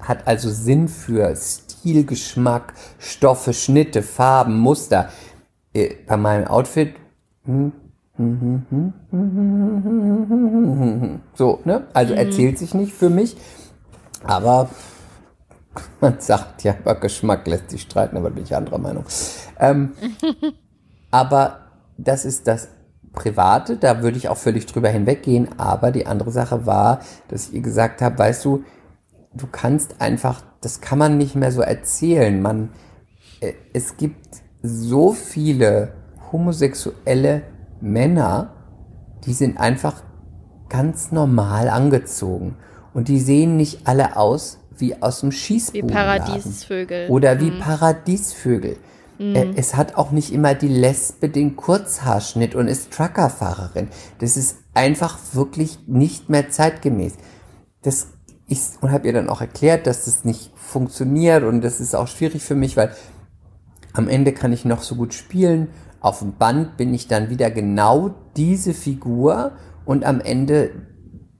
hat 0.00 0.26
also 0.26 0.50
Sinn 0.50 0.88
für 0.88 1.34
Stil, 1.36 2.04
Geschmack, 2.04 2.74
Stoffe, 2.98 3.52
Schnitte, 3.52 4.02
Farben, 4.02 4.58
Muster. 4.58 5.08
Äh, 5.72 5.94
Bei 6.06 6.16
meinem 6.16 6.46
Outfit 6.46 6.94
hm, 7.44 7.72
so, 11.34 11.60
ne? 11.64 11.88
Also 11.92 12.14
erzählt 12.14 12.58
sich 12.58 12.74
nicht 12.74 12.92
für 12.92 13.10
mich, 13.10 13.36
aber 14.22 14.68
man 16.00 16.16
sagt 16.20 16.62
ja, 16.62 16.76
über 16.78 16.94
Geschmack 16.94 17.46
lässt 17.46 17.70
sich 17.70 17.82
streiten, 17.82 18.16
aber 18.16 18.30
bin 18.30 18.44
ich 18.44 18.54
anderer 18.54 18.78
Meinung. 18.78 19.04
Ähm, 19.58 19.92
aber 21.10 21.58
das 21.96 22.24
ist 22.24 22.46
das 22.46 22.68
Private, 23.12 23.76
da 23.76 24.02
würde 24.02 24.16
ich 24.16 24.28
auch 24.28 24.36
völlig 24.36 24.66
drüber 24.66 24.88
hinweggehen. 24.88 25.48
Aber 25.58 25.90
die 25.90 26.06
andere 26.06 26.30
Sache 26.30 26.66
war, 26.66 27.00
dass 27.28 27.48
ich 27.48 27.54
ihr 27.54 27.62
gesagt 27.62 28.02
habe, 28.02 28.18
weißt 28.18 28.44
du, 28.44 28.64
du 29.34 29.46
kannst 29.50 30.00
einfach, 30.00 30.42
das 30.60 30.80
kann 30.80 30.98
man 30.98 31.18
nicht 31.18 31.34
mehr 31.34 31.52
so 31.52 31.62
erzählen. 31.62 32.40
Man, 32.40 32.70
äh, 33.40 33.54
es 33.72 33.96
gibt 33.96 34.42
so 34.62 35.12
viele 35.12 35.92
homosexuelle 36.32 37.42
Männer, 37.84 38.54
die 39.26 39.34
sind 39.34 39.58
einfach 39.58 40.02
ganz 40.68 41.12
normal 41.12 41.68
angezogen. 41.68 42.56
Und 42.92 43.08
die 43.08 43.20
sehen 43.20 43.56
nicht 43.56 43.86
alle 43.86 44.16
aus 44.16 44.58
wie 44.78 45.00
aus 45.02 45.20
dem 45.20 45.30
Wie 45.30 45.36
Schießbudenladen. 45.36 46.24
Paradiesvögel. 46.24 47.08
Oder 47.10 47.40
wie 47.40 47.50
Paradiesvögel. 47.50 48.76
Äh, 49.18 49.52
Es 49.56 49.76
hat 49.76 49.96
auch 49.96 50.10
nicht 50.10 50.32
immer 50.32 50.54
die 50.54 50.68
Lesbe 50.68 51.28
den 51.28 51.56
Kurzhaarschnitt 51.56 52.54
und 52.54 52.66
ist 52.68 52.92
Truckerfahrerin. 52.92 53.88
Das 54.18 54.36
ist 54.36 54.58
einfach 54.74 55.18
wirklich 55.32 55.78
nicht 55.86 56.28
mehr 56.28 56.50
zeitgemäß. 56.50 57.14
Das 57.82 58.08
ist, 58.48 58.82
und 58.82 58.90
habe 58.90 59.06
ihr 59.06 59.12
dann 59.12 59.28
auch 59.28 59.40
erklärt, 59.40 59.86
dass 59.86 60.06
das 60.06 60.24
nicht 60.24 60.50
funktioniert 60.56 61.44
und 61.44 61.60
das 61.62 61.80
ist 61.80 61.94
auch 61.94 62.08
schwierig 62.08 62.42
für 62.42 62.54
mich, 62.54 62.76
weil 62.76 62.90
am 63.92 64.08
Ende 64.08 64.32
kann 64.32 64.52
ich 64.52 64.64
noch 64.64 64.82
so 64.82 64.96
gut 64.96 65.14
spielen. 65.14 65.68
Auf 66.04 66.18
dem 66.18 66.34
Band 66.34 66.76
bin 66.76 66.92
ich 66.92 67.08
dann 67.08 67.30
wieder 67.30 67.50
genau 67.50 68.10
diese 68.36 68.74
Figur 68.74 69.52
und 69.86 70.04
am 70.04 70.20
Ende 70.20 70.72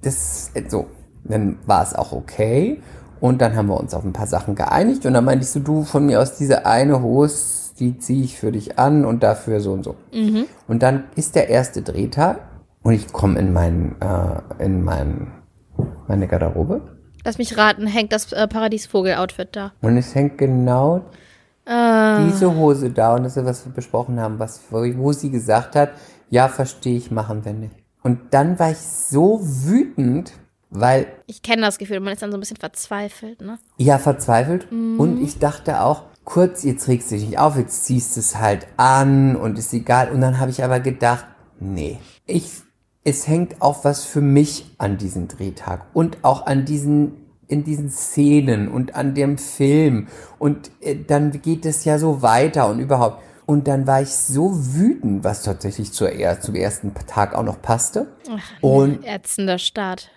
das 0.01 0.53
so, 0.69 0.87
dann 1.23 1.59
war 1.67 1.83
es 1.83 1.95
auch 1.95 2.13
okay 2.13 2.81
und 3.21 3.43
dann 3.43 3.57
haben 3.57 3.69
wir 3.69 3.79
uns 3.79 3.93
auf 3.93 4.05
ein 4.05 4.15
paar 4.15 4.27
Sachen 4.27 4.55
geeinigt 4.55 5.05
und 5.05 5.13
dann 5.13 5.27
meinte 5.27 5.45
ich 5.45 5.51
so, 5.51 5.61
du 5.61 5.85
von 5.85 6.07
mir 6.07 6.19
aus 6.19 6.39
diese 6.39 6.65
eine 6.65 7.03
Hose, 7.03 7.75
die 7.79 7.99
ziehe 7.99 8.25
ich 8.25 8.39
für 8.39 8.53
dich 8.53 8.79
an 8.79 9.05
und 9.05 9.23
dafür 9.23 9.61
so 9.61 9.71
und 9.73 9.85
so. 9.85 9.97
Und 10.67 10.83
dann 10.83 11.05
ist 11.15 11.35
der 11.35 11.51
erste 11.51 11.83
Drehtag 11.83 12.41
und 12.83 12.95
ich 12.95 13.13
komme 13.13 13.39
in 13.39 13.53
mein, 13.53 13.97
äh, 14.01 14.65
in 14.65 14.83
mein, 14.83 15.31
meine 16.09 16.27
Garderobe 16.27 16.81
Lass 17.23 17.37
mich 17.37 17.59
raten, 17.59 17.87
hängt 17.87 18.13
das 18.15 18.33
äh, 18.33 18.49
Paradiesvogel-Outfit 18.49 19.49
da. 19.53 19.73
und 19.83 19.99
es 19.99 20.15
hängt 20.15 20.39
genau 20.39 21.03
diese 21.67 22.55
Hose 22.55 22.91
da 22.91 23.15
und 23.15 23.25
das 23.25 23.37
ist, 23.37 23.45
was 23.45 23.65
wir 23.65 23.73
besprochen 23.73 24.21
haben, 24.21 24.39
was, 24.39 24.61
wo, 24.71 25.13
sie 25.13 25.31
gesagt 25.31 25.77
hat, 25.77 25.91
ja, 26.31 26.49
verstehe 26.49 26.97
ich, 26.97 27.11
machen 27.11 27.45
wir 27.45 27.53
nicht. 27.55 27.75
Und 28.03 28.21
dann 28.31 28.59
war 28.59 28.71
ich 28.71 28.79
so 28.79 29.41
wütend, 29.43 30.33
weil, 30.69 31.07
Ich 31.27 31.43
kenne 31.43 31.63
das 31.63 31.79
Gefühl, 31.79 32.01
man 32.01 32.13
ist 32.13 32.23
dann 32.23 32.33
so 32.33 32.37
ein 32.37 32.41
bisschen 32.41 32.59
verzweifelt, 32.59 33.41
ne? 33.41 33.59
ja, 33.79 33.99
verzweifelt 33.99 34.71
und 34.73 35.23
ich 35.23 35.39
dachte 35.39 35.81
auch, 35.81 36.03
kurz, 36.25 36.65
jetzt 36.65 36.89
regst 36.89 37.11
du 37.11 37.15
dich 37.15 37.27
nicht 37.27 37.39
auf, 37.39 37.57
jetzt 37.57 37.85
ziehst 37.85 38.17
du 38.17 38.21
es 38.21 38.39
halt 38.39 38.67
an 38.77 39.37
und 39.37 39.59
ist 39.59 39.73
egal. 39.73 40.11
Und 40.11 40.21
dann 40.21 40.41
habe 40.41 40.51
ich 40.51 40.65
aber 40.65 40.81
gedacht, 40.81 41.27
nee, 41.61 41.99
ich, 42.27 42.63
es 43.05 43.29
hängt 43.29 43.61
auch 43.61 43.85
was 43.85 44.05
für 44.05 44.21
mich 44.21 44.75
an 44.79 44.97
diesem 44.97 45.29
Drehtag 45.29 45.87
und 45.93 46.19
auch 46.23 46.47
an 46.47 46.65
diesen 46.65 47.24
in 47.55 47.63
diesen 47.65 47.89
Szenen 47.89 48.69
und 48.69 48.97
an 48.97 49.15
dem 49.15 49.39
Film 49.39 50.09
und 50.41 50.73
äh, 50.81 50.97
dann 50.97 51.41
geht 51.41 51.65
es 51.65 51.85
ja 51.85 51.99
so 51.99 52.21
weiter 52.21 52.69
und 52.69 52.81
überhaupt. 52.81 53.23
Und 53.47 53.69
dann 53.69 53.87
war 53.87 54.01
ich 54.03 54.09
so 54.09 54.51
wütend, 54.75 55.23
was 55.23 55.43
tatsächlich 55.43 55.93
zur, 55.93 56.11
zum 56.41 56.55
ersten 56.55 56.95
Tag 57.07 57.35
auch 57.35 57.43
noch 57.43 57.61
passte. 57.61 58.07
Und 58.63 59.05
Ätzender 59.05 59.59
Start. 59.59 60.11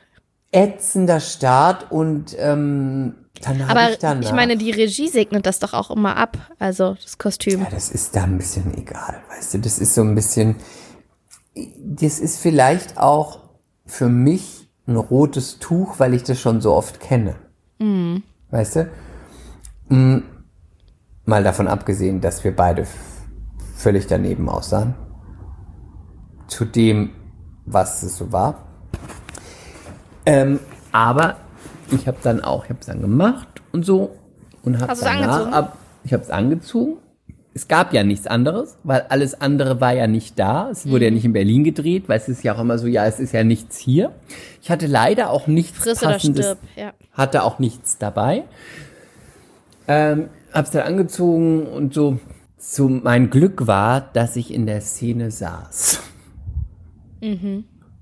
ätzender 0.52 1.20
Start 1.20 1.92
und 1.92 2.36
ähm, 2.40 3.16
dann 3.42 3.62
Aber 3.64 3.92
ich 3.92 4.00
dann. 4.00 4.24
ich 4.24 4.32
meine, 4.32 4.58
die 4.58 4.72
Regie 4.72 5.10
segnet 5.10 5.46
das 5.46 5.60
doch 5.60 5.74
auch 5.74 5.92
immer 5.92 6.16
ab, 6.16 6.38
also 6.58 6.96
das 7.04 7.18
Kostüm. 7.18 7.62
Ja, 7.62 7.68
das 7.70 7.92
ist 7.92 8.16
da 8.16 8.24
ein 8.24 8.38
bisschen 8.38 8.76
egal, 8.78 9.22
weißt 9.30 9.54
du, 9.56 9.58
das 9.60 9.78
ist 9.78 9.94
so 9.94 10.02
ein 10.02 10.16
bisschen, 10.16 10.56
das 11.78 12.20
ist 12.20 12.40
vielleicht 12.40 12.98
auch 12.98 13.40
für 13.86 14.08
mich 14.10 14.57
ein 14.88 14.96
rotes 14.96 15.60
Tuch, 15.60 16.00
weil 16.00 16.14
ich 16.14 16.24
das 16.24 16.40
schon 16.40 16.62
so 16.62 16.74
oft 16.74 17.00
kenne. 17.00 17.36
Weißt 18.50 18.78
du? 18.78 18.90
Mm, 19.90 20.24
Mal 21.28 21.44
davon 21.44 21.68
abgesehen, 21.68 22.22
dass 22.22 22.46
wir 22.46 22.56
beide 22.56 22.88
völlig 23.76 24.08
daneben 24.08 24.48
aussahen. 24.48 24.96
Zu 26.48 26.64
dem, 26.64 27.10
was 27.66 28.02
es 28.02 28.16
so 28.16 28.32
war. 28.32 28.64
Ähm, 30.26 30.62
aber 30.94 31.36
ich 31.92 32.08
habe 32.08 32.18
dann 32.24 32.40
auch, 32.42 32.64
ich 32.64 32.70
habe 32.70 32.80
es 32.80 32.86
dann 32.86 33.02
gemacht 33.02 33.62
und 33.74 33.86
so 33.86 34.16
und 34.64 34.80
habe 34.80 34.94
danach 34.98 35.52
ab, 35.52 35.78
ich 36.06 36.14
habe 36.14 36.24
es 36.24 36.30
angezogen. 36.30 37.00
Es 37.58 37.68
gab 37.68 37.92
ja 37.92 38.04
nichts 38.04 38.28
anderes, 38.28 38.78
weil 38.84 39.08
alles 39.10 39.42
andere 39.42 39.82
war 39.82 39.92
ja 39.92 40.06
nicht 40.06 40.38
da. 40.38 40.70
Es 40.70 40.88
wurde 40.88 41.06
ja 41.06 41.10
Mhm. 41.10 41.16
nicht 41.16 41.26
in 41.26 41.34
Berlin 41.34 41.64
gedreht, 41.64 42.04
weil 42.08 42.18
es 42.20 42.30
ist 42.30 42.44
ja 42.44 42.54
auch 42.54 42.60
immer 42.60 42.78
so, 42.78 42.86
ja, 42.86 43.08
es 43.08 43.20
ist 43.20 43.34
ja 43.34 43.44
nichts 43.44 43.80
hier. 43.80 44.12
Ich 44.62 44.70
hatte 44.70 44.86
leider 44.86 45.32
auch 45.32 45.48
nichts 45.48 45.76
Friss 45.80 46.02
passendes, 46.02 46.46
stirb, 46.46 46.60
ja. 46.76 46.94
hatte 47.14 47.42
auch 47.42 47.58
nichts 47.58 47.98
dabei. 47.98 48.44
Ähm, 49.88 50.30
hab's 50.54 50.70
dann 50.70 50.84
angezogen 50.84 51.66
und 51.66 51.96
so. 51.96 52.20
So 52.60 52.88
mein 52.90 53.32
Glück 53.32 53.66
war, 53.66 54.02
dass 54.02 54.36
ich 54.36 54.54
in 54.54 54.68
der 54.68 54.82
Szene 54.82 55.32
saß. 55.32 56.02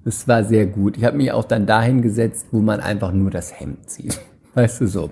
Das 0.03 0.27
war 0.27 0.43
sehr 0.43 0.65
gut. 0.65 0.97
Ich 0.97 1.05
habe 1.05 1.15
mich 1.15 1.31
auch 1.31 1.45
dann 1.45 1.65
dahin 1.65 2.01
gesetzt, 2.01 2.47
wo 2.51 2.59
man 2.59 2.81
einfach 2.81 3.13
nur 3.13 3.31
das 3.31 3.57
Hemd 3.57 3.89
sieht. 3.89 4.19
Weißt 4.55 4.81
du 4.81 4.87
so. 4.87 5.11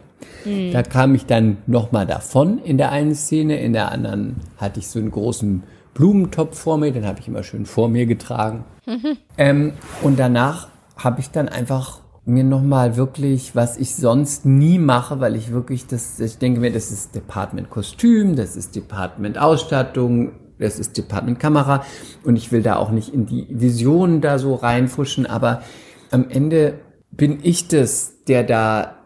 Da 0.71 0.83
kam 0.83 1.15
ich 1.15 1.25
dann 1.25 1.57
nochmal 1.67 2.05
davon 2.05 2.59
in 2.59 2.77
der 2.77 2.91
einen 2.91 3.13
Szene, 3.13 3.59
in 3.59 3.73
der 3.73 3.91
anderen 3.91 4.37
hatte 4.57 4.79
ich 4.79 4.87
so 4.87 4.99
einen 4.99 5.11
großen 5.11 5.63
Blumentopf 5.93 6.57
vor 6.57 6.77
mir, 6.77 6.91
den 6.91 7.05
habe 7.05 7.19
ich 7.19 7.27
immer 7.27 7.43
schön 7.43 7.65
vor 7.65 7.89
mir 7.89 8.05
getragen. 8.05 8.65
Ähm, 9.35 9.73
und 10.03 10.19
danach 10.19 10.67
habe 10.95 11.19
ich 11.19 11.31
dann 11.31 11.49
einfach 11.49 12.01
mir 12.23 12.43
nochmal 12.43 12.97
wirklich, 12.97 13.55
was 13.55 13.77
ich 13.77 13.95
sonst 13.95 14.45
nie 14.45 14.77
mache, 14.77 15.19
weil 15.19 15.35
ich 15.35 15.51
wirklich 15.51 15.87
das, 15.87 16.19
ich 16.19 16.37
denke 16.37 16.59
mir, 16.59 16.71
das 16.71 16.91
ist 16.91 17.15
Department 17.15 17.71
Kostüm, 17.71 18.35
das 18.35 18.55
ist 18.55 18.75
Department 18.75 19.39
Ausstattung, 19.39 20.33
das 20.59 20.77
ist 20.77 20.97
Department 20.97 21.39
Kamera 21.39 21.83
und 22.23 22.35
ich 22.35 22.51
will 22.51 22.61
da 22.61 22.75
auch 22.75 22.91
nicht 22.91 23.11
in 23.11 23.25
die 23.25 23.47
Visionen 23.49 24.21
da 24.21 24.37
so 24.37 24.53
reinfuschen, 24.53 25.25
aber 25.25 25.63
am 26.11 26.29
Ende 26.29 26.75
bin 27.09 27.39
ich 27.41 27.67
das, 27.67 28.23
der 28.25 28.43
da 28.43 29.02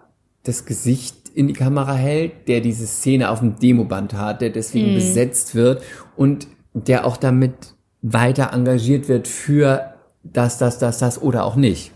das 0.47 0.65
Gesicht 0.65 1.15
in 1.33 1.47
die 1.47 1.53
Kamera 1.53 1.93
hält, 1.93 2.47
der 2.47 2.61
diese 2.61 2.87
Szene 2.87 3.29
auf 3.29 3.39
dem 3.39 3.59
Demoband 3.59 4.13
hat, 4.13 4.41
der 4.41 4.49
deswegen 4.49 4.95
besetzt 4.95 5.53
wird 5.53 5.83
und 6.15 6.47
der 6.73 7.05
auch 7.05 7.17
damit 7.17 7.53
weiter 8.01 8.53
engagiert 8.53 9.07
wird 9.07 9.27
für 9.27 9.93
das, 10.23 10.57
das, 10.57 10.79
das, 10.79 10.99
das 10.99 11.21
oder 11.21 11.45
auch 11.45 11.55
nicht. 11.55 11.91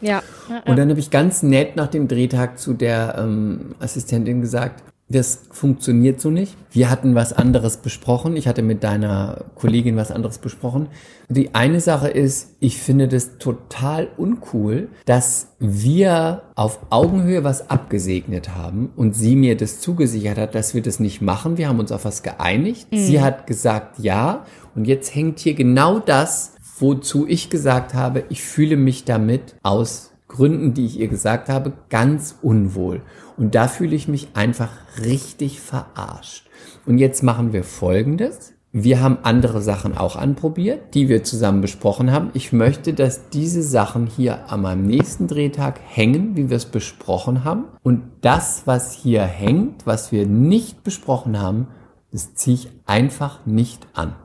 Ja. 0.00 0.22
ja, 0.50 0.62
Und 0.66 0.76
dann 0.76 0.90
habe 0.90 1.00
ich 1.00 1.10
ganz 1.10 1.42
nett 1.42 1.76
nach 1.76 1.86
dem 1.86 2.08
Drehtag 2.08 2.58
zu 2.58 2.74
der 2.74 3.16
ähm, 3.18 3.74
Assistentin 3.78 4.40
gesagt, 4.40 4.82
das 5.08 5.42
funktioniert 5.50 6.18
so 6.20 6.30
nicht. 6.30 6.56
Wir 6.70 6.90
hatten 6.90 7.14
was 7.14 7.34
anderes 7.34 7.76
besprochen. 7.76 8.36
Ich 8.36 8.48
hatte 8.48 8.62
mit 8.62 8.82
deiner 8.82 9.44
Kollegin 9.54 9.96
was 9.96 10.10
anderes 10.10 10.38
besprochen. 10.38 10.88
Die 11.28 11.54
eine 11.54 11.80
Sache 11.80 12.08
ist, 12.08 12.56
ich 12.58 12.78
finde 12.78 13.06
das 13.06 13.36
total 13.38 14.08
uncool, 14.16 14.88
dass 15.04 15.48
wir 15.58 16.42
auf 16.54 16.78
Augenhöhe 16.88 17.44
was 17.44 17.68
abgesegnet 17.68 18.54
haben 18.54 18.92
und 18.96 19.14
sie 19.14 19.36
mir 19.36 19.56
das 19.56 19.80
zugesichert 19.80 20.38
hat, 20.38 20.54
dass 20.54 20.74
wir 20.74 20.82
das 20.82 21.00
nicht 21.00 21.20
machen. 21.20 21.58
Wir 21.58 21.68
haben 21.68 21.80
uns 21.80 21.92
auf 21.92 22.06
was 22.06 22.22
geeinigt. 22.22 22.88
Sie 22.90 23.20
hat 23.20 23.46
gesagt 23.46 23.98
ja. 23.98 24.46
Und 24.74 24.86
jetzt 24.86 25.14
hängt 25.14 25.38
hier 25.38 25.54
genau 25.54 25.98
das, 25.98 26.54
wozu 26.78 27.26
ich 27.28 27.50
gesagt 27.50 27.94
habe, 27.94 28.24
ich 28.30 28.42
fühle 28.42 28.76
mich 28.76 29.04
damit 29.04 29.54
aus 29.62 30.13
Gründen, 30.34 30.74
die 30.74 30.84
ich 30.84 30.98
ihr 30.98 31.08
gesagt 31.08 31.48
habe, 31.48 31.72
ganz 31.90 32.36
unwohl. 32.42 33.02
Und 33.36 33.54
da 33.54 33.68
fühle 33.68 33.94
ich 33.94 34.08
mich 34.08 34.28
einfach 34.34 34.70
richtig 35.04 35.60
verarscht. 35.60 36.48
Und 36.86 36.98
jetzt 36.98 37.22
machen 37.22 37.52
wir 37.52 37.62
Folgendes. 37.62 38.52
Wir 38.72 39.00
haben 39.00 39.18
andere 39.22 39.62
Sachen 39.62 39.96
auch 39.96 40.16
anprobiert, 40.16 40.94
die 40.94 41.08
wir 41.08 41.22
zusammen 41.22 41.60
besprochen 41.60 42.10
haben. 42.10 42.30
Ich 42.34 42.52
möchte, 42.52 42.92
dass 42.92 43.28
diese 43.30 43.62
Sachen 43.62 44.08
hier 44.08 44.50
an 44.50 44.62
meinem 44.62 44.84
nächsten 44.84 45.28
Drehtag 45.28 45.78
hängen, 45.86 46.36
wie 46.36 46.50
wir 46.50 46.56
es 46.56 46.66
besprochen 46.66 47.44
haben. 47.44 47.66
Und 47.84 48.02
das, 48.20 48.62
was 48.64 48.92
hier 48.92 49.22
hängt, 49.22 49.86
was 49.86 50.10
wir 50.10 50.26
nicht 50.26 50.82
besprochen 50.82 51.40
haben, 51.40 51.68
das 52.10 52.34
ziehe 52.34 52.56
ich 52.56 52.70
einfach 52.86 53.46
nicht 53.46 53.86
an. 53.94 54.16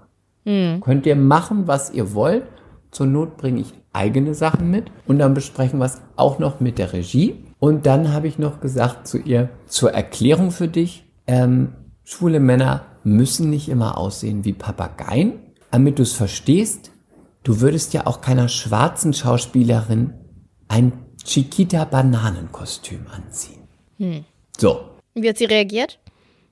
Könnt 0.82 1.06
ihr 1.06 1.16
machen, 1.16 1.68
was 1.68 1.94
ihr 1.94 2.16
wollt. 2.16 2.46
Zur 2.90 3.06
Not 3.06 3.38
bringe 3.38 3.62
ich 3.62 3.74
eigene 3.94 4.34
Sachen 4.36 4.70
mit 4.70 4.92
und 5.08 5.20
dann 5.20 5.34
besprechen 5.34 5.80
wir 5.80 5.86
es 5.86 6.02
auch 6.16 6.40
noch 6.40 6.60
mit 6.60 6.78
der 6.78 6.94
Regie. 6.94 7.44
Und 7.60 7.86
dann 7.86 8.14
habe 8.14 8.28
ich 8.28 8.40
noch 8.40 8.62
gesagt 8.62 9.08
zu 9.08 9.18
ihr, 9.18 9.50
zur 9.68 9.92
Erklärung 9.92 10.52
für 10.52 10.68
dich, 10.68 11.06
ähm, 11.28 11.74
schwule 12.04 12.40
Männer 12.40 12.86
müssen 13.04 13.50
nicht 13.50 13.70
immer 13.70 13.98
aussehen 13.98 14.46
wie 14.46 14.54
Papageien. 14.54 15.34
Damit 15.72 16.00
du 16.00 16.04
es 16.04 16.14
verstehst, 16.14 16.92
du 17.44 17.62
würdest 17.62 17.94
ja 17.94 18.08
auch 18.08 18.22
keiner 18.22 18.48
schwarzen 18.48 19.14
Schauspielerin 19.14 20.14
ein 20.68 20.94
Chiquita-Bananenkostüm 21.24 23.06
anziehen. 23.12 24.26
So, 24.58 24.80
Wie 25.14 25.28
hat 25.28 25.38
sie 25.38 25.46
reagiert? 25.46 26.00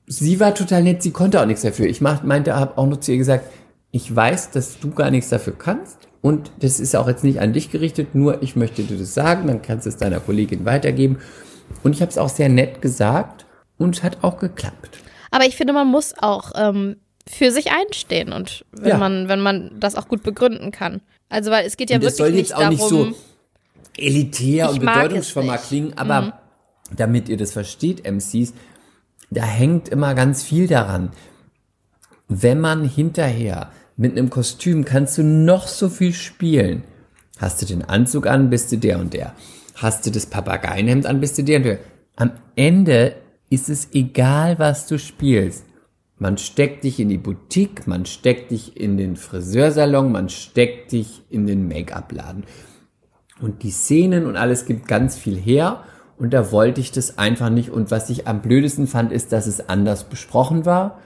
sie 0.07 0.39
war 0.39 0.53
total 0.55 0.83
nett, 0.83 1.03
sie 1.03 1.11
konnte 1.11 1.41
auch 1.41 1.45
nichts 1.45 1.61
dafür. 1.61 1.85
Ich 1.87 2.01
meinte, 2.01 2.55
habe 2.55 2.77
auch 2.77 2.85
nur 2.85 3.01
zu 3.01 3.11
ihr 3.11 3.17
gesagt, 3.17 3.45
ich 3.91 4.13
weiß, 4.13 4.51
dass 4.51 4.79
du 4.79 4.91
gar 4.91 5.11
nichts 5.11 5.29
dafür 5.29 5.53
kannst 5.57 6.06
und 6.21 6.51
das 6.59 6.79
ist 6.79 6.95
auch 6.95 7.07
jetzt 7.07 7.23
nicht 7.23 7.39
an 7.39 7.53
dich 7.53 7.71
gerichtet, 7.71 8.15
nur 8.15 8.41
ich 8.41 8.55
möchte 8.55 8.83
dir 8.83 8.97
das 8.97 9.13
sagen, 9.13 9.47
dann 9.47 9.61
kannst 9.61 9.85
du 9.85 9.89
es 9.89 9.97
deiner 9.97 10.19
Kollegin 10.19 10.65
weitergeben. 10.65 11.19
Und 11.83 11.93
ich 11.93 12.01
habe 12.01 12.09
es 12.09 12.17
auch 12.17 12.29
sehr 12.29 12.49
nett 12.49 12.81
gesagt 12.81 13.45
und 13.77 13.97
es 13.97 14.03
hat 14.03 14.19
auch 14.23 14.37
geklappt. 14.39 14.99
Aber 15.31 15.45
ich 15.45 15.55
finde, 15.55 15.73
man 15.73 15.87
muss 15.87 16.13
auch 16.17 16.51
ähm, 16.55 16.97
für 17.27 17.51
sich 17.51 17.71
einstehen 17.71 18.31
und 18.33 18.65
wenn 18.71 18.89
Ja. 18.89 18.97
man, 18.97 19.27
wenn 19.27 19.41
man 19.41 19.71
das 19.79 19.95
auch 19.95 20.07
gut 20.07 20.23
begründen 20.23 20.71
kann. 20.71 21.01
Also 21.29 21.51
weil 21.51 21.65
es 21.65 21.75
geht 21.77 21.89
ja 21.89 21.97
und 21.97 22.03
wirklich 22.03 22.17
soll 22.17 22.31
nicht 22.31 22.49
jetzt 22.49 22.55
auch 22.55 22.69
nicht 22.69 22.81
darum. 22.81 23.13
so 23.13 23.17
elitär 23.97 24.69
und 24.69 24.83
es. 25.13 25.35
Mhm. 25.35 25.49
klingen, 25.67 25.93
aber 25.97 26.39
damit 26.95 27.27
ihr 27.29 27.37
das 27.37 27.51
versteht, 27.51 28.05
MCs, 28.09 28.53
da 29.29 29.43
hängt 29.43 29.89
immer 29.89 30.15
ganz 30.15 30.43
viel 30.43 30.67
daran. 30.67 31.11
Wenn 32.29 32.59
man 32.59 32.85
hinterher 32.87 33.71
mit 33.97 34.11
einem 34.11 34.29
Kostüm 34.29 34.85
kannst 34.85 35.17
du 35.17 35.23
noch 35.23 35.67
so 35.67 35.89
viel 35.89 36.13
spielen. 36.13 36.83
Hast 37.39 37.61
du 37.61 37.65
den 37.65 37.83
Anzug 37.83 38.27
an, 38.27 38.49
bist 38.49 38.71
du 38.71 38.77
der 38.77 38.99
und 38.99 39.13
der. 39.13 39.33
Hast 39.75 40.05
du 40.05 40.11
das 40.11 40.27
Papageienhemd 40.27 41.05
an, 41.05 41.19
bist 41.19 41.37
du 41.37 41.43
der 41.43 41.57
und 41.57 41.63
der. 41.65 41.79
Am 42.15 42.31
Ende 42.55 43.15
ist 43.49 43.69
es 43.69 43.89
egal, 43.93 44.59
was 44.59 44.87
du 44.87 44.99
spielst. 44.99 45.65
Man 46.19 46.37
steckt 46.37 46.83
dich 46.83 46.99
in 46.99 47.09
die 47.09 47.17
Boutique, 47.17 47.85
man 47.85 48.05
steckt 48.05 48.51
dich 48.51 48.75
in 48.77 48.97
den 48.97 49.15
Friseursalon, 49.15 50.11
man 50.11 50.29
steckt 50.29 50.91
dich 50.91 51.23
in 51.29 51.45
den 51.45 51.67
Make-up-Laden. 51.67 52.43
Und 53.39 53.61
die 53.61 53.71
Szenen 53.71 54.25
und 54.25 54.35
alles 54.35 54.65
gibt 54.65 54.87
ganz 54.87 55.15
viel 55.15 55.37
her. 55.37 55.83
Und 56.17 56.33
da 56.33 56.51
wollte 56.51 56.81
ich 56.81 56.91
das 56.91 57.19
einfach 57.19 57.49
nicht. 57.51 57.69
Und 57.69 57.91
was 57.91 58.09
ich 58.09 58.27
am 58.27 58.41
blödesten 58.41 58.87
fand, 58.87 59.11
ist, 59.11 59.31
dass 59.31 59.45
es 59.45 59.69
anders 59.69 60.05
besprochen 60.05 60.65
war. 60.65 60.99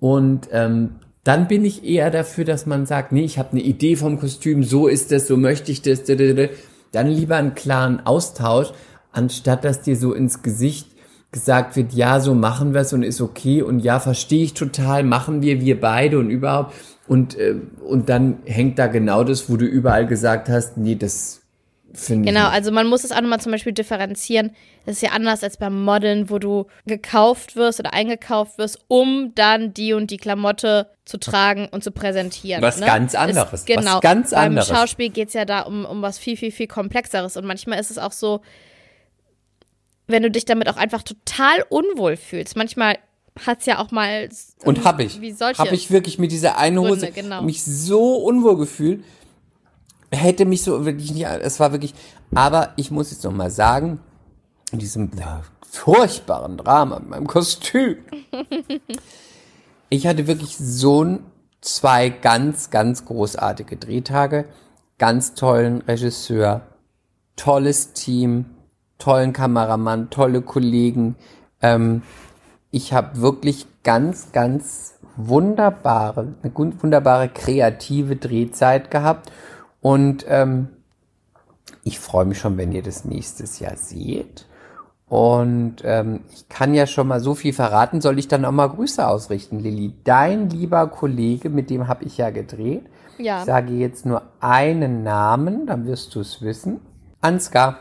Und 0.00 0.48
ähm, 0.52 0.96
dann 1.24 1.48
bin 1.48 1.64
ich 1.64 1.84
eher 1.84 2.10
dafür, 2.10 2.44
dass 2.44 2.66
man 2.66 2.86
sagt, 2.86 3.12
nee, 3.12 3.24
ich 3.24 3.38
habe 3.38 3.52
eine 3.52 3.60
Idee 3.60 3.96
vom 3.96 4.18
Kostüm, 4.18 4.64
so 4.64 4.88
ist 4.88 5.12
es, 5.12 5.26
so 5.26 5.36
möchte 5.36 5.70
ich 5.70 5.82
das. 5.82 6.02
Dann 6.04 7.08
lieber 7.08 7.36
einen 7.36 7.54
klaren 7.54 8.04
Austausch, 8.06 8.68
anstatt 9.12 9.64
dass 9.64 9.82
dir 9.82 9.96
so 9.96 10.14
ins 10.14 10.42
Gesicht 10.42 10.88
gesagt 11.32 11.76
wird, 11.76 11.92
ja, 11.92 12.20
so 12.20 12.34
machen 12.34 12.74
wir 12.74 12.80
es 12.80 12.92
und 12.92 13.02
ist 13.02 13.20
okay 13.20 13.62
und 13.62 13.80
ja, 13.80 14.00
verstehe 14.00 14.42
ich 14.42 14.54
total, 14.54 15.04
machen 15.04 15.42
wir, 15.42 15.60
wir 15.60 15.80
beide 15.80 16.18
und 16.18 16.30
überhaupt. 16.30 16.74
Und, 17.06 17.36
äh, 17.36 17.56
und 17.86 18.08
dann 18.08 18.38
hängt 18.44 18.78
da 18.78 18.86
genau 18.86 19.24
das, 19.24 19.50
wo 19.50 19.56
du 19.56 19.64
überall 19.64 20.06
gesagt 20.06 20.48
hast, 20.48 20.76
nee, 20.76 20.96
das 20.96 21.39
finde. 21.94 22.32
Genau, 22.32 22.48
also 22.48 22.72
man 22.72 22.86
muss 22.86 23.04
es 23.04 23.12
auch 23.12 23.20
nochmal 23.20 23.40
zum 23.40 23.52
Beispiel 23.52 23.72
differenzieren. 23.72 24.52
Das 24.86 24.96
ist 24.96 25.02
ja 25.02 25.10
anders 25.10 25.42
als 25.42 25.56
beim 25.56 25.84
Modeln, 25.84 26.30
wo 26.30 26.38
du 26.38 26.66
gekauft 26.86 27.56
wirst 27.56 27.80
oder 27.80 27.92
eingekauft 27.92 28.58
wirst, 28.58 28.78
um 28.88 29.32
dann 29.34 29.74
die 29.74 29.92
und 29.92 30.10
die 30.10 30.16
Klamotte 30.16 30.90
zu 31.04 31.18
tragen 31.18 31.68
und 31.70 31.82
zu 31.82 31.90
präsentieren. 31.90 32.62
Was 32.62 32.78
ne? 32.78 32.86
ganz 32.86 33.14
anderes, 33.14 33.52
Ist, 33.60 33.66
genau. 33.66 33.96
was 33.96 34.00
ganz 34.00 34.30
beim 34.30 34.50
anderes. 34.50 34.68
Schauspiel 34.68 35.10
geht 35.10 35.28
es 35.28 35.34
ja 35.34 35.44
da 35.44 35.60
um, 35.62 35.84
um 35.84 36.02
was 36.02 36.18
viel, 36.18 36.36
viel, 36.36 36.52
viel 36.52 36.66
Komplexeres. 36.66 37.36
Und 37.36 37.46
manchmal 37.46 37.80
ist 37.80 37.90
es 37.90 37.98
auch 37.98 38.12
so, 38.12 38.40
wenn 40.06 40.22
du 40.22 40.30
dich 40.30 40.44
damit 40.44 40.68
auch 40.68 40.76
einfach 40.76 41.02
total 41.02 41.64
unwohl 41.68 42.16
fühlst. 42.16 42.56
Manchmal 42.56 42.98
hat 43.46 43.60
es 43.60 43.66
ja 43.66 43.78
auch 43.78 43.90
mal. 43.90 44.28
Und 44.64 44.84
hab 44.84 45.00
ich. 45.00 45.20
Wie 45.20 45.32
solche. 45.32 45.58
Habe 45.58 45.74
ich 45.74 45.90
wirklich 45.90 46.18
mit 46.18 46.32
dieser 46.32 46.58
einen 46.58 46.78
Hose 46.78 47.06
Gründe, 47.06 47.12
genau. 47.12 47.42
mich 47.42 47.62
so 47.62 48.16
unwohl 48.16 48.56
gefühlt. 48.56 49.04
Hätte 50.12 50.44
mich 50.44 50.62
so 50.62 50.84
wirklich 50.84 51.12
nicht, 51.12 51.26
es 51.26 51.60
war 51.60 51.72
wirklich, 51.72 51.94
aber 52.34 52.72
ich 52.76 52.90
muss 52.90 53.10
jetzt 53.10 53.24
noch 53.24 53.32
mal 53.32 53.50
sagen, 53.50 54.00
in 54.72 54.78
diesem 54.78 55.10
furchtbaren 55.62 56.56
Drama 56.56 56.98
mit 56.98 57.10
meinem 57.10 57.26
Kostüm. 57.26 57.98
ich 59.88 60.06
hatte 60.06 60.26
wirklich 60.26 60.56
so 60.56 61.18
zwei 61.60 62.08
ganz, 62.08 62.70
ganz 62.70 63.04
großartige 63.04 63.76
Drehtage, 63.76 64.46
ganz 64.98 65.34
tollen 65.34 65.82
Regisseur, 65.82 66.62
tolles 67.36 67.92
Team, 67.92 68.46
tollen 68.98 69.32
Kameramann, 69.32 70.10
tolle 70.10 70.42
Kollegen. 70.42 71.16
Ähm, 71.62 72.02
ich 72.70 72.92
habe 72.92 73.20
wirklich 73.20 73.66
ganz, 73.82 74.32
ganz 74.32 74.94
wunderbare, 75.16 76.34
eine 76.42 76.54
wunderbare 76.54 77.28
kreative 77.28 78.16
Drehzeit 78.16 78.90
gehabt. 78.90 79.30
Und 79.80 80.24
ähm, 80.28 80.68
ich 81.84 81.98
freue 81.98 82.24
mich 82.24 82.38
schon, 82.38 82.56
wenn 82.56 82.72
ihr 82.72 82.82
das 82.82 83.04
nächstes 83.04 83.58
Jahr 83.58 83.76
seht. 83.76 84.46
Und 85.08 85.76
ähm, 85.82 86.20
ich 86.32 86.48
kann 86.48 86.72
ja 86.72 86.86
schon 86.86 87.08
mal 87.08 87.18
so 87.20 87.34
viel 87.34 87.52
verraten, 87.52 88.00
soll 88.00 88.18
ich 88.18 88.28
dann 88.28 88.44
auch 88.44 88.52
mal 88.52 88.68
Grüße 88.68 89.06
ausrichten, 89.06 89.58
Lilly. 89.58 89.92
Dein 90.04 90.50
lieber 90.50 90.86
Kollege, 90.86 91.50
mit 91.50 91.68
dem 91.68 91.88
habe 91.88 92.04
ich 92.04 92.16
ja 92.16 92.30
gedreht. 92.30 92.84
Ja. 93.18 93.40
Ich 93.40 93.46
sage 93.46 93.72
jetzt 93.72 94.06
nur 94.06 94.22
einen 94.40 95.02
Namen, 95.02 95.66
dann 95.66 95.86
wirst 95.86 96.14
du 96.14 96.20
es 96.20 96.42
wissen. 96.42 96.80
Ansgar. 97.20 97.78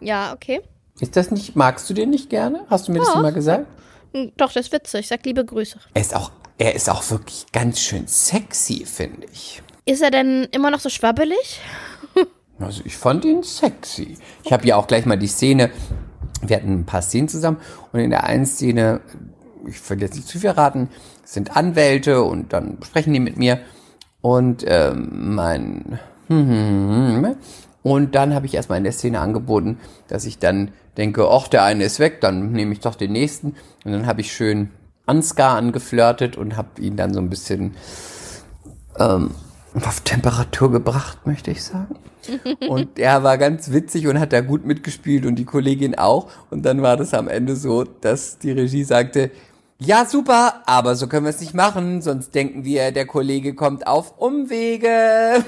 Ja, 0.00 0.32
okay. 0.32 0.62
Ist 0.98 1.16
das 1.16 1.30
nicht, 1.30 1.56
magst 1.56 1.90
du 1.90 1.94
den 1.94 2.10
nicht 2.10 2.30
gerne? 2.30 2.64
Hast 2.70 2.88
du 2.88 2.92
mir 2.92 3.00
das 3.00 3.08
Doch. 3.08 3.16
immer 3.20 3.32
gesagt? 3.32 3.66
Hm, 4.14 4.32
Doch, 4.36 4.52
das 4.52 4.66
ist 4.66 4.72
witzig. 4.72 5.08
Sag 5.08 5.26
liebe 5.26 5.44
Grüße. 5.44 5.78
Er 5.92 6.00
ist 6.00 6.16
auch, 6.16 6.30
er 6.56 6.74
ist 6.74 6.88
auch 6.88 7.10
wirklich 7.10 7.46
ganz 7.52 7.80
schön 7.80 8.06
sexy, 8.06 8.86
finde 8.86 9.26
ich. 9.30 9.62
Ist 9.88 10.02
er 10.02 10.10
denn 10.10 10.48
immer 10.50 10.72
noch 10.72 10.80
so 10.80 10.88
schwabbelig? 10.88 11.60
Also 12.58 12.82
ich 12.84 12.96
fand 12.96 13.24
ihn 13.24 13.42
sexy. 13.42 14.16
Ich 14.42 14.52
habe 14.52 14.66
ja 14.66 14.76
auch 14.76 14.88
gleich 14.88 15.06
mal 15.06 15.16
die 15.16 15.28
Szene, 15.28 15.70
wir 16.42 16.56
hatten 16.56 16.72
ein 16.72 16.86
paar 16.86 17.02
Szenen 17.02 17.28
zusammen 17.28 17.58
und 17.92 18.00
in 18.00 18.10
der 18.10 18.24
einen 18.24 18.46
Szene, 18.46 19.00
ich 19.66 19.88
will 19.88 20.00
jetzt 20.00 20.16
nicht 20.16 20.26
zu 20.26 20.40
viel 20.40 20.50
raten, 20.50 20.88
sind 21.24 21.56
Anwälte 21.56 22.22
und 22.22 22.52
dann 22.52 22.78
sprechen 22.84 23.12
die 23.12 23.20
mit 23.20 23.36
mir 23.36 23.60
und 24.22 24.64
ähm, 24.66 25.34
mein 25.34 26.00
und 27.82 28.14
dann 28.16 28.34
habe 28.34 28.46
ich 28.46 28.54
erstmal 28.54 28.78
in 28.78 28.84
der 28.84 28.92
Szene 28.92 29.20
angeboten, 29.20 29.78
dass 30.08 30.24
ich 30.24 30.38
dann 30.38 30.72
denke, 30.96 31.28
ach, 31.30 31.46
der 31.46 31.62
eine 31.62 31.84
ist 31.84 32.00
weg, 32.00 32.20
dann 32.20 32.50
nehme 32.50 32.72
ich 32.72 32.80
doch 32.80 32.96
den 32.96 33.12
nächsten 33.12 33.54
und 33.84 33.92
dann 33.92 34.06
habe 34.06 34.22
ich 34.22 34.32
schön 34.32 34.70
Ansgar 35.04 35.56
angeflirtet 35.56 36.36
und 36.36 36.56
habe 36.56 36.80
ihn 36.80 36.96
dann 36.96 37.14
so 37.14 37.20
ein 37.20 37.30
bisschen 37.30 37.76
ähm, 38.98 39.30
auf 39.84 40.00
Temperatur 40.00 40.70
gebracht, 40.72 41.26
möchte 41.26 41.50
ich 41.50 41.62
sagen. 41.64 41.96
Und 42.68 42.98
er 42.98 43.22
war 43.22 43.36
ganz 43.38 43.72
witzig 43.72 44.06
und 44.06 44.18
hat 44.18 44.32
da 44.32 44.40
gut 44.40 44.64
mitgespielt 44.64 45.26
und 45.26 45.36
die 45.36 45.44
Kollegin 45.44 45.96
auch. 45.96 46.28
Und 46.50 46.64
dann 46.64 46.82
war 46.82 46.96
das 46.96 47.12
am 47.14 47.28
Ende 47.28 47.56
so, 47.56 47.84
dass 47.84 48.38
die 48.38 48.52
Regie 48.52 48.84
sagte, 48.84 49.30
ja, 49.78 50.06
super, 50.06 50.62
aber 50.64 50.94
so 50.94 51.06
können 51.06 51.26
wir 51.26 51.30
es 51.30 51.40
nicht 51.40 51.52
machen, 51.52 52.00
sonst 52.00 52.34
denken 52.34 52.64
wir, 52.64 52.92
der 52.92 53.06
Kollege 53.06 53.54
kommt 53.54 53.86
auf 53.86 54.16
Umwege. 54.18 55.44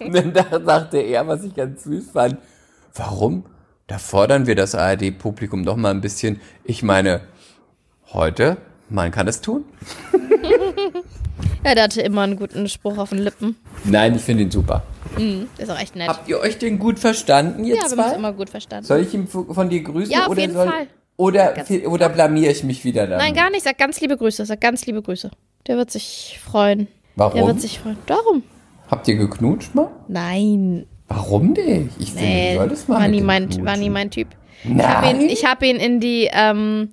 und 0.00 0.14
dann 0.14 0.32
da- 0.32 0.60
sagte 0.64 0.98
er, 0.98 1.26
was 1.26 1.42
ich 1.42 1.54
ganz 1.54 1.84
süß 1.84 2.10
fand, 2.12 2.38
warum? 2.94 3.44
Da 3.86 3.98
fordern 3.98 4.46
wir 4.46 4.54
das 4.54 4.74
ARD-Publikum 4.74 5.64
doch 5.64 5.76
mal 5.76 5.90
ein 5.90 6.00
bisschen. 6.00 6.40
Ich 6.64 6.82
meine, 6.82 7.20
heute, 8.12 8.56
man 8.88 9.10
kann 9.10 9.28
es 9.28 9.40
tun. 9.42 9.64
Ja, 11.64 11.74
der 11.74 11.84
hatte 11.84 12.02
immer 12.02 12.22
einen 12.22 12.36
guten 12.36 12.68
Spruch 12.68 12.98
auf 12.98 13.10
den 13.10 13.18
Lippen. 13.18 13.56
Nein, 13.84 14.14
ich 14.14 14.22
finde 14.22 14.44
ihn 14.44 14.50
super. 14.50 14.82
Mhm, 15.18 15.48
ist 15.58 15.70
auch 15.70 15.78
echt 15.78 15.96
nett. 15.96 16.08
Habt 16.08 16.28
ihr 16.28 16.40
euch 16.40 16.58
den 16.58 16.78
gut 16.78 16.98
verstanden, 16.98 17.64
ihr 17.64 17.76
ja, 17.76 17.82
wir 17.82 17.90
haben 17.90 18.10
uns 18.10 18.16
immer 18.16 18.32
gut 18.32 18.50
verstanden. 18.50 18.86
Soll 18.86 19.00
ich 19.00 19.14
ihn 19.14 19.26
von 19.26 19.68
dir 19.68 19.82
grüßen? 19.82 20.12
Ja, 20.12 20.24
auf 20.24 20.30
oder 20.30 20.40
jeden 20.40 20.54
soll, 20.54 20.66
Fall. 20.66 20.86
Oder, 21.16 21.54
oder 21.86 22.08
blamier 22.08 22.50
ich 22.50 22.64
mich 22.64 22.84
wieder 22.84 23.06
dann? 23.06 23.18
Nein, 23.18 23.34
gar 23.34 23.50
nicht. 23.50 23.62
Sag 23.62 23.78
ganz 23.78 24.00
liebe 24.00 24.16
Grüße. 24.16 24.44
Sag 24.46 24.60
ganz 24.60 24.84
liebe 24.86 25.00
Grüße. 25.00 25.30
Der 25.66 25.76
wird 25.76 25.90
sich 25.90 26.40
freuen. 26.44 26.88
Warum? 27.14 27.36
Der 27.36 27.46
wird 27.46 27.60
sich 27.60 27.78
freuen. 27.78 27.98
Darum. 28.06 28.42
Habt 28.90 29.06
ihr 29.08 29.14
geknutscht 29.16 29.74
mal? 29.74 29.90
Nein. 30.08 30.86
Warum 31.08 31.52
nicht? 31.52 31.90
Ich 31.98 32.12
finde, 32.12 32.24
Nee, 32.24 32.52
du 32.52 32.58
solltest 32.58 32.88
mal 32.88 32.94
war, 32.94 33.02
mit 33.02 33.10
nie 33.12 33.20
mein, 33.20 33.64
war 33.64 33.76
nie 33.76 33.90
mein 33.90 34.10
Typ. 34.10 34.28
Ich 34.64 34.70
habe 34.70 35.06
ihn, 35.08 35.16
Nein? 35.18 35.28
ich 35.28 35.44
hab 35.44 35.62
ihn 35.62 35.76
in 35.76 36.00
die, 36.00 36.28
ähm, 36.32 36.92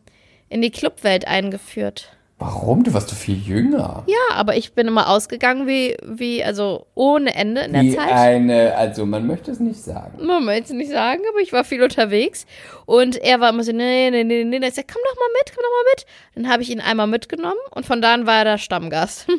in 0.50 0.62
die 0.62 0.72
Clubwelt 0.72 1.28
eingeführt. 1.28 2.10
Warum? 2.42 2.84
Du 2.84 2.92
warst 2.94 3.12
doch 3.12 3.16
viel 3.16 3.38
jünger. 3.38 4.02
Ja, 4.08 4.36
aber 4.36 4.58
ich 4.58 4.74
bin 4.74 4.88
immer 4.88 5.08
ausgegangen 5.10 5.68
wie, 5.68 5.96
wie 6.04 6.44
also 6.44 6.88
ohne 6.96 7.36
Ende 7.36 7.62
in 7.62 7.74
der 7.74 7.84
Wie 7.84 7.96
Zeit. 7.96 8.12
eine, 8.12 8.76
also 8.76 9.06
man 9.06 9.28
möchte 9.28 9.52
es 9.52 9.60
nicht 9.60 9.80
sagen. 9.80 10.26
Man 10.26 10.44
möchte 10.44 10.64
es 10.64 10.72
nicht 10.72 10.90
sagen, 10.92 11.22
aber 11.30 11.40
ich 11.40 11.54
war 11.54 11.64
viel 11.64 11.84
unterwegs. 11.84 12.48
Und 12.88 13.18
er 13.18 13.40
war 13.40 13.50
immer 13.52 13.64
so, 13.64 13.72
nee, 13.72 14.10
nee, 14.10 14.24
nee, 14.24 14.44
nee. 14.44 14.58
Ich 14.58 14.74
sag, 14.74 14.88
komm 14.92 15.02
doch 15.08 15.16
mal 15.20 15.30
mit, 15.40 15.54
komm 15.56 15.62
doch 15.64 15.84
mal 15.84 15.92
mit. 15.94 16.06
Dann 16.34 16.52
habe 16.52 16.64
ich 16.64 16.72
ihn 16.72 16.80
einmal 16.82 17.06
mitgenommen 17.06 17.60
und 17.76 17.86
von 17.86 18.02
da 18.02 18.14
an 18.16 18.26
war 18.26 18.40
er 18.40 18.44
der 18.46 18.58
Stammgast. 18.58 19.28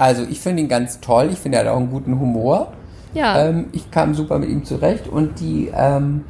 Also 0.00 0.22
ich 0.30 0.38
finde 0.38 0.62
ihn 0.62 0.68
ganz 0.68 1.00
toll. 1.00 1.30
Ich 1.32 1.40
finde, 1.40 1.58
er 1.58 1.64
hat 1.64 1.72
auch 1.72 1.76
einen 1.76 1.90
guten 1.90 2.20
Humor. 2.20 2.72
ja. 3.14 3.46
Ähm, 3.48 3.70
ich 3.72 3.90
kam 3.90 4.14
super 4.14 4.38
mit 4.38 4.48
ihm 4.48 4.64
zurecht. 4.64 5.08
Und 5.08 5.40
die 5.40 5.72
ähm, 5.74 6.24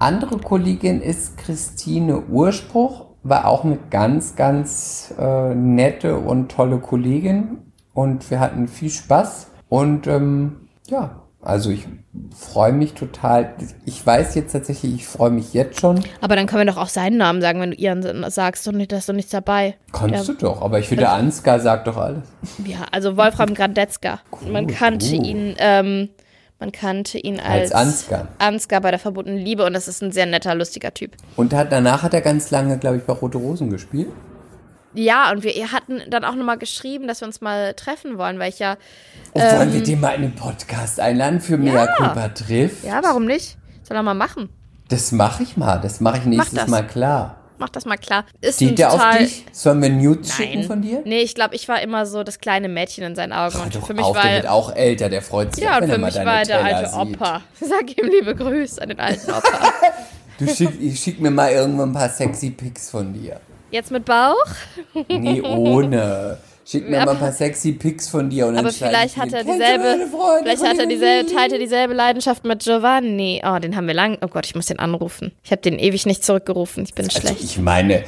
andere 0.00 0.38
Kollegin 0.38 1.00
ist 1.00 1.38
Christine 1.38 2.22
Urspruch, 2.22 3.06
war 3.22 3.46
auch 3.46 3.64
eine 3.64 3.78
ganz, 3.90 4.36
ganz 4.36 5.14
äh, 5.18 5.54
nette 5.54 6.16
und 6.16 6.50
tolle 6.50 6.78
Kollegin. 6.78 7.58
Und 7.94 8.30
wir 8.30 8.40
hatten 8.40 8.68
viel 8.68 8.90
Spaß. 8.90 9.48
Und 9.68 10.06
ähm, 10.06 10.68
ja, 10.88 11.22
also 11.42 11.70
ich 11.70 11.86
freue 12.36 12.72
mich 12.72 12.94
total. 12.94 13.54
Ich 13.84 14.06
weiß 14.06 14.34
jetzt 14.36 14.52
tatsächlich, 14.52 14.94
ich 14.94 15.06
freue 15.06 15.30
mich 15.30 15.52
jetzt 15.54 15.80
schon. 15.80 16.00
aber 16.20 16.36
dann 16.36 16.46
können 16.46 16.66
wir 16.66 16.72
doch 16.72 16.80
auch 16.80 16.88
seinen 16.88 17.16
Namen 17.16 17.40
sagen, 17.40 17.60
wenn 17.60 17.72
du 17.72 17.76
ihren 17.76 18.30
sagst 18.30 18.66
und 18.68 18.76
nicht, 18.76 18.92
da 18.92 18.98
ist 18.98 19.08
doch 19.08 19.14
nichts 19.14 19.32
dabei. 19.32 19.74
Kannst 19.92 20.28
du 20.28 20.34
doch, 20.34 20.62
aber 20.62 20.78
ich 20.78 20.88
finde, 20.88 21.08
Ansgar 21.08 21.58
sagt 21.58 21.88
doch 21.88 21.96
alles. 21.96 22.28
Ja, 22.64 22.86
also 22.92 23.16
Wolfram 23.16 23.54
Grandetzka. 23.54 24.20
Man 24.48 24.68
kannte 24.68 25.16
uh. 25.16 25.22
ihn, 25.22 25.54
ähm, 25.58 26.10
man 26.62 26.70
kannte 26.70 27.18
ihn 27.18 27.40
als, 27.40 27.72
Als 27.72 27.88
Ansgar. 27.88 28.28
Ansgar 28.38 28.80
bei 28.80 28.92
der 28.92 29.00
verbotenen 29.00 29.36
Liebe 29.36 29.66
und 29.66 29.72
das 29.72 29.88
ist 29.88 30.00
ein 30.00 30.12
sehr 30.12 30.26
netter, 30.26 30.54
lustiger 30.54 30.94
Typ. 30.94 31.16
Und 31.34 31.52
hat, 31.52 31.72
danach 31.72 32.04
hat 32.04 32.14
er 32.14 32.20
ganz 32.20 32.52
lange, 32.52 32.78
glaube 32.78 32.98
ich, 32.98 33.02
bei 33.02 33.12
Rote 33.12 33.36
Rosen 33.38 33.68
gespielt. 33.68 34.06
ja, 34.94 35.32
und 35.32 35.42
wir 35.42 35.72
hatten 35.72 36.02
dann 36.08 36.24
auch 36.24 36.36
nochmal 36.36 36.58
geschrieben, 36.58 37.08
dass 37.08 37.20
wir 37.20 37.26
uns 37.26 37.40
mal 37.40 37.74
treffen 37.74 38.16
wollen, 38.16 38.38
weil 38.38 38.48
ich 38.48 38.60
ja. 38.60 38.76
Oh, 39.32 39.40
wollen 39.40 39.72
wir 39.72 39.82
den 39.82 39.98
mal 39.98 40.12
in 40.14 40.22
den 40.22 40.36
Podcast 40.36 41.00
einladen 41.00 41.40
für 41.40 41.56
Mea 41.58 41.84
Culpa 41.96 42.28
trifft? 42.28 42.84
Ja, 42.84 43.00
warum 43.02 43.24
nicht? 43.24 43.58
Soll 43.82 43.96
er 43.96 44.04
mal 44.04 44.14
machen. 44.14 44.48
Das 44.88 45.10
mache 45.10 45.42
ich 45.42 45.56
mal. 45.56 45.80
Das 45.80 46.00
mache 46.00 46.18
ich 46.18 46.26
nächstes 46.26 46.60
das. 46.60 46.68
Mal 46.68 46.86
klar. 46.86 47.41
Mach 47.62 47.68
das 47.68 47.84
mal 47.84 47.96
klar. 47.96 48.24
Ist 48.40 48.56
Steht 48.56 48.76
der 48.80 48.88
auf 48.88 48.96
total, 48.96 49.18
dich? 49.18 49.44
Sollen 49.52 49.80
wir 49.80 49.88
Nudes 49.88 50.34
schicken 50.34 50.58
Nein. 50.58 50.66
von 50.66 50.82
dir? 50.82 51.02
Nee, 51.04 51.20
ich 51.20 51.36
glaube, 51.36 51.54
ich 51.54 51.68
war 51.68 51.80
immer 51.80 52.06
so 52.06 52.24
das 52.24 52.40
kleine 52.40 52.68
Mädchen 52.68 53.04
in 53.04 53.14
seinen 53.14 53.32
Augen. 53.32 53.56
Und 53.60 53.76
für 53.76 53.94
mich 53.94 54.04
auf, 54.04 54.16
war 54.16 54.24
der 54.24 54.34
wird 54.38 54.48
auch 54.48 54.74
älter, 54.74 55.08
der 55.08 55.22
freut 55.22 55.54
sich 55.54 55.62
ja, 55.62 55.76
auch, 55.76 55.80
und 55.80 55.88
für 55.88 55.98
mich 55.98 56.16
war 56.16 56.40
er 56.40 56.44
der 56.44 56.64
alte 56.64 56.90
sieht. 56.90 56.98
Opa. 56.98 57.40
Sag 57.60 57.96
ihm 57.96 58.10
liebe 58.10 58.34
Grüße 58.34 58.82
an 58.82 58.88
den 58.88 58.98
alten 58.98 59.30
Opa. 59.30 59.42
Du 60.38 60.48
schick, 60.48 60.70
ich 60.80 60.98
schick 60.98 61.20
mir 61.20 61.30
mal 61.30 61.52
irgendwann 61.52 61.90
ein 61.90 61.92
paar 61.92 62.08
sexy 62.08 62.50
Pics 62.50 62.90
von 62.90 63.12
dir. 63.12 63.38
Jetzt 63.70 63.92
mit 63.92 64.04
Bauch? 64.04 64.34
Nee, 65.08 65.40
ohne. 65.40 66.38
Schick 66.64 66.88
mir 66.88 66.98
Aber- 67.02 67.06
mal 67.06 67.18
ein 67.18 67.18
paar 67.20 67.32
sexy 67.32 67.72
Pics 67.72 68.08
von 68.08 68.30
dir 68.30 68.46
und 68.46 68.54
dann 68.54 68.64
Aber 68.64 68.72
vielleicht 68.72 69.16
ich 69.16 69.20
hat 69.20 69.32
er 69.32 69.44
"Kennst 69.44 69.48
du 69.48 69.52
dieselbe, 69.54 70.06
vielleicht 70.42 70.62
hat 70.64 70.78
er 70.78 70.86
dieselbe, 70.86 71.26
Lilly?" 71.28 71.36
teilt 71.36 71.52
er 71.52 71.58
dieselbe 71.58 71.94
Leidenschaft 71.94 72.44
mit 72.44 72.62
Giovanni. 72.62 73.42
Oh, 73.44 73.58
den 73.58 73.74
haben 73.76 73.86
wir 73.86 73.94
lang. 73.94 74.18
Oh 74.22 74.28
Gott, 74.28 74.46
ich 74.46 74.54
muss 74.54 74.66
den 74.66 74.78
anrufen. 74.78 75.32
Ich 75.42 75.50
habe 75.50 75.60
den 75.62 75.78
ewig 75.78 76.06
nicht 76.06 76.24
zurückgerufen. 76.24 76.84
Ich 76.84 76.94
bin 76.94 77.06
Also 77.06 77.20
schlecht. 77.20 77.42
ich 77.42 77.58
meine, 77.58 78.04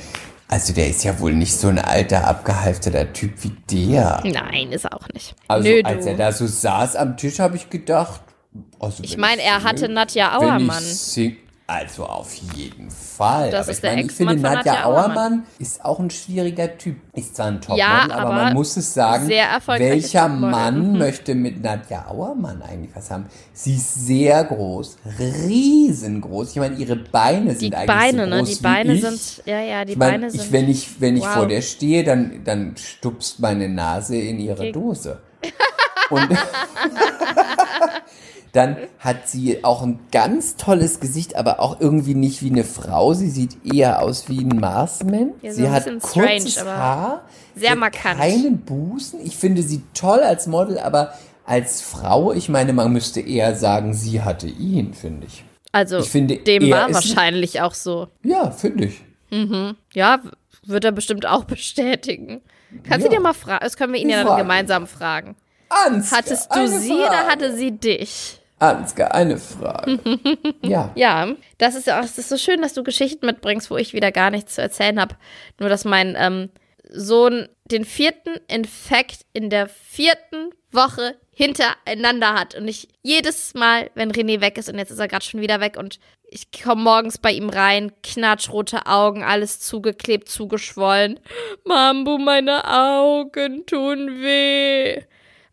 also 0.49 0.73
der 0.73 0.89
ist 0.89 1.03
ja 1.03 1.19
wohl 1.19 1.33
nicht 1.35 1.55
so 1.55 1.67
ein 1.69 1.79
alter, 1.81 2.29
abgehalfterter 2.29 3.13
Typ 3.13 3.33
wie 3.43 3.53
der. 3.91 4.21
Nein, 4.25 4.71
ist 4.71 4.85
er 4.85 4.95
auch 4.95 5.09
nicht. 5.13 5.35
Also 5.49 5.69
Nö, 5.69 5.81
als 5.83 6.07
er 6.07 6.15
da 6.17 6.31
so 6.31 6.47
saß 6.47 6.95
am 6.97 7.17
Tisch, 7.17 7.41
habe 7.41 7.57
ich 7.57 7.71
gedacht, 7.71 8.21
also 8.79 9.03
Ich 9.03 9.17
meine, 9.17 9.43
er 9.43 9.65
hatte 9.65 9.89
Nadja 9.89 10.39
Auermann. 10.39 10.85
Also 11.67 12.05
auf 12.05 12.35
jeden 12.35 12.91
Fall. 12.91 13.51
Das 13.51 13.63
aber 13.63 13.71
ist 13.73 13.79
ich 13.79 13.85
meine, 13.91 14.03
ich 14.03 14.13
finde, 14.13 14.37
Nadja, 14.37 14.85
Auermann. 14.85 15.11
Auermann. 15.17 15.43
ist 15.59 15.83
auch 15.83 15.99
ein 15.99 16.11
schwieriger 16.11 16.77
Typ. 16.77 16.97
Ist 17.15 17.37
zwar 17.37 17.47
ein 17.47 17.61
Topmodel, 17.63 17.79
Ja, 17.81 18.03
aber, 18.03 18.15
aber 18.17 18.33
man 18.35 18.53
muss 18.53 18.77
es 18.77 18.93
sagen, 18.93 19.29
welcher. 19.29 20.29
Mann 20.29 20.93
Mhm. 20.93 20.99
möchte 20.99 21.35
mit 21.35 21.63
Nadja 21.63 22.05
Auermann 22.09 22.61
eigentlich 22.61 22.95
was 22.95 23.11
haben? 23.11 23.27
Sie 23.55 23.77
ist 23.77 23.95
sehr 24.07 24.45
groß, 24.45 24.99
riesengroß. 25.19 26.51
Ich 26.51 26.57
meine, 26.57 26.77
ihre 26.77 26.97
Beine 26.97 27.53
sind 27.55 27.73
Die 27.73 27.75
eigentlich 27.77 27.87
Beine, 27.97 28.25
so 28.25 28.31
ne? 28.31 28.39
groß 28.41 28.49
Die 28.51 28.59
wie 28.59 28.63
Beine 28.63 28.93
ich. 28.93 29.01
sind, 29.01 29.43
ja, 29.47 29.61
ja, 29.61 29.85
die 29.87 29.93
Ich 29.93 29.99
meine, 29.99 30.13
Beine 30.19 30.27
ich, 30.35 30.41
sind. 30.43 30.53
wenn 30.53 30.69
ich, 30.69 31.01
wenn 31.01 31.17
ich 31.17 31.23
Wow. 31.25 31.33
vor 31.33 31.47
der 31.49 31.63
stehe, 31.63 32.05
dann, 32.05 32.45
dann 32.45 32.77
stupst 32.77 33.41
meine 33.41 33.71
Nase 33.71 34.17
in 34.19 34.39
ihre 34.39 34.71
Dose. 34.71 35.19
Und 36.11 36.29
dann 38.55 38.77
hat 38.99 39.29
sie 39.29 39.63
auch 39.65 39.83
ein 39.83 39.99
ganz 40.13 40.57
tolles 40.57 41.01
Gesicht, 41.01 41.37
aber 41.37 41.61
auch 41.61 41.81
irgendwie 41.81 42.15
nicht 42.15 42.43
wie 42.43 42.51
eine 42.51 42.65
Frau. 42.65 43.13
Sie 43.13 43.29
sieht 43.31 43.59
eher 43.65 44.01
aus 44.03 44.29
wie 44.29 44.41
ein 44.45 44.59
Marsman. 44.59 45.33
Ja, 45.43 45.51
so 45.51 45.57
sie 45.57 45.67
ein 45.67 45.73
hat 45.73 45.85
kurzes 46.01 46.53
strange, 46.53 46.71
aber 46.71 46.77
Haar. 46.79 47.23
sehr 47.55 47.77
markant. 47.77 48.19
Keinen 48.21 48.59
Busen. 48.59 49.21
Ich 49.25 49.37
finde 49.37 49.63
sie 49.63 49.83
toll 49.95 50.21
als 50.21 50.47
Model, 50.47 50.79
aber 50.79 51.13
als 51.45 51.83
Frau, 51.83 52.33
ich 52.33 52.49
meine, 52.49 52.73
man 52.73 52.93
müsste 52.93 53.21
eher 53.21 53.55
sagen, 53.57 53.93
sie 53.93 54.23
hatte 54.23 54.47
ihn, 54.47 54.95
finde 54.95 55.27
ich. 55.27 55.45
also, 55.73 55.99
ich 55.99 56.09
finde, 56.09 56.37
dem 56.39 56.71
war 56.71 56.93
wahrscheinlich 56.95 57.61
auch 57.61 57.75
so. 57.75 58.09
Ja, 58.23 58.51
finde 58.51 58.87
ich. 58.87 59.03
Ja, 59.95 60.21
w- 60.23 60.31
wird 60.67 60.85
er 60.85 60.93
bestimmt 60.93 61.27
auch 61.27 61.45
bestätigen. 61.45 62.41
Kannst 62.85 63.07
du 63.07 63.11
Ja. 63.11 63.19
dir 63.19 63.21
mal 63.23 63.35
fragen? 63.35 63.61
Das 63.63 63.77
können 63.77 63.93
wir 63.93 64.01
ihn 64.01 64.09
ja 64.09 64.25
dann 64.25 64.39
gemeinsam 64.39 64.87
fragen. 64.87 65.35
Ansgar, 65.69 66.19
Hattest 66.21 66.55
du 66.55 66.67
sie 66.69 66.89
Frage. 66.91 67.03
oder 67.03 67.27
hatte 67.27 67.57
sie 67.57 67.73
dich? 67.73 68.41
Ansgar, 68.65 69.15
eine 69.15 69.39
Frage. 69.39 69.99
ja. 70.63 70.91
Ja, 70.95 71.29
das 71.59 71.75
ist 71.75 71.87
ja 71.87 72.01
auch, 72.01 72.05
es 72.05 72.19
ist 72.19 72.29
so 72.29 72.37
schön, 72.37 72.63
dass 72.63 72.75
du 72.75 72.83
Geschichten 72.83 73.27
mitbringst, 73.27 73.71
wo 73.71 73.77
ich 73.77 73.93
wieder 73.93 74.13
gar 74.13 74.31
nichts 74.31 74.55
zu 74.55 74.63
erzählen 74.63 75.01
habe. 75.01 75.17
Nur, 75.59 75.69
dass 75.69 75.85
mein 75.85 76.17
ähm, 76.19 76.51
Sohn 76.91 77.49
den 77.65 77.85
vierten 77.85 78.35
Infekt 78.49 79.27
in 79.33 79.51
der 79.51 79.69
vierten 79.69 80.51
Woche 80.71 81.17
hintereinander 81.31 82.35
hat. 82.35 82.55
Und 82.55 82.69
ich 82.69 82.89
jedes 83.03 83.55
Mal, 83.55 83.91
wenn 83.95 84.13
René 84.13 84.41
weg 84.41 84.59
ist, 84.59 84.69
und 84.69 84.79
jetzt 84.79 84.91
ist 84.91 84.99
er 84.99 85.09
gerade 85.09 85.25
schon 85.25 85.41
wieder 85.41 85.61
weg, 85.61 85.77
und 85.77 85.99
ich 86.27 86.51
komme 86.51 86.83
morgens 86.83 87.19
bei 87.19 87.33
ihm 87.33 87.49
rein, 87.49 87.93
knatschrote 88.03 88.87
Augen, 88.87 89.23
alles 89.23 89.61
zugeklebt, 89.61 90.29
zugeschwollen. 90.29 91.21
Mambu, 91.65 92.19
meine 92.19 92.65
Augen 92.65 93.67
tun 93.67 94.21
weh. 94.21 95.03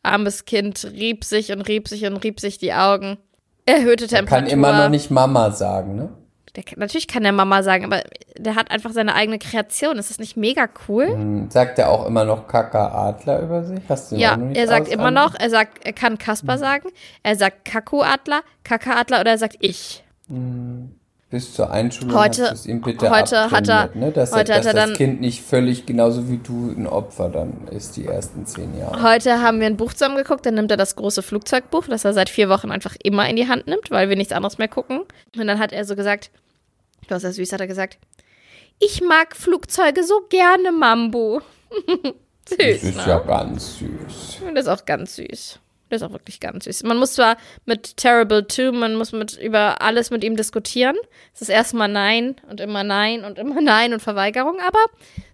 Armes 0.04 0.45
Kind 0.45 0.84
rieb 0.93 1.24
sich 1.24 1.52
und 1.52 1.62
rieb 1.62 1.88
sich 1.88 2.06
und 2.06 2.18
rieb 2.18 2.39
sich 2.39 2.58
die 2.58 2.74
Augen. 2.74 3.18
Erhöhte 3.66 4.08
Temperatur. 4.08 4.47
Kann 4.47 4.47
immer 4.47 4.74
noch 4.84 4.89
nicht 4.89 5.12
Mama 5.12 5.52
sagen, 5.52 5.95
ne? 5.95 6.10
Der, 6.56 6.66
natürlich 6.76 7.08
kann 7.08 7.24
der 7.24 7.32
Mama 7.32 7.64
sagen, 7.64 7.86
aber 7.86 8.02
der 8.38 8.56
hat 8.56 8.72
einfach 8.72 8.91
seine 8.91 9.16
eigene 9.16 9.39
Kreation. 9.39 9.97
Ist 9.97 10.10
das 10.10 10.20
nicht 10.20 10.36
mega 10.36 10.68
cool? 10.89 11.08
Hm, 11.08 11.49
Sagt 11.49 11.80
er 11.80 11.89
auch 11.89 12.06
immer 12.06 12.26
noch 12.26 12.47
Kaka 12.47 12.89
Adler 13.08 13.39
über 13.41 13.64
sich? 13.64 13.80
Hast 13.88 14.12
du 14.12 14.18
Ja, 14.18 14.38
er 14.54 14.68
sagt 14.68 14.88
aus- 14.88 14.93
immer 14.93 15.12
noch, 15.12 15.34
er 15.39 15.49
sagt, 15.49 15.86
er 15.86 15.93
kann 15.93 16.18
Kasper 16.18 16.58
sagen, 16.58 16.89
er 17.24 17.38
sagt 17.38 17.64
Kaku-Adler, 17.64 18.41
Kaka-Adler 18.66 19.22
oder 19.22 19.32
er 19.32 19.38
sagt 19.38 19.58
ich. 19.62 20.04
Bis 21.32 21.54
zur 21.54 21.72
Einschulung 21.72 22.14
Heute- 22.14 22.52
hast 22.52 22.66
ihm 22.66 22.82
bitte 22.82 23.10
heute 23.10 23.50
hat 23.52 23.68
er- 23.70 23.90
ne? 23.96 24.12
dass, 24.12 24.34
heute 24.34 24.52
er, 24.52 24.58
hat 24.58 24.66
dass 24.66 24.74
er 24.74 24.74
das 24.74 24.86
dann- 24.90 24.94
Kind 24.98 25.22
nicht 25.22 25.42
völlig 25.42 25.86
genauso 25.86 26.30
wie 26.30 26.38
du 26.38 26.70
ein 26.78 26.86
Opfer 26.86 27.30
dann 27.30 27.68
ist, 27.70 27.96
die 27.96 28.06
ersten 28.06 28.46
zehn 28.46 28.78
Jahre. 28.78 29.02
Heute 29.02 29.42
haben 29.42 29.60
wir 29.62 29.68
ein 29.68 29.78
Buch 29.78 29.94
zusammen 29.94 30.18
geguckt, 30.18 30.46
dann 30.46 30.56
nimmt 30.56 30.70
er 30.72 30.78
das 30.78 30.96
große 30.98 31.24
Flugzeugbuch, 31.24 31.88
das 31.88 32.04
er 32.04 32.12
seit 32.14 32.30
vier 32.30 32.50
Wochen 32.50 32.70
einfach 32.70 32.96
immer 33.02 33.28
in 33.30 33.38
die 33.38 33.48
Hand 33.48 33.66
nimmt, 33.66 33.90
weil 33.92 34.10
wir 34.10 34.18
nichts 34.18 34.34
anderes 34.34 34.58
mehr 34.58 34.68
gucken. 34.68 35.04
Und 35.38 35.48
dann 35.48 35.58
hat 35.58 35.72
er 35.72 35.86
so 35.86 35.96
gesagt, 35.96 36.32
du 37.08 37.16
hast 37.16 37.24
ja 37.24 37.32
süß, 37.32 37.54
hat 37.54 37.62
er 37.62 37.68
gesagt, 37.68 37.98
ich 38.80 39.02
mag 39.02 39.36
Flugzeuge 39.36 40.04
so 40.04 40.22
gerne, 40.30 40.72
Mambo. 40.72 41.42
Das 42.50 42.58
süß, 42.82 42.84
ist 42.90 42.98
ne? 42.98 43.04
ja 43.08 43.20
ganz 43.20 43.78
süß. 43.78 44.42
Das 44.56 44.66
ist 44.66 44.68
auch 44.68 44.84
ganz 44.86 45.16
süß. 45.16 45.60
Das 45.92 46.02
ist 46.02 46.08
auch 46.08 46.14
wirklich 46.14 46.39
ganz 46.39 46.64
süß. 46.66 46.84
Man 46.84 46.98
muss 46.98 47.14
zwar 47.14 47.36
mit 47.66 47.98
Terrible 47.98 48.48
2, 48.48 48.72
man 48.72 48.96
muss 48.96 49.12
mit 49.12 49.38
über 49.38 49.82
alles 49.82 50.10
mit 50.10 50.24
ihm 50.24 50.38
diskutieren. 50.38 50.96
Es 51.34 51.42
ist 51.42 51.50
erstmal 51.50 51.89
Nein 51.89 52.36
und 52.50 52.62
immer 52.62 52.84
Nein 52.84 53.26
und 53.26 53.38
immer 53.38 53.62
Nein 53.62 53.94
und 53.94 54.02
Verweigerung, 54.02 54.58
aber 54.66 54.80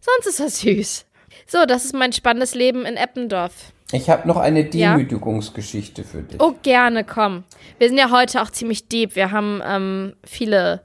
sonst 0.01 0.28
ist 0.28 0.39
er 0.39 0.49
süß. 0.49 1.05
So, 1.45 1.66
das 1.66 1.86
ist 1.86 1.93
mein 1.93 2.12
spannendes 2.12 2.55
Leben 2.55 2.86
in 2.86 2.97
Eppendorf. 2.97 3.72
Ich 3.91 4.10
habe 4.10 4.28
noch 4.28 4.38
eine 4.38 4.62
Ja? 4.74 4.93
Demütigungsgeschichte 4.93 6.03
für 6.03 6.24
dich. 6.24 6.41
Oh, 6.41 6.55
gerne, 6.64 7.03
komm. 7.03 7.43
Wir 7.78 7.88
sind 7.88 7.97
ja 7.97 8.10
heute 8.12 8.41
auch 8.41 8.49
ziemlich 8.49 8.88
deep. 8.88 9.16
Wir 9.16 9.32
haben 9.32 9.62
ähm, 9.64 10.14
viele 10.26 10.82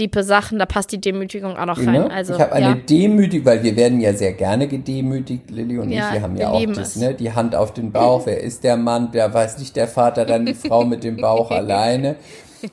diepe 0.00 0.24
Sachen, 0.24 0.58
da 0.58 0.66
passt 0.66 0.90
die 0.92 1.00
Demütigung 1.00 1.56
auch 1.56 1.66
noch 1.66 1.78
rein. 1.78 1.92
Ne? 1.92 2.10
Also, 2.10 2.34
ich 2.34 2.40
habe 2.40 2.52
eine 2.52 2.66
ja. 2.66 2.74
Demütigung, 2.74 3.46
weil 3.46 3.62
wir 3.62 3.76
werden 3.76 4.00
ja 4.00 4.14
sehr 4.14 4.32
gerne 4.32 4.66
gedemütigt, 4.66 5.50
Lilly 5.50 5.78
und 5.78 5.90
Ja, 5.90 6.08
ich. 6.08 6.14
Wir 6.14 6.22
haben 6.22 6.34
wir 6.34 6.42
ja 6.42 6.50
auch 6.50 6.72
das, 6.72 6.96
ne, 6.96 7.14
die 7.14 7.32
Hand 7.32 7.54
auf 7.54 7.72
den 7.74 7.92
Bauch. 7.92 8.26
Wer 8.26 8.40
ist 8.40 8.64
der 8.64 8.76
Mann? 8.76 9.10
Wer 9.12 9.32
weiß 9.32 9.58
nicht 9.58 9.76
der 9.76 9.86
Vater, 9.86 10.24
dann 10.24 10.46
die 10.46 10.54
Frau 10.54 10.84
mit 10.84 11.04
dem 11.04 11.18
Bauch 11.18 11.50
alleine. 11.52 12.16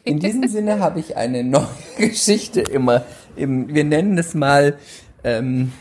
In 0.04 0.20
diesem 0.20 0.48
Sinne 0.48 0.80
habe 0.80 1.00
ich 1.00 1.16
eine 1.18 1.44
neue 1.44 1.68
Geschichte 1.98 2.62
immer. 2.62 3.04
Im, 3.36 3.74
wir 3.74 3.84
nennen 3.84 4.18
es 4.18 4.34
mal. 4.34 4.78
Ähm, 5.24 5.74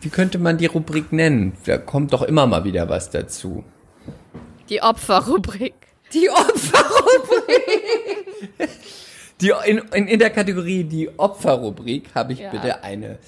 wie 0.00 0.08
könnte 0.08 0.38
man 0.38 0.56
die 0.56 0.66
Rubrik 0.66 1.12
nennen? 1.12 1.52
Da 1.66 1.76
kommt 1.76 2.12
doch 2.14 2.22
immer 2.22 2.46
mal 2.46 2.64
wieder 2.64 2.88
was 2.88 3.10
dazu. 3.10 3.64
Die 4.70 4.82
Opferrubrik. 4.82 5.74
Die 6.14 6.30
Opferrubrik. 6.30 7.60
Die, 9.40 9.52
in, 9.66 9.78
in, 9.94 10.06
in 10.08 10.18
der 10.18 10.30
Kategorie 10.30 10.84
die 10.84 11.08
Opferrubrik 11.18 12.10
habe 12.14 12.32
ich 12.34 12.40
Ja. 12.40 12.50
bitte 12.50 12.82
eine 12.84 13.18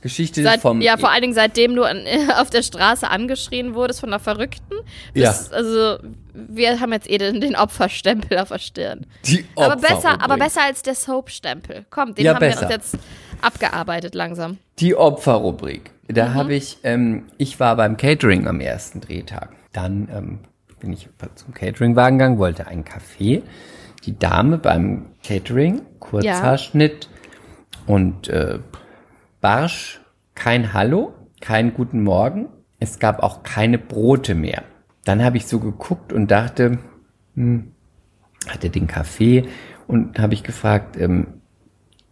Geschichte 0.00 0.42
Seit, 0.42 0.60
vom. 0.60 0.80
ja, 0.82 0.96
vor 0.98 1.10
allen 1.10 1.22
Dingen 1.22 1.34
seitdem 1.34 1.74
du 1.76 1.82
an, 1.84 2.04
auf 2.38 2.50
der 2.50 2.62
Straße 2.62 3.08
angeschrien 3.08 3.74
wurdest 3.74 4.00
von 4.00 4.10
einer 4.10 4.18
Verrückten. 4.20 4.74
Ja. 5.14 5.30
Bis, 5.30 5.50
Also, 5.52 5.98
wir 6.34 6.80
haben 6.80 6.92
jetzt 6.92 7.08
eh 7.08 7.18
den, 7.18 7.40
den 7.40 7.56
Opferstempel 7.56 8.38
auf 8.38 8.48
der 8.48 8.58
Stirn. 8.58 9.06
die 9.24 9.44
Aber 9.56 9.76
besser, 9.76 10.20
aber 10.20 10.36
besser 10.36 10.62
als 10.64 10.82
der 10.82 10.94
Soap-Stempel. 10.94 11.86
Komm, 11.90 12.14
den 12.14 12.24
Ja, 12.26 12.34
haben 12.34 12.40
wir 12.42 12.48
besser. 12.48 12.62
uns 12.66 12.70
jetzt 12.70 12.98
abgearbeitet 13.40 14.14
langsam. 14.14 14.58
Die 14.80 14.94
Opferrubrik. 14.96 15.90
Da 16.08 16.28
Mhm. 16.30 16.34
habe 16.34 16.54
ich, 16.54 16.78
ähm, 16.82 17.24
ich 17.38 17.58
war 17.60 17.76
beim 17.76 17.96
Catering 17.96 18.46
am 18.46 18.60
ersten 18.60 19.00
Drehtag. 19.00 19.50
Dann 19.72 20.08
ähm, 20.12 20.38
bin 20.80 20.92
ich 20.92 21.08
zum 21.36 21.54
Cateringwagen 21.54 22.18
gegangen, 22.18 22.38
wollte 22.38 22.66
einen 22.66 22.84
Kaffee. 22.84 23.42
Die 24.04 24.18
Dame 24.18 24.58
beim 24.58 25.06
Catering, 25.24 25.82
Kurzhaarschnitt 25.98 27.08
und 27.86 28.28
äh, 28.28 28.58
Barsch, 29.40 30.00
kein 30.34 30.72
Hallo, 30.72 31.14
keinen 31.40 31.74
guten 31.74 32.02
Morgen. 32.02 32.48
Es 32.78 32.98
gab 32.98 33.22
auch 33.22 33.42
keine 33.42 33.78
Brote 33.78 34.34
mehr. 34.34 34.62
Dann 35.04 35.24
habe 35.24 35.36
ich 35.36 35.46
so 35.46 35.58
geguckt 35.58 36.12
und 36.12 36.30
dachte, 36.30 36.78
hm, 37.34 37.72
hatte 38.48 38.70
den 38.70 38.86
Kaffee 38.86 39.44
und 39.86 40.18
habe 40.18 40.34
ich 40.34 40.42
gefragt, 40.42 40.96
ähm, 40.98 41.26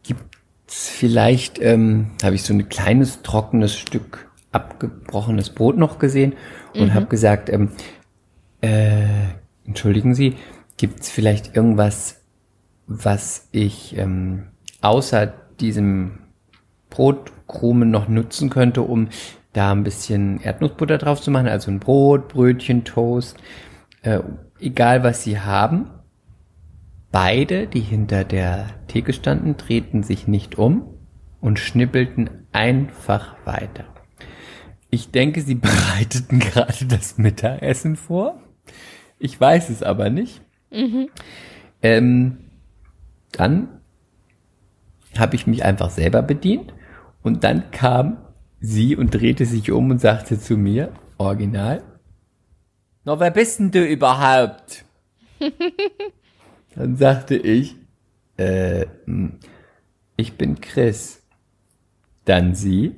gibt's 0.02 0.88
vielleicht, 0.88 1.60
ähm, 1.60 2.12
habe 2.22 2.34
ich 2.34 2.42
so 2.42 2.54
ein 2.54 2.68
kleines 2.68 3.22
trockenes 3.22 3.76
Stück 3.76 4.30
abgebrochenes 4.52 5.50
Brot 5.50 5.78
noch 5.78 5.98
gesehen 5.98 6.34
und 6.74 6.92
habe 6.94 7.06
gesagt, 7.06 7.48
ähm, 7.48 7.70
äh, 8.60 9.04
entschuldigen 9.66 10.14
Sie, 10.14 10.36
gibt's 10.76 11.10
vielleicht 11.10 11.56
irgendwas, 11.56 12.21
was 13.04 13.48
ich 13.52 13.96
ähm, 13.96 14.48
außer 14.80 15.32
diesem 15.60 16.18
Brotkrumen 16.90 17.90
noch 17.90 18.08
nutzen 18.08 18.50
könnte, 18.50 18.82
um 18.82 19.08
da 19.52 19.72
ein 19.72 19.84
bisschen 19.84 20.40
Erdnussbutter 20.40 20.98
drauf 20.98 21.20
zu 21.20 21.30
machen, 21.30 21.48
also 21.48 21.70
ein 21.70 21.80
Brot, 21.80 22.28
Brötchen, 22.28 22.84
Toast, 22.84 23.36
äh, 24.02 24.20
egal 24.58 25.02
was 25.04 25.22
sie 25.22 25.40
haben. 25.40 25.90
Beide, 27.10 27.66
die 27.66 27.80
hinter 27.80 28.24
der 28.24 28.66
Theke 28.88 29.12
standen, 29.12 29.56
drehten 29.56 30.02
sich 30.02 30.26
nicht 30.26 30.56
um 30.56 30.84
und 31.40 31.58
schnippelten 31.58 32.46
einfach 32.52 33.36
weiter. 33.44 33.84
Ich 34.90 35.10
denke, 35.10 35.42
sie 35.42 35.54
bereiteten 35.56 36.38
gerade 36.38 36.86
das 36.86 37.18
Mittagessen 37.18 37.96
vor. 37.96 38.40
Ich 39.18 39.38
weiß 39.38 39.70
es 39.70 39.82
aber 39.82 40.10
nicht. 40.10 40.42
Ähm, 41.82 42.38
dann 43.32 43.80
habe 45.18 45.36
ich 45.36 45.46
mich 45.46 45.64
einfach 45.64 45.90
selber 45.90 46.22
bedient 46.22 46.72
und 47.22 47.44
dann 47.44 47.70
kam 47.70 48.18
sie 48.60 48.96
und 48.96 49.10
drehte 49.10 49.44
sich 49.44 49.70
um 49.72 49.90
und 49.90 50.00
sagte 50.00 50.38
zu 50.38 50.56
mir, 50.56 50.92
original, 51.18 51.82
na, 53.04 53.18
wer 53.18 53.30
bist 53.32 53.58
denn 53.58 53.70
du 53.72 53.84
überhaupt? 53.84 54.84
dann 56.76 56.96
sagte 56.96 57.36
ich, 57.36 57.74
äh, 58.36 58.86
hm, 59.06 59.40
ich 60.16 60.38
bin 60.38 60.60
Chris. 60.60 61.20
Dann 62.24 62.54
sie, 62.54 62.94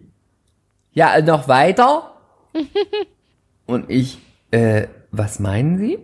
ja, 0.92 1.20
noch 1.22 1.48
weiter? 1.48 2.14
und 3.66 3.90
ich, 3.90 4.18
äh, 4.50 4.86
was 5.10 5.40
meinen 5.40 5.78
Sie? 5.78 5.98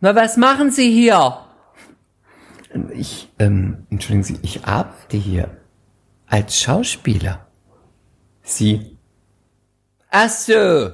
Na, 0.00 0.14
was 0.14 0.36
machen 0.36 0.70
Sie 0.70 0.90
hier? 0.90 1.38
Ich, 2.94 3.28
ähm, 3.38 3.86
entschuldigen 3.90 4.22
Sie, 4.22 4.38
ich 4.42 4.64
arbeite 4.64 5.16
hier 5.16 5.50
als 6.26 6.60
Schauspieler. 6.60 7.46
Sie, 8.42 8.96
ach 10.10 10.28
so, 10.28 10.90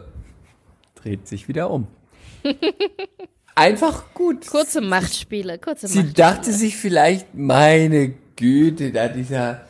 dreht 0.94 1.28
sich 1.28 1.48
wieder 1.48 1.70
um. 1.70 1.86
Einfach 3.54 4.12
gut. 4.14 4.46
Kurze 4.46 4.80
Machtspiele, 4.80 5.58
kurze 5.58 5.88
Sie 5.88 5.98
Machtspiele. 5.98 6.14
dachte 6.14 6.52
sich 6.52 6.76
vielleicht, 6.76 7.34
meine 7.34 8.14
Güte, 8.36 8.92
da 8.92 9.08
dieser, 9.08 9.62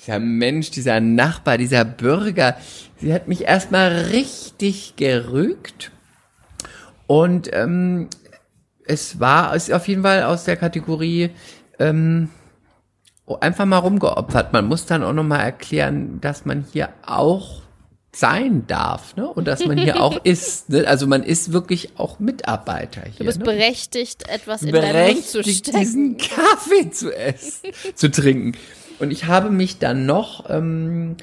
dieser 0.00 0.18
Mensch, 0.18 0.70
dieser 0.70 1.00
Nachbar, 1.00 1.56
dieser 1.56 1.84
Bürger, 1.84 2.56
sie 3.00 3.12
hat 3.12 3.28
mich 3.28 3.42
erstmal 3.42 3.92
richtig 4.10 4.96
gerügt. 4.96 5.92
Und 7.06 7.50
ähm, 7.52 8.08
es 8.90 9.20
war 9.20 9.54
ist 9.54 9.72
auf 9.72 9.86
jeden 9.88 10.02
Fall 10.02 10.24
aus 10.24 10.44
der 10.44 10.56
Kategorie 10.56 11.30
ähm, 11.78 12.28
einfach 13.40 13.64
mal 13.64 13.78
rumgeopfert. 13.78 14.52
Man 14.52 14.66
muss 14.66 14.86
dann 14.86 15.04
auch 15.04 15.12
nochmal 15.12 15.40
erklären, 15.40 16.20
dass 16.20 16.44
man 16.44 16.66
hier 16.72 16.88
auch 17.06 17.62
sein 18.12 18.66
darf, 18.66 19.14
ne? 19.14 19.28
Und 19.28 19.46
dass 19.46 19.64
man 19.64 19.78
hier 19.78 20.02
auch 20.02 20.18
ist. 20.24 20.68
Ne? 20.70 20.84
Also 20.88 21.06
man 21.06 21.22
ist 21.22 21.52
wirklich 21.52 21.90
auch 21.96 22.18
Mitarbeiter 22.18 23.02
hier. 23.02 23.18
Du 23.18 23.24
bist 23.24 23.38
ne? 23.38 23.44
berechtigt, 23.44 24.28
etwas 24.28 24.62
in 24.62 24.72
deinen 24.72 25.14
Mund 25.14 25.24
zu 25.24 25.38
berechtigt, 25.38 25.66
stecken. 25.68 25.80
diesen 25.80 26.16
Kaffee 26.16 26.90
zu 26.90 27.16
essen, 27.16 27.70
zu 27.94 28.10
trinken. 28.10 28.58
Und 28.98 29.12
ich 29.12 29.26
habe 29.26 29.50
mich 29.50 29.78
dann 29.78 30.06
noch, 30.06 30.50
ähm, 30.50 31.16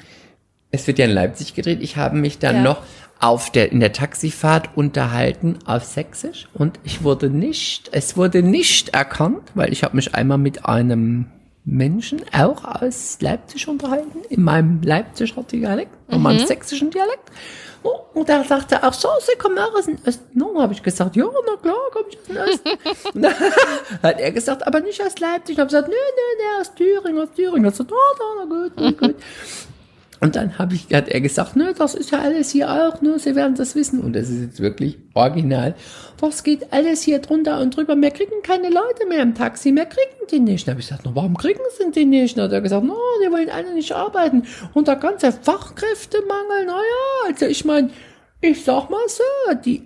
es 0.70 0.86
wird 0.86 0.98
ja 0.98 1.06
in 1.06 1.12
Leipzig 1.12 1.54
gedreht, 1.54 1.78
ich 1.82 1.96
habe 1.96 2.16
mich 2.16 2.38
dann 2.38 2.56
Ja. 2.56 2.62
noch 2.62 2.82
auf 3.20 3.50
der, 3.50 3.72
in 3.72 3.80
der 3.80 3.92
Taxifahrt 3.92 4.76
unterhalten 4.76 5.58
auf 5.66 5.84
Sächsisch 5.84 6.46
und 6.54 6.78
ich 6.84 7.02
wurde 7.02 7.30
nicht, 7.30 7.88
es 7.92 8.16
wurde 8.16 8.42
nicht 8.42 8.90
erkannt, 8.90 9.42
weil 9.54 9.72
ich 9.72 9.82
habe 9.82 9.96
mich 9.96 10.14
einmal 10.14 10.38
mit 10.38 10.66
einem 10.66 11.26
Menschen 11.64 12.22
auch 12.32 12.64
aus 12.64 13.18
Leipzig 13.20 13.68
unterhalten, 13.68 14.20
in 14.30 14.42
meinem 14.42 14.80
Leipziger 14.82 15.42
Dialekt, 15.42 15.90
in 16.08 16.22
meinem 16.22 16.46
sächsischen 16.46 16.90
Dialekt. 16.90 17.30
Oh, 17.82 18.00
und 18.14 18.28
er 18.28 18.42
sagte 18.44 18.82
auch 18.82 18.92
so, 18.92 19.08
Sie 19.20 19.36
kommen 19.38 19.58
auch 19.58 19.72
aus 19.74 19.84
dem 19.84 19.98
Osten. 20.04 20.38
No, 20.38 20.60
habe 20.60 20.72
ich 20.72 20.82
gesagt, 20.82 21.14
ja, 21.14 21.26
na 21.46 21.56
klar, 21.60 21.76
komme 21.92 22.06
ich 22.10 22.18
aus 22.18 22.24
dem 22.26 22.36
Osten. 22.36 22.68
Und 23.14 23.22
dann 23.22 23.34
hat 24.02 24.18
er 24.20 24.32
gesagt, 24.32 24.66
aber 24.66 24.80
nicht 24.80 25.00
aus 25.00 25.16
Leipzig. 25.20 25.54
Ich 25.54 25.58
habe 25.60 25.68
gesagt, 25.68 25.86
nö, 25.88 25.94
nö, 25.94 26.42
nö, 26.42 26.60
aus 26.60 26.74
Thüringen, 26.74 27.22
aus 27.22 27.28
Thüringen. 27.36 27.64
Er 27.64 27.68
hat 27.68 27.74
gesagt, 27.74 27.92
oh, 27.92 28.16
na, 28.18 28.44
na 28.44 28.64
gut, 28.68 28.76
gut, 28.76 28.98
gut. 28.98 29.14
Und 30.20 30.34
dann 30.34 30.58
hab 30.58 30.72
ich, 30.72 30.86
hat 30.92 31.08
er 31.08 31.20
gesagt, 31.20 31.54
ne, 31.54 31.74
das 31.76 31.94
ist 31.94 32.10
ja 32.10 32.18
alles 32.18 32.50
hier 32.50 32.70
auch, 32.70 33.00
ne, 33.02 33.18
Sie 33.18 33.36
werden 33.36 33.54
das 33.54 33.74
wissen. 33.74 34.00
Und 34.00 34.14
das 34.14 34.28
ist 34.28 34.40
jetzt 34.40 34.60
wirklich 34.60 34.98
original. 35.14 35.74
Das 36.20 36.42
geht 36.42 36.72
alles 36.72 37.02
hier 37.02 37.20
drunter 37.20 37.60
und 37.60 37.76
drüber. 37.76 37.96
Wir 37.96 38.10
kriegen 38.10 38.42
keine 38.42 38.68
Leute 38.68 39.06
mehr 39.08 39.22
im 39.22 39.34
Taxi, 39.34 39.70
mehr 39.70 39.86
kriegen 39.86 40.26
die 40.30 40.40
nicht. 40.40 40.66
Dann 40.66 40.72
habe 40.72 40.80
ich 40.80 40.88
gesagt, 40.88 41.02
na, 41.04 41.14
warum 41.14 41.36
kriegen 41.36 41.60
sie 41.76 41.90
die 41.92 42.04
nicht? 42.04 42.36
Dann 42.36 42.46
hat 42.46 42.52
er 42.52 42.60
gesagt, 42.60 42.84
no, 42.84 42.96
die 43.24 43.30
wollen 43.30 43.50
alle 43.50 43.74
nicht 43.74 43.92
arbeiten. 43.92 44.44
Und 44.74 44.88
der 44.88 44.96
ganze 44.96 45.30
Fachkräftemangel, 45.30 46.64
na 46.66 46.76
ja, 46.76 47.28
also 47.28 47.46
ich 47.46 47.64
meine, 47.64 47.90
ich 48.40 48.64
sag 48.64 48.90
mal 48.90 49.00
so, 49.08 49.54
die 49.64 49.82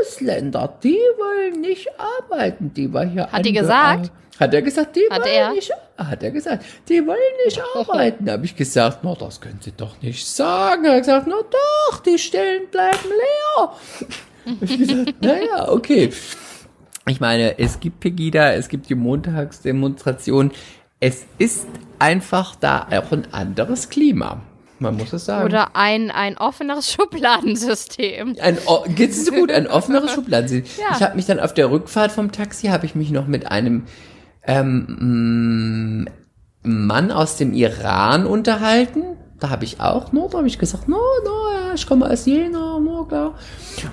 Ausländer, 0.00 0.78
die 0.82 0.98
wollen 1.18 1.60
nicht 1.60 1.88
arbeiten, 1.98 2.72
die 2.74 2.92
war 2.92 3.06
hier 3.06 3.30
Hat 3.30 3.44
die 3.44 3.52
gesagt? 3.52 4.10
Hat 4.38 4.52
er 4.54 4.62
gesagt, 4.62 4.96
die 4.96 5.06
Hat 5.10 5.22
wollen 5.22 5.32
er? 5.32 5.52
nicht 5.52 5.70
hat 5.98 6.22
er 6.22 6.30
gesagt, 6.30 6.64
die 6.88 7.06
wollen 7.06 7.18
nicht 7.44 7.60
arbeiten. 7.74 8.26
Da 8.26 8.32
habe 8.32 8.44
ich 8.44 8.54
gesagt, 8.54 8.98
na, 9.02 9.14
das 9.14 9.40
können 9.40 9.60
Sie 9.62 9.72
doch 9.72 10.00
nicht 10.02 10.26
sagen. 10.26 10.84
Er 10.84 10.92
hat 10.92 10.98
gesagt, 11.00 11.26
na 11.26 11.36
doch, 11.90 11.98
die 12.00 12.18
Stellen 12.18 12.68
bleiben 12.70 12.98
leer. 13.08 13.72
Ich 14.60 14.78
gesagt, 14.78 15.14
naja, 15.22 15.68
okay. 15.70 16.12
Ich 17.08 17.18
meine, 17.18 17.58
es 17.58 17.80
gibt 17.80 17.98
Pegida, 17.98 18.52
es 18.52 18.68
gibt 18.68 18.88
die 18.88 18.94
Montagsdemonstration. 18.94 20.52
Es 21.00 21.24
ist 21.38 21.66
einfach 21.98 22.54
da 22.54 22.86
auch 22.92 23.10
ein 23.10 23.26
anderes 23.32 23.88
Klima. 23.88 24.40
Man 24.78 24.96
muss 24.96 25.12
es 25.12 25.24
sagen. 25.24 25.46
Oder 25.46 25.74
ein, 25.74 26.10
ein 26.10 26.36
offeneres 26.38 26.92
Schubladensystem. 27.50 28.36
Ein, 28.40 28.58
geht's 28.94 29.24
so 29.24 29.32
gut, 29.32 29.50
ein 29.50 29.66
offeneres 29.66 30.12
Schubladen. 30.12 30.64
Ja. 30.78 30.96
Ich 30.96 31.02
habe 31.02 31.16
mich 31.16 31.26
dann 31.26 31.40
auf 31.40 31.54
der 31.54 31.70
Rückfahrt 31.70 32.12
vom 32.12 32.30
Taxi, 32.30 32.68
habe 32.68 32.86
ich 32.86 32.94
mich 32.94 33.10
noch 33.10 33.26
mit 33.26 33.50
einem 33.50 33.84
ähm, 34.46 36.02
mm, 36.02 36.08
Mann 36.62 37.10
aus 37.10 37.36
dem 37.36 37.52
Iran 37.52 38.26
unterhalten. 38.26 39.02
Da 39.38 39.50
habe 39.50 39.64
ich 39.64 39.80
auch, 39.80 40.12
no, 40.12 40.28
da 40.30 40.38
habe 40.38 40.46
ich 40.48 40.58
gesagt, 40.58 40.88
no, 40.88 40.96
no, 41.24 41.74
ich 41.74 41.86
komme 41.86 42.08
aus 42.10 42.24
Jena, 42.26 42.78
no, 42.80 43.04
klar. 43.04 43.34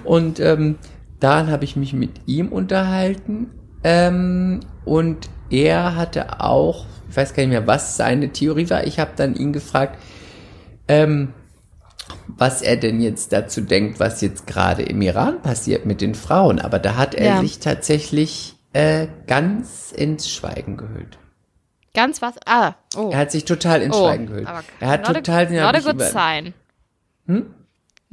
Und 0.03 0.39
ähm, 0.39 0.77
dann 1.19 1.51
habe 1.51 1.65
ich 1.65 1.75
mich 1.75 1.93
mit 1.93 2.11
ihm 2.27 2.47
unterhalten 2.49 3.51
ähm, 3.83 4.61
und 4.85 5.29
er 5.49 5.95
hatte 5.95 6.41
auch, 6.41 6.85
ich 7.09 7.15
weiß 7.17 7.33
gar 7.33 7.43
nicht 7.43 7.51
mehr, 7.51 7.67
was 7.67 7.97
seine 7.97 8.29
Theorie 8.29 8.69
war. 8.69 8.85
Ich 8.87 8.99
habe 8.99 9.11
dann 9.15 9.35
ihn 9.35 9.53
gefragt, 9.53 9.99
ähm, 10.87 11.33
was 12.27 12.61
er 12.61 12.77
denn 12.77 13.01
jetzt 13.01 13.33
dazu 13.33 13.61
denkt, 13.61 13.99
was 13.99 14.21
jetzt 14.21 14.47
gerade 14.47 14.81
im 14.83 15.01
Iran 15.01 15.41
passiert 15.41 15.85
mit 15.85 16.01
den 16.01 16.15
Frauen. 16.15 16.59
Aber 16.59 16.79
da 16.79 16.95
hat 16.95 17.15
er 17.15 17.35
Ja. 17.35 17.39
sich 17.41 17.59
tatsächlich 17.59 18.55
äh, 18.73 19.07
ganz 19.27 19.91
ins 19.91 20.29
Schweigen 20.29 20.77
gehüllt. 20.77 21.17
Ganz 21.93 22.21
was? 22.21 22.35
Ah, 22.45 22.75
oh. 22.95 23.09
Er 23.11 23.19
hat 23.19 23.31
sich 23.31 23.45
total 23.45 23.81
ins 23.81 23.95
oh. 23.95 24.05
Schweigen 24.05 24.25
gehüllt. 24.25 24.47
aber 24.47 24.63
Er 24.79 24.87
hat 24.89 25.05
total... 25.05 25.47
A, 25.47 25.71
not 25.71 25.75
a 25.75 25.79
good 25.79 25.93
über- 25.95 26.05
sign. 26.05 26.53
Hm? 27.27 27.53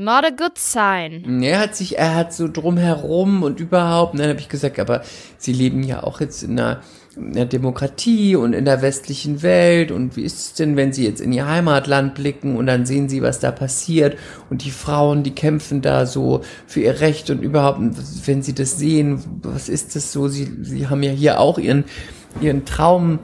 Not 0.01 0.25
a 0.25 0.31
good 0.31 0.57
sign. 0.57 1.43
Er 1.43 1.61
hat 1.61 1.77
sich, 1.77 1.99
er 1.99 2.15
hat 2.15 2.33
so 2.33 2.49
drumherum 2.49 3.43
und 3.43 3.61
überhaupt, 3.61 4.15
und 4.15 4.21
dann 4.21 4.31
habe 4.31 4.41
ich 4.41 4.49
gesagt, 4.49 4.81
aber 4.81 5.03
sie 5.37 5.53
leben 5.53 5.83
ja 5.83 6.03
auch 6.03 6.23
jetzt 6.23 6.43
in 6.43 6.59
einer, 6.59 6.81
in 7.17 7.33
einer 7.33 7.45
Demokratie 7.45 8.35
und 8.35 8.55
in 8.55 8.65
der 8.65 8.81
westlichen 8.81 9.43
Welt. 9.43 9.91
Und 9.91 10.17
wie 10.17 10.23
ist 10.23 10.39
es 10.39 10.55
denn, 10.55 10.75
wenn 10.77 10.95
sie 10.95 11.05
jetzt 11.05 11.21
in 11.21 11.35
ihr 11.35 11.47
Heimatland 11.47 12.15
blicken 12.15 12.57
und 12.57 12.65
dann 12.65 12.87
sehen 12.87 13.11
sie, 13.11 13.21
was 13.21 13.41
da 13.41 13.51
passiert? 13.51 14.17
Und 14.49 14.65
die 14.65 14.71
Frauen, 14.71 15.23
die 15.23 15.35
kämpfen 15.35 15.83
da 15.83 16.07
so 16.07 16.41
für 16.67 16.81
ihr 16.81 17.01
Recht 17.01 17.29
und 17.29 17.43
überhaupt, 17.43 17.81
wenn 18.27 18.43
sie 18.43 18.55
das 18.55 18.79
sehen, 18.79 19.23
was 19.43 19.69
ist 19.69 19.97
das 19.97 20.13
so, 20.13 20.29
sie, 20.29 20.51
sie 20.63 20.89
haben 20.89 21.03
ja 21.03 21.13
hier 21.13 21.39
auch 21.39 21.59
ihren, 21.59 21.85
ihren 22.41 22.65
Traum 22.65 23.19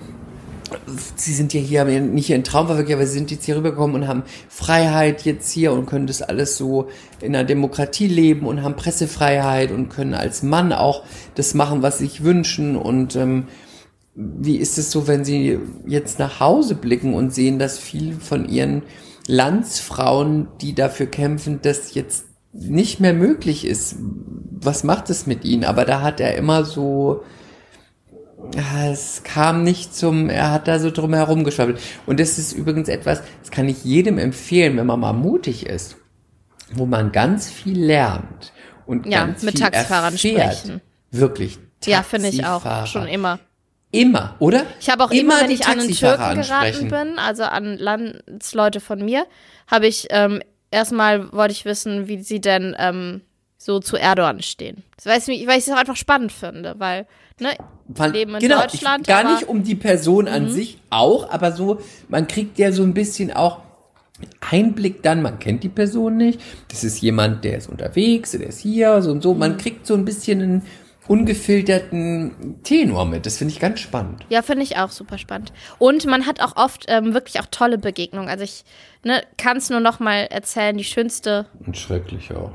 sie 1.17 1.33
sind 1.33 1.53
ja 1.55 1.61
hier, 1.61 1.81
haben 1.81 2.15
nicht 2.15 2.31
ihren 2.31 2.45
Traum 2.45 2.67
verwirklicht, 2.67 2.97
aber 2.97 3.07
sie 3.07 3.15
sind 3.15 3.31
jetzt 3.31 3.45
hier 3.45 3.57
rübergekommen 3.57 4.03
und 4.03 4.09
haben 4.09 4.25
Freiheit 4.49 5.25
jetzt 5.25 5.51
hier 5.51 5.73
und 5.73 5.87
können 5.87 6.07
das 6.07 6.23
alles 6.23 6.57
so 6.57 6.89
in 7.21 7.35
einer 7.35 7.45
Demokratie 7.45 8.09
leben 8.09 8.47
und 8.47 8.63
haben 8.63 8.77
Pressefreiheit 8.77 9.71
und 9.71 9.89
können 9.89 10.15
als 10.15 10.43
Mann 10.43 10.73
auch 10.73 11.03
das 11.35 11.55
machen, 11.55 11.83
was 11.83 11.99
sie 11.99 12.07
sich 12.07 12.25
wünschen 12.25 12.77
und 12.77 13.17
ähm, 13.17 13.47
wie 14.15 14.57
ist 14.57 14.79
es 14.79 14.91
so, 14.91 15.07
wenn 15.07 15.25
sie 15.25 15.59
jetzt 15.87 16.19
nach 16.19 16.41
Hause 16.41 16.75
blicken 16.75 17.13
und 17.13 17.35
sehen, 17.35 17.59
dass 17.59 17.79
viel 17.79 18.15
von 18.15 18.49
ihren 18.49 18.83
Landsfrauen, 19.27 20.49
die 20.63 20.75
dafür 20.75 21.07
kämpfen, 21.07 21.61
das 21.61 21.95
jetzt 21.95 22.25
nicht 22.53 22.99
mehr 22.99 23.13
möglich 23.13 23.67
ist? 23.67 23.97
Was 24.59 24.85
macht 24.85 25.11
es 25.11 25.27
mit 25.27 25.45
ihnen? 25.45 25.65
Aber 25.65 25.85
da 25.85 26.01
hat 26.01 26.21
er 26.21 26.35
immer 26.37 26.65
so, 26.65 27.25
es 28.55 29.23
kam 29.25 29.63
nicht 29.63 29.95
zum, 29.95 30.29
er 30.29 30.53
hat 30.53 30.69
da 30.69 30.79
so 30.79 30.91
drum 30.91 31.15
herum 31.15 31.45
geschwabbelt. 31.45 31.81
Und 32.07 32.21
das 32.21 32.39
ist 32.39 32.53
übrigens 32.53 32.89
etwas, 32.89 33.23
das 33.41 33.51
kann 33.51 33.69
ich 33.69 33.85
jedem 33.85 34.19
empfehlen, 34.19 34.77
wenn 34.77 34.87
man 34.87 35.01
mal 35.01 35.13
mutig 35.13 35.67
ist, 35.67 35.97
wo 36.73 36.87
man 36.87 37.13
ganz 37.13 37.51
viel 37.51 37.79
lernt 37.83 38.53
und 38.87 39.07
Ja, 39.07 39.25
ganz 39.27 39.43
mit 39.43 39.53
viel 39.59 39.61
Taxifahrern 39.63 40.15
erfährt. 40.15 40.55
sprechen. 40.59 40.81
Wirklich. 41.11 41.59
Ja, 41.85 42.03
finde 42.03 42.29
ich 42.29 42.45
auch. 42.45 42.63
Taxifahrer. 42.63 42.87
Schon 42.87 43.07
immer. 43.09 43.39
Immer, 43.93 44.35
oder? 44.41 44.67
Ich 44.81 44.91
habe 44.91 45.05
auch 45.05 45.11
immer, 45.11 45.41
wenn 45.41 45.49
die 45.49 45.55
ich 45.55 45.65
an 45.67 45.73
einen 45.79 45.81
Taxifahrer 45.89 46.17
Türken 46.35 46.43
geraten 46.43 46.67
ansprechen. 46.67 46.89
bin, 46.91 47.19
also 47.19 47.45
an 47.45 47.79
Landsleute 47.79 48.81
von 48.81 49.05
mir, 49.05 49.25
habe 49.69 49.87
ich 49.87 50.09
ähm, 50.11 50.43
erstmal 50.71 51.33
wollte 51.33 51.53
ich 51.53 51.65
wissen, 51.65 52.09
wie 52.09 52.21
sie 52.23 52.41
denn 52.41 52.75
ähm, 52.79 53.23
so 53.59 53.79
zu 53.81 53.97
Erdogan 53.97 54.43
stehen. 54.43 54.83
Das 54.97 55.07
weiß 55.07 55.29
ich, 55.29 55.47
weil 55.47 55.59
ich 55.59 55.67
es 55.67 55.73
auch 55.73 55.79
einfach 55.79 55.97
spannend 55.97 56.33
finde, 56.33 56.75
weil 56.79 57.07
ne, 57.41 57.51
Fand- 57.95 58.15
leben 58.15 58.35
in 58.35 58.41
genau, 58.41 58.61
Deutschland, 58.63 59.03
Ich, 59.03 59.07
gar 59.09 59.25
Mhm. 59.25 59.31
nicht 59.35 59.49
um 59.49 59.63
die 59.63 59.75
Person 59.75 60.29
an 60.29 60.49
sich 60.51 60.79
auch, 60.91 61.31
aber 61.31 61.53
so, 61.53 61.81
man 62.09 62.27
kriegt 62.29 62.59
ja 62.59 62.73
so 62.73 62.83
ein 62.83 62.95
bisschen 62.95 63.33
auch 63.33 63.61
Einblick 64.41 65.03
dann, 65.03 65.21
man 65.23 65.39
kennt 65.39 65.63
die 65.63 65.69
Person 65.69 66.17
nicht. 66.17 66.41
Das 66.69 66.85
ist 66.85 67.01
jemand, 67.03 67.45
der 67.45 67.59
ist 67.59 67.69
unterwegs, 67.69 68.31
der 68.33 68.47
ist 68.47 68.61
hier, 68.61 69.03
so 69.03 69.11
und 69.11 69.23
so. 69.23 69.35
Mhm. 69.35 69.41
Man 69.41 69.57
kriegt 69.59 69.87
so 69.87 69.93
ein 69.95 70.05
bisschen 70.07 70.41
einen 70.41 70.63
ungefilterten 71.07 72.63
Tenor 72.65 73.05
mit. 73.05 73.27
Das 73.27 73.37
finde 73.39 73.53
ich 73.53 73.61
ganz 73.61 73.81
spannend. 73.81 74.25
Ja, 74.29 74.43
finde 74.43 74.63
ich 74.65 74.77
auch 74.79 74.91
super 74.91 75.19
spannend. 75.19 75.53
Und 75.79 76.05
man 76.07 76.27
hat 76.27 76.41
auch 76.41 76.57
oft 76.57 76.87
ähm, 76.89 77.15
wirklich 77.15 77.41
auch 77.41 77.47
tolle 77.51 77.79
Begegnungen. 77.79 78.29
Also 78.29 78.45
ich 78.45 78.65
ne, 79.05 79.23
kann 79.37 79.59
es 79.59 79.71
nur 79.71 79.81
noch 79.81 80.01
mal 80.01 80.27
erzählen, 80.31 80.77
die 80.77 80.85
schönste, 80.85 81.47
Und 81.65 81.77
schrecklich 81.77 82.33
auch. 82.35 82.53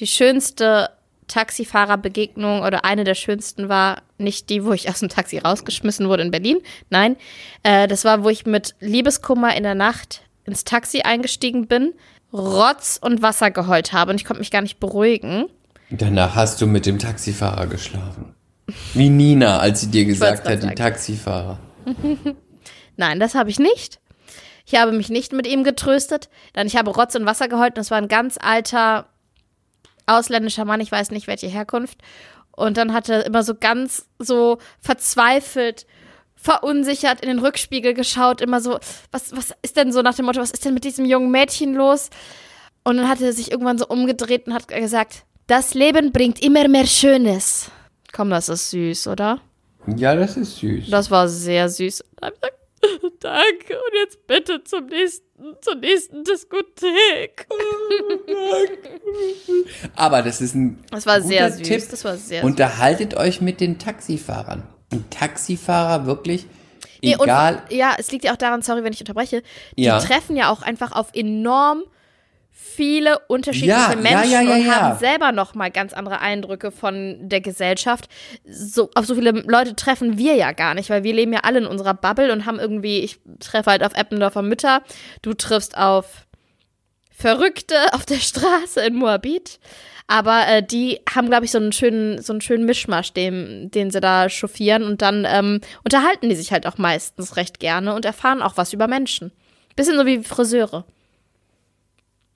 die 0.00 0.06
schönste 0.06 0.90
Taxifahrerbegegnung 1.28 2.62
oder 2.62 2.84
eine 2.84 3.04
der 3.04 3.14
schönsten 3.14 3.68
war 3.68 4.02
nicht 4.18 4.50
die, 4.50 4.64
wo 4.64 4.72
ich 4.72 4.88
aus 4.88 5.00
dem 5.00 5.08
Taxi 5.08 5.38
rausgeschmissen 5.38 6.08
wurde 6.08 6.22
in 6.22 6.30
Berlin. 6.30 6.58
Nein, 6.90 7.16
äh, 7.62 7.86
das 7.86 8.04
war, 8.04 8.24
wo 8.24 8.28
ich 8.28 8.46
mit 8.46 8.74
Liebeskummer 8.80 9.56
in 9.56 9.62
der 9.62 9.74
Nacht 9.74 10.22
ins 10.44 10.64
Taxi 10.64 11.02
eingestiegen 11.02 11.68
bin, 11.68 11.94
Rotz 12.32 12.98
und 13.00 13.22
Wasser 13.22 13.50
geheult 13.50 13.92
habe 13.92 14.10
und 14.10 14.16
ich 14.16 14.24
konnte 14.24 14.40
mich 14.40 14.50
gar 14.50 14.62
nicht 14.62 14.80
beruhigen. 14.80 15.46
Danach 15.90 16.34
hast 16.34 16.60
du 16.60 16.66
mit 16.66 16.84
dem 16.84 16.98
Taxifahrer 16.98 17.66
geschlafen. 17.66 18.34
Wie 18.92 19.08
Nina, 19.08 19.58
als 19.58 19.80
sie 19.80 19.90
dir 19.90 20.04
gesagt 20.04 20.46
hat, 20.46 20.62
die. 20.62 20.74
Taxifahrer. 20.74 21.58
Nein, 22.96 23.20
das 23.20 23.34
habe 23.34 23.48
ich 23.48 23.58
nicht. 23.58 24.00
Ich 24.66 24.78
habe 24.78 24.92
mich 24.92 25.08
nicht 25.08 25.32
mit 25.32 25.46
ihm 25.46 25.64
getröstet. 25.64 26.28
Dann 26.52 26.66
ich 26.66 26.76
habe 26.76 26.90
Rotz 26.90 27.14
und 27.14 27.24
Wasser 27.24 27.48
geheult 27.48 27.76
und 27.76 27.80
es 27.80 27.90
war 27.90 27.98
ein 27.98 28.08
ganz 28.08 28.36
alter 28.38 29.06
ausländischer 30.08 30.64
Mann, 30.64 30.80
ich 30.80 30.92
weiß 30.92 31.10
nicht 31.10 31.26
welche 31.26 31.46
Herkunft. 31.46 31.98
Und 32.52 32.76
dann 32.76 32.92
hat 32.92 33.08
er 33.08 33.24
immer 33.24 33.42
so 33.42 33.54
ganz 33.54 34.08
so 34.18 34.58
verzweifelt, 34.80 35.86
verunsichert 36.34 37.20
in 37.20 37.28
den 37.28 37.38
Rückspiegel 37.38 37.94
geschaut, 37.94 38.40
immer 38.40 38.60
so, 38.60 38.78
was, 39.10 39.36
was 39.36 39.52
ist 39.62 39.76
denn 39.76 39.92
so 39.92 40.02
nach 40.02 40.14
dem 40.14 40.26
Motto, 40.26 40.40
was 40.40 40.50
ist 40.50 40.64
denn 40.64 40.74
mit 40.74 40.84
diesem 40.84 41.04
jungen 41.04 41.30
Mädchen 41.30 41.74
los? 41.74 42.10
Und 42.84 42.96
dann 42.96 43.08
hat 43.08 43.20
er 43.20 43.32
sich 43.32 43.50
irgendwann 43.50 43.78
so 43.78 43.86
umgedreht 43.86 44.46
und 44.46 44.54
hat 44.54 44.68
gesagt, 44.68 45.24
das 45.46 45.74
Leben 45.74 46.12
bringt 46.12 46.42
immer 46.42 46.66
mehr 46.68 46.86
Schönes. 46.86 47.70
Komm, 48.12 48.30
das 48.30 48.48
ist 48.48 48.70
süß, 48.70 49.08
oder? 49.08 49.40
Ja, 49.96 50.14
das 50.14 50.36
ist 50.36 50.58
süß. 50.58 50.90
Das 50.90 51.10
war 51.10 51.28
sehr 51.28 51.68
süß. 51.68 52.00
Und 52.00 52.08
dann 52.20 52.28
hab 52.28 52.34
ich 52.34 52.40
gesagt, 52.40 52.57
danke. 53.20 53.74
Und 53.74 53.94
jetzt 54.02 54.26
bitte 54.26 54.62
zum 54.64 54.86
nächsten, 54.86 55.56
zur 55.60 55.74
nächsten 55.76 56.24
Diskothek. 56.24 57.46
Aber 59.94 60.22
das 60.22 60.40
ist 60.40 60.54
ein 60.54 60.78
Das 60.90 61.06
war 61.06 61.16
guter 61.20 61.28
sehr 61.28 61.52
süß. 61.52 61.68
Tipp. 61.68 61.84
Das 61.90 62.04
war 62.04 62.16
sehr 62.16 62.40
süß. 62.42 62.50
Unterhaltet 62.50 63.14
euch 63.16 63.40
mit 63.40 63.60
den 63.60 63.78
Taxifahrern. 63.78 64.62
Ein 64.92 65.04
Taxifahrer 65.10 66.06
wirklich, 66.06 66.46
Nee, 67.02 67.14
und- 67.16 67.24
egal. 67.24 67.62
ja, 67.70 67.94
es 67.98 68.10
liegt 68.10 68.24
ja 68.24 68.32
auch 68.32 68.36
daran, 68.36 68.62
sorry, 68.62 68.82
wenn 68.84 68.92
ich 68.92 69.00
unterbreche, 69.00 69.42
die 69.76 69.84
Ja. 69.84 69.98
treffen 70.00 70.36
ja 70.36 70.50
auch 70.50 70.62
einfach 70.62 70.92
auf 70.92 71.08
enorm 71.14 71.84
viele 72.78 73.18
unterschiedliche 73.26 73.72
Ja, 73.72 73.96
Menschen 73.96 74.30
ja, 74.30 74.40
ja, 74.40 74.54
und 74.54 74.72
haben 74.72 74.98
selber 75.00 75.32
noch 75.32 75.56
mal 75.56 75.68
ganz 75.68 75.92
andere 75.92 76.20
Eindrücke 76.20 76.70
von 76.70 77.28
der 77.28 77.40
Gesellschaft. 77.40 78.08
So 78.48 78.88
auf 78.94 79.04
so 79.04 79.16
viele 79.16 79.32
Leute 79.32 79.74
treffen 79.74 80.16
wir 80.16 80.36
ja 80.36 80.52
gar 80.52 80.74
nicht, 80.74 80.88
weil 80.88 81.02
wir 81.02 81.12
leben 81.12 81.32
ja 81.32 81.40
alle 81.40 81.58
in 81.58 81.66
unserer 81.66 81.94
Bubble 81.94 82.32
und 82.32 82.46
haben 82.46 82.60
irgendwie 82.60 83.00
ich 83.00 83.18
treffe 83.40 83.72
halt 83.72 83.82
auf 83.82 83.94
Eppendorfer 83.94 84.42
Mütter, 84.42 84.82
du 85.22 85.34
triffst 85.34 85.76
auf 85.76 86.26
Verrückte 87.10 87.74
auf 87.94 88.06
der 88.06 88.20
Straße 88.20 88.80
in 88.80 88.94
Moabit. 88.94 89.58
Aber 90.06 90.46
äh, 90.46 90.62
die 90.62 91.00
haben, 91.12 91.28
glaube 91.28 91.46
ich, 91.46 91.50
so 91.50 91.58
einen 91.58 91.72
schönen, 91.72 92.22
so 92.22 92.32
einen 92.32 92.40
schönen 92.40 92.64
Mischmasch, 92.64 93.12
den, 93.12 93.72
den 93.72 93.90
sie 93.90 94.00
da 94.00 94.28
chauffieren. 94.30 94.84
Und 94.84 95.02
dann 95.02 95.26
ähm, 95.28 95.60
unterhalten 95.84 96.28
die 96.28 96.36
sich 96.36 96.52
halt 96.52 96.66
auch 96.66 96.78
meistens 96.78 97.36
recht 97.36 97.58
gerne 97.58 97.92
und 97.92 98.04
erfahren 98.04 98.40
auch 98.40 98.56
was 98.56 98.72
über 98.72 98.86
Menschen. 98.86 99.32
Bisschen 99.76 99.98
so 99.98 100.06
wie 100.06 100.20
Friseure. 100.20 100.86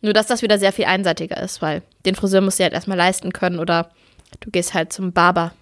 Nur, 0.03 0.12
dass 0.12 0.26
das 0.26 0.42
wieder 0.42 0.59
sehr 0.59 0.72
viel 0.72 0.84
einseitiger 0.84 1.40
ist, 1.40 1.62
weil 1.62 1.82
den 2.05 2.14
Friseur 2.14 2.40
musst 2.40 2.59
du 2.59 2.64
halt 2.64 2.72
erstmal 2.72 2.98
leisten 2.98 3.32
können 3.32 3.59
oder 3.59 3.90
du 4.40 4.50
gehst 4.50 4.74
halt 4.74 4.92
zum 4.92 5.12
Barber. 5.12 5.53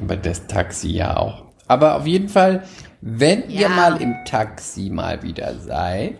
Aber 0.00 0.16
das 0.16 0.46
Taxi 0.46 0.90
ja 0.90 1.16
auch. 1.16 1.44
Aber 1.66 1.96
auf 1.96 2.06
jeden 2.06 2.28
Fall, 2.28 2.62
wenn 3.00 3.48
ihr 3.48 3.62
Ja. 3.62 3.68
mal 3.70 4.00
im 4.00 4.14
Taxi 4.26 4.90
mal 4.90 5.22
wieder 5.22 5.58
seid 5.58 6.18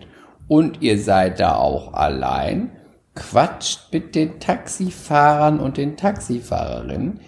und 0.48 0.80
ihr 0.82 0.98
seid 0.98 1.40
da 1.40 1.56
auch 1.56 1.92
allein, 1.92 2.70
quatscht 3.14 3.92
mit 3.92 4.14
den 4.14 4.40
Taxifahrern 4.40 5.60
und 5.60 5.76
den 5.76 5.96
Taxifahrerinnen. 5.98 7.20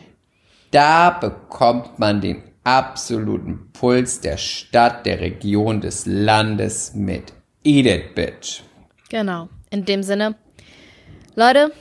Da 0.71 1.11
bekommt 1.11 1.99
man 1.99 2.21
den 2.23 2.43
absoluten 2.65 3.71
Puls 3.73 4.21
der 4.21 4.39
Stadt, 4.39 5.05
der 5.05 5.21
Region, 5.21 5.81
des 5.83 6.07
Landes 6.07 6.95
mit. 6.95 7.35
Eat 7.65 7.87
it, 7.87 8.15
bitch. 8.15 8.63
Genau. 9.11 9.49
In 9.75 9.85
dem 9.85 10.05
Sinne. 10.05 10.37
Leute, 11.35 11.73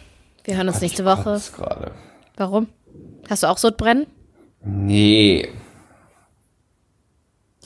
wir 0.45 0.57
hören 0.57 0.67
uns 0.67 0.81
nächste 0.81 1.05
Woche. 1.05 1.39
Gerade. 1.55 1.91
Warum? 2.37 2.67
Hast 3.29 3.43
du 3.43 3.47
auch 3.47 3.59
Sodbrennen? 3.59 4.07
Nee. 4.65 5.47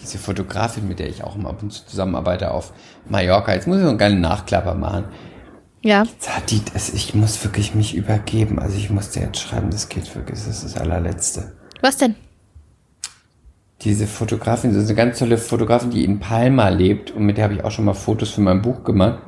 Diese 0.01 0.17
Fotografin, 0.17 0.85
mit 0.85 0.99
der 0.99 1.07
ich 1.07 1.23
auch 1.23 1.37
immer 1.37 1.47
ab 1.47 1.63
und 1.63 1.71
zu 1.71 1.85
zusammenarbeite 1.85 2.51
auf 2.51 2.73
Mallorca, 3.07 3.53
jetzt 3.53 3.67
muss 3.67 3.77
ich 3.77 3.83
so 3.83 3.87
einen 3.87 3.97
geilen 3.97 4.19
Nachklapper 4.19 4.73
machen. 4.73 5.05
Ja. 5.81 6.03
Jetzt 6.03 6.35
hat 6.35 6.51
die, 6.51 6.61
das, 6.73 6.89
ich 6.89 7.15
muss 7.15 7.41
wirklich 7.45 7.73
mich 7.73 7.95
übergeben. 7.95 8.59
Also 8.59 8.75
ich 8.75 8.89
muss 8.89 9.11
dir 9.11 9.21
jetzt 9.21 9.39
schreiben, 9.39 9.69
das 9.69 9.87
geht 9.87 10.13
wirklich, 10.13 10.39
das 10.39 10.47
ist 10.49 10.65
das 10.65 10.75
allerletzte. 10.75 11.53
Was 11.79 11.95
denn? 11.95 12.15
Diese 13.79 14.07
Fotografin, 14.07 14.73
das 14.73 14.83
ist 14.83 14.89
eine 14.89 14.97
ganz 14.97 15.19
tolle 15.19 15.37
Fotografin, 15.37 15.89
die 15.89 16.03
in 16.03 16.19
Palma 16.19 16.67
lebt 16.67 17.11
und 17.11 17.25
mit 17.25 17.37
der 17.37 17.45
habe 17.45 17.53
ich 17.53 17.63
auch 17.63 17.71
schon 17.71 17.85
mal 17.85 17.93
Fotos 17.93 18.31
für 18.31 18.41
mein 18.41 18.61
Buch 18.61 18.83
gemacht. 18.83 19.21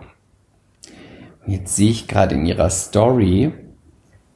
Jetzt 1.50 1.76
sehe 1.76 1.90
ich 1.90 2.08
gerade 2.08 2.36
in 2.36 2.46
ihrer 2.46 2.70
Story, 2.70 3.52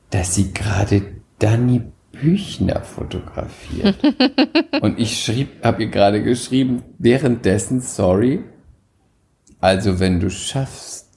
dass 0.09 0.33
sie 0.33 0.51
gerade 0.51 1.03
Dani 1.37 1.83
Büchner 2.11 2.81
fotografiert. 2.81 3.97
und 4.81 4.99
ich 4.99 5.23
schrieb, 5.23 5.63
habe 5.63 5.83
ihr 5.83 5.89
gerade 5.89 6.23
geschrieben, 6.23 6.81
währenddessen, 6.97 7.81
sorry, 7.81 8.43
also 9.59 9.99
wenn 9.99 10.19
du 10.19 10.31
schaffst, 10.31 11.07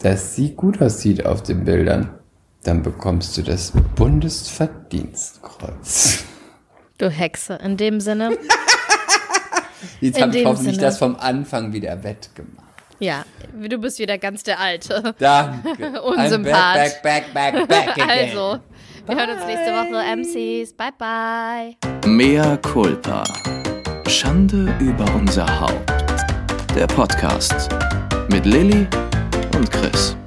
dass 0.00 0.34
sie 0.34 0.54
gut 0.54 0.82
aussieht 0.82 1.24
auf 1.24 1.44
den 1.44 1.64
Bildern, 1.64 2.18
dann 2.64 2.82
bekommst 2.82 3.38
du 3.38 3.42
das 3.42 3.72
Bundesverdienstkreuz. 3.94 6.24
Du 6.98 7.10
Hexe. 7.10 7.54
In 7.54 7.76
dem 7.76 8.00
Sinne. 8.00 8.36
Jetzt 10.00 10.20
habe 10.20 10.36
ich 10.36 10.44
hoffentlich 10.44 10.74
Sinne. 10.74 10.86
das 10.86 10.98
vom 10.98 11.14
Anfang 11.16 11.72
wieder 11.72 12.02
wettgemacht. 12.02 12.67
Ja, 13.00 13.24
du 13.54 13.78
bist 13.78 13.98
wieder 14.00 14.18
ganz 14.18 14.42
der 14.42 14.58
Alte. 14.58 15.14
Danke. 15.18 16.02
Unsympath. 16.02 16.32
I'm 16.32 16.42
back, 16.42 17.02
back, 17.02 17.34
back, 17.34 17.52
back, 17.54 17.68
back 17.68 17.88
again. 17.90 18.10
Also, 18.10 18.60
wir 19.06 19.16
hören 19.16 19.30
uns 19.30 19.46
nächste 19.46 19.72
Woche. 19.72 20.16
MCs. 20.16 20.72
Bye, 20.74 20.92
bye. 20.98 22.08
Mea 22.08 22.56
culpa. 22.56 23.22
Schande 24.08 24.74
über 24.80 25.04
unser 25.14 25.46
Haupt. 25.60 25.92
Der 26.74 26.86
Podcast 26.88 27.68
mit 28.30 28.44
Lilly 28.44 28.86
und 29.54 29.70
Chris. 29.70 30.17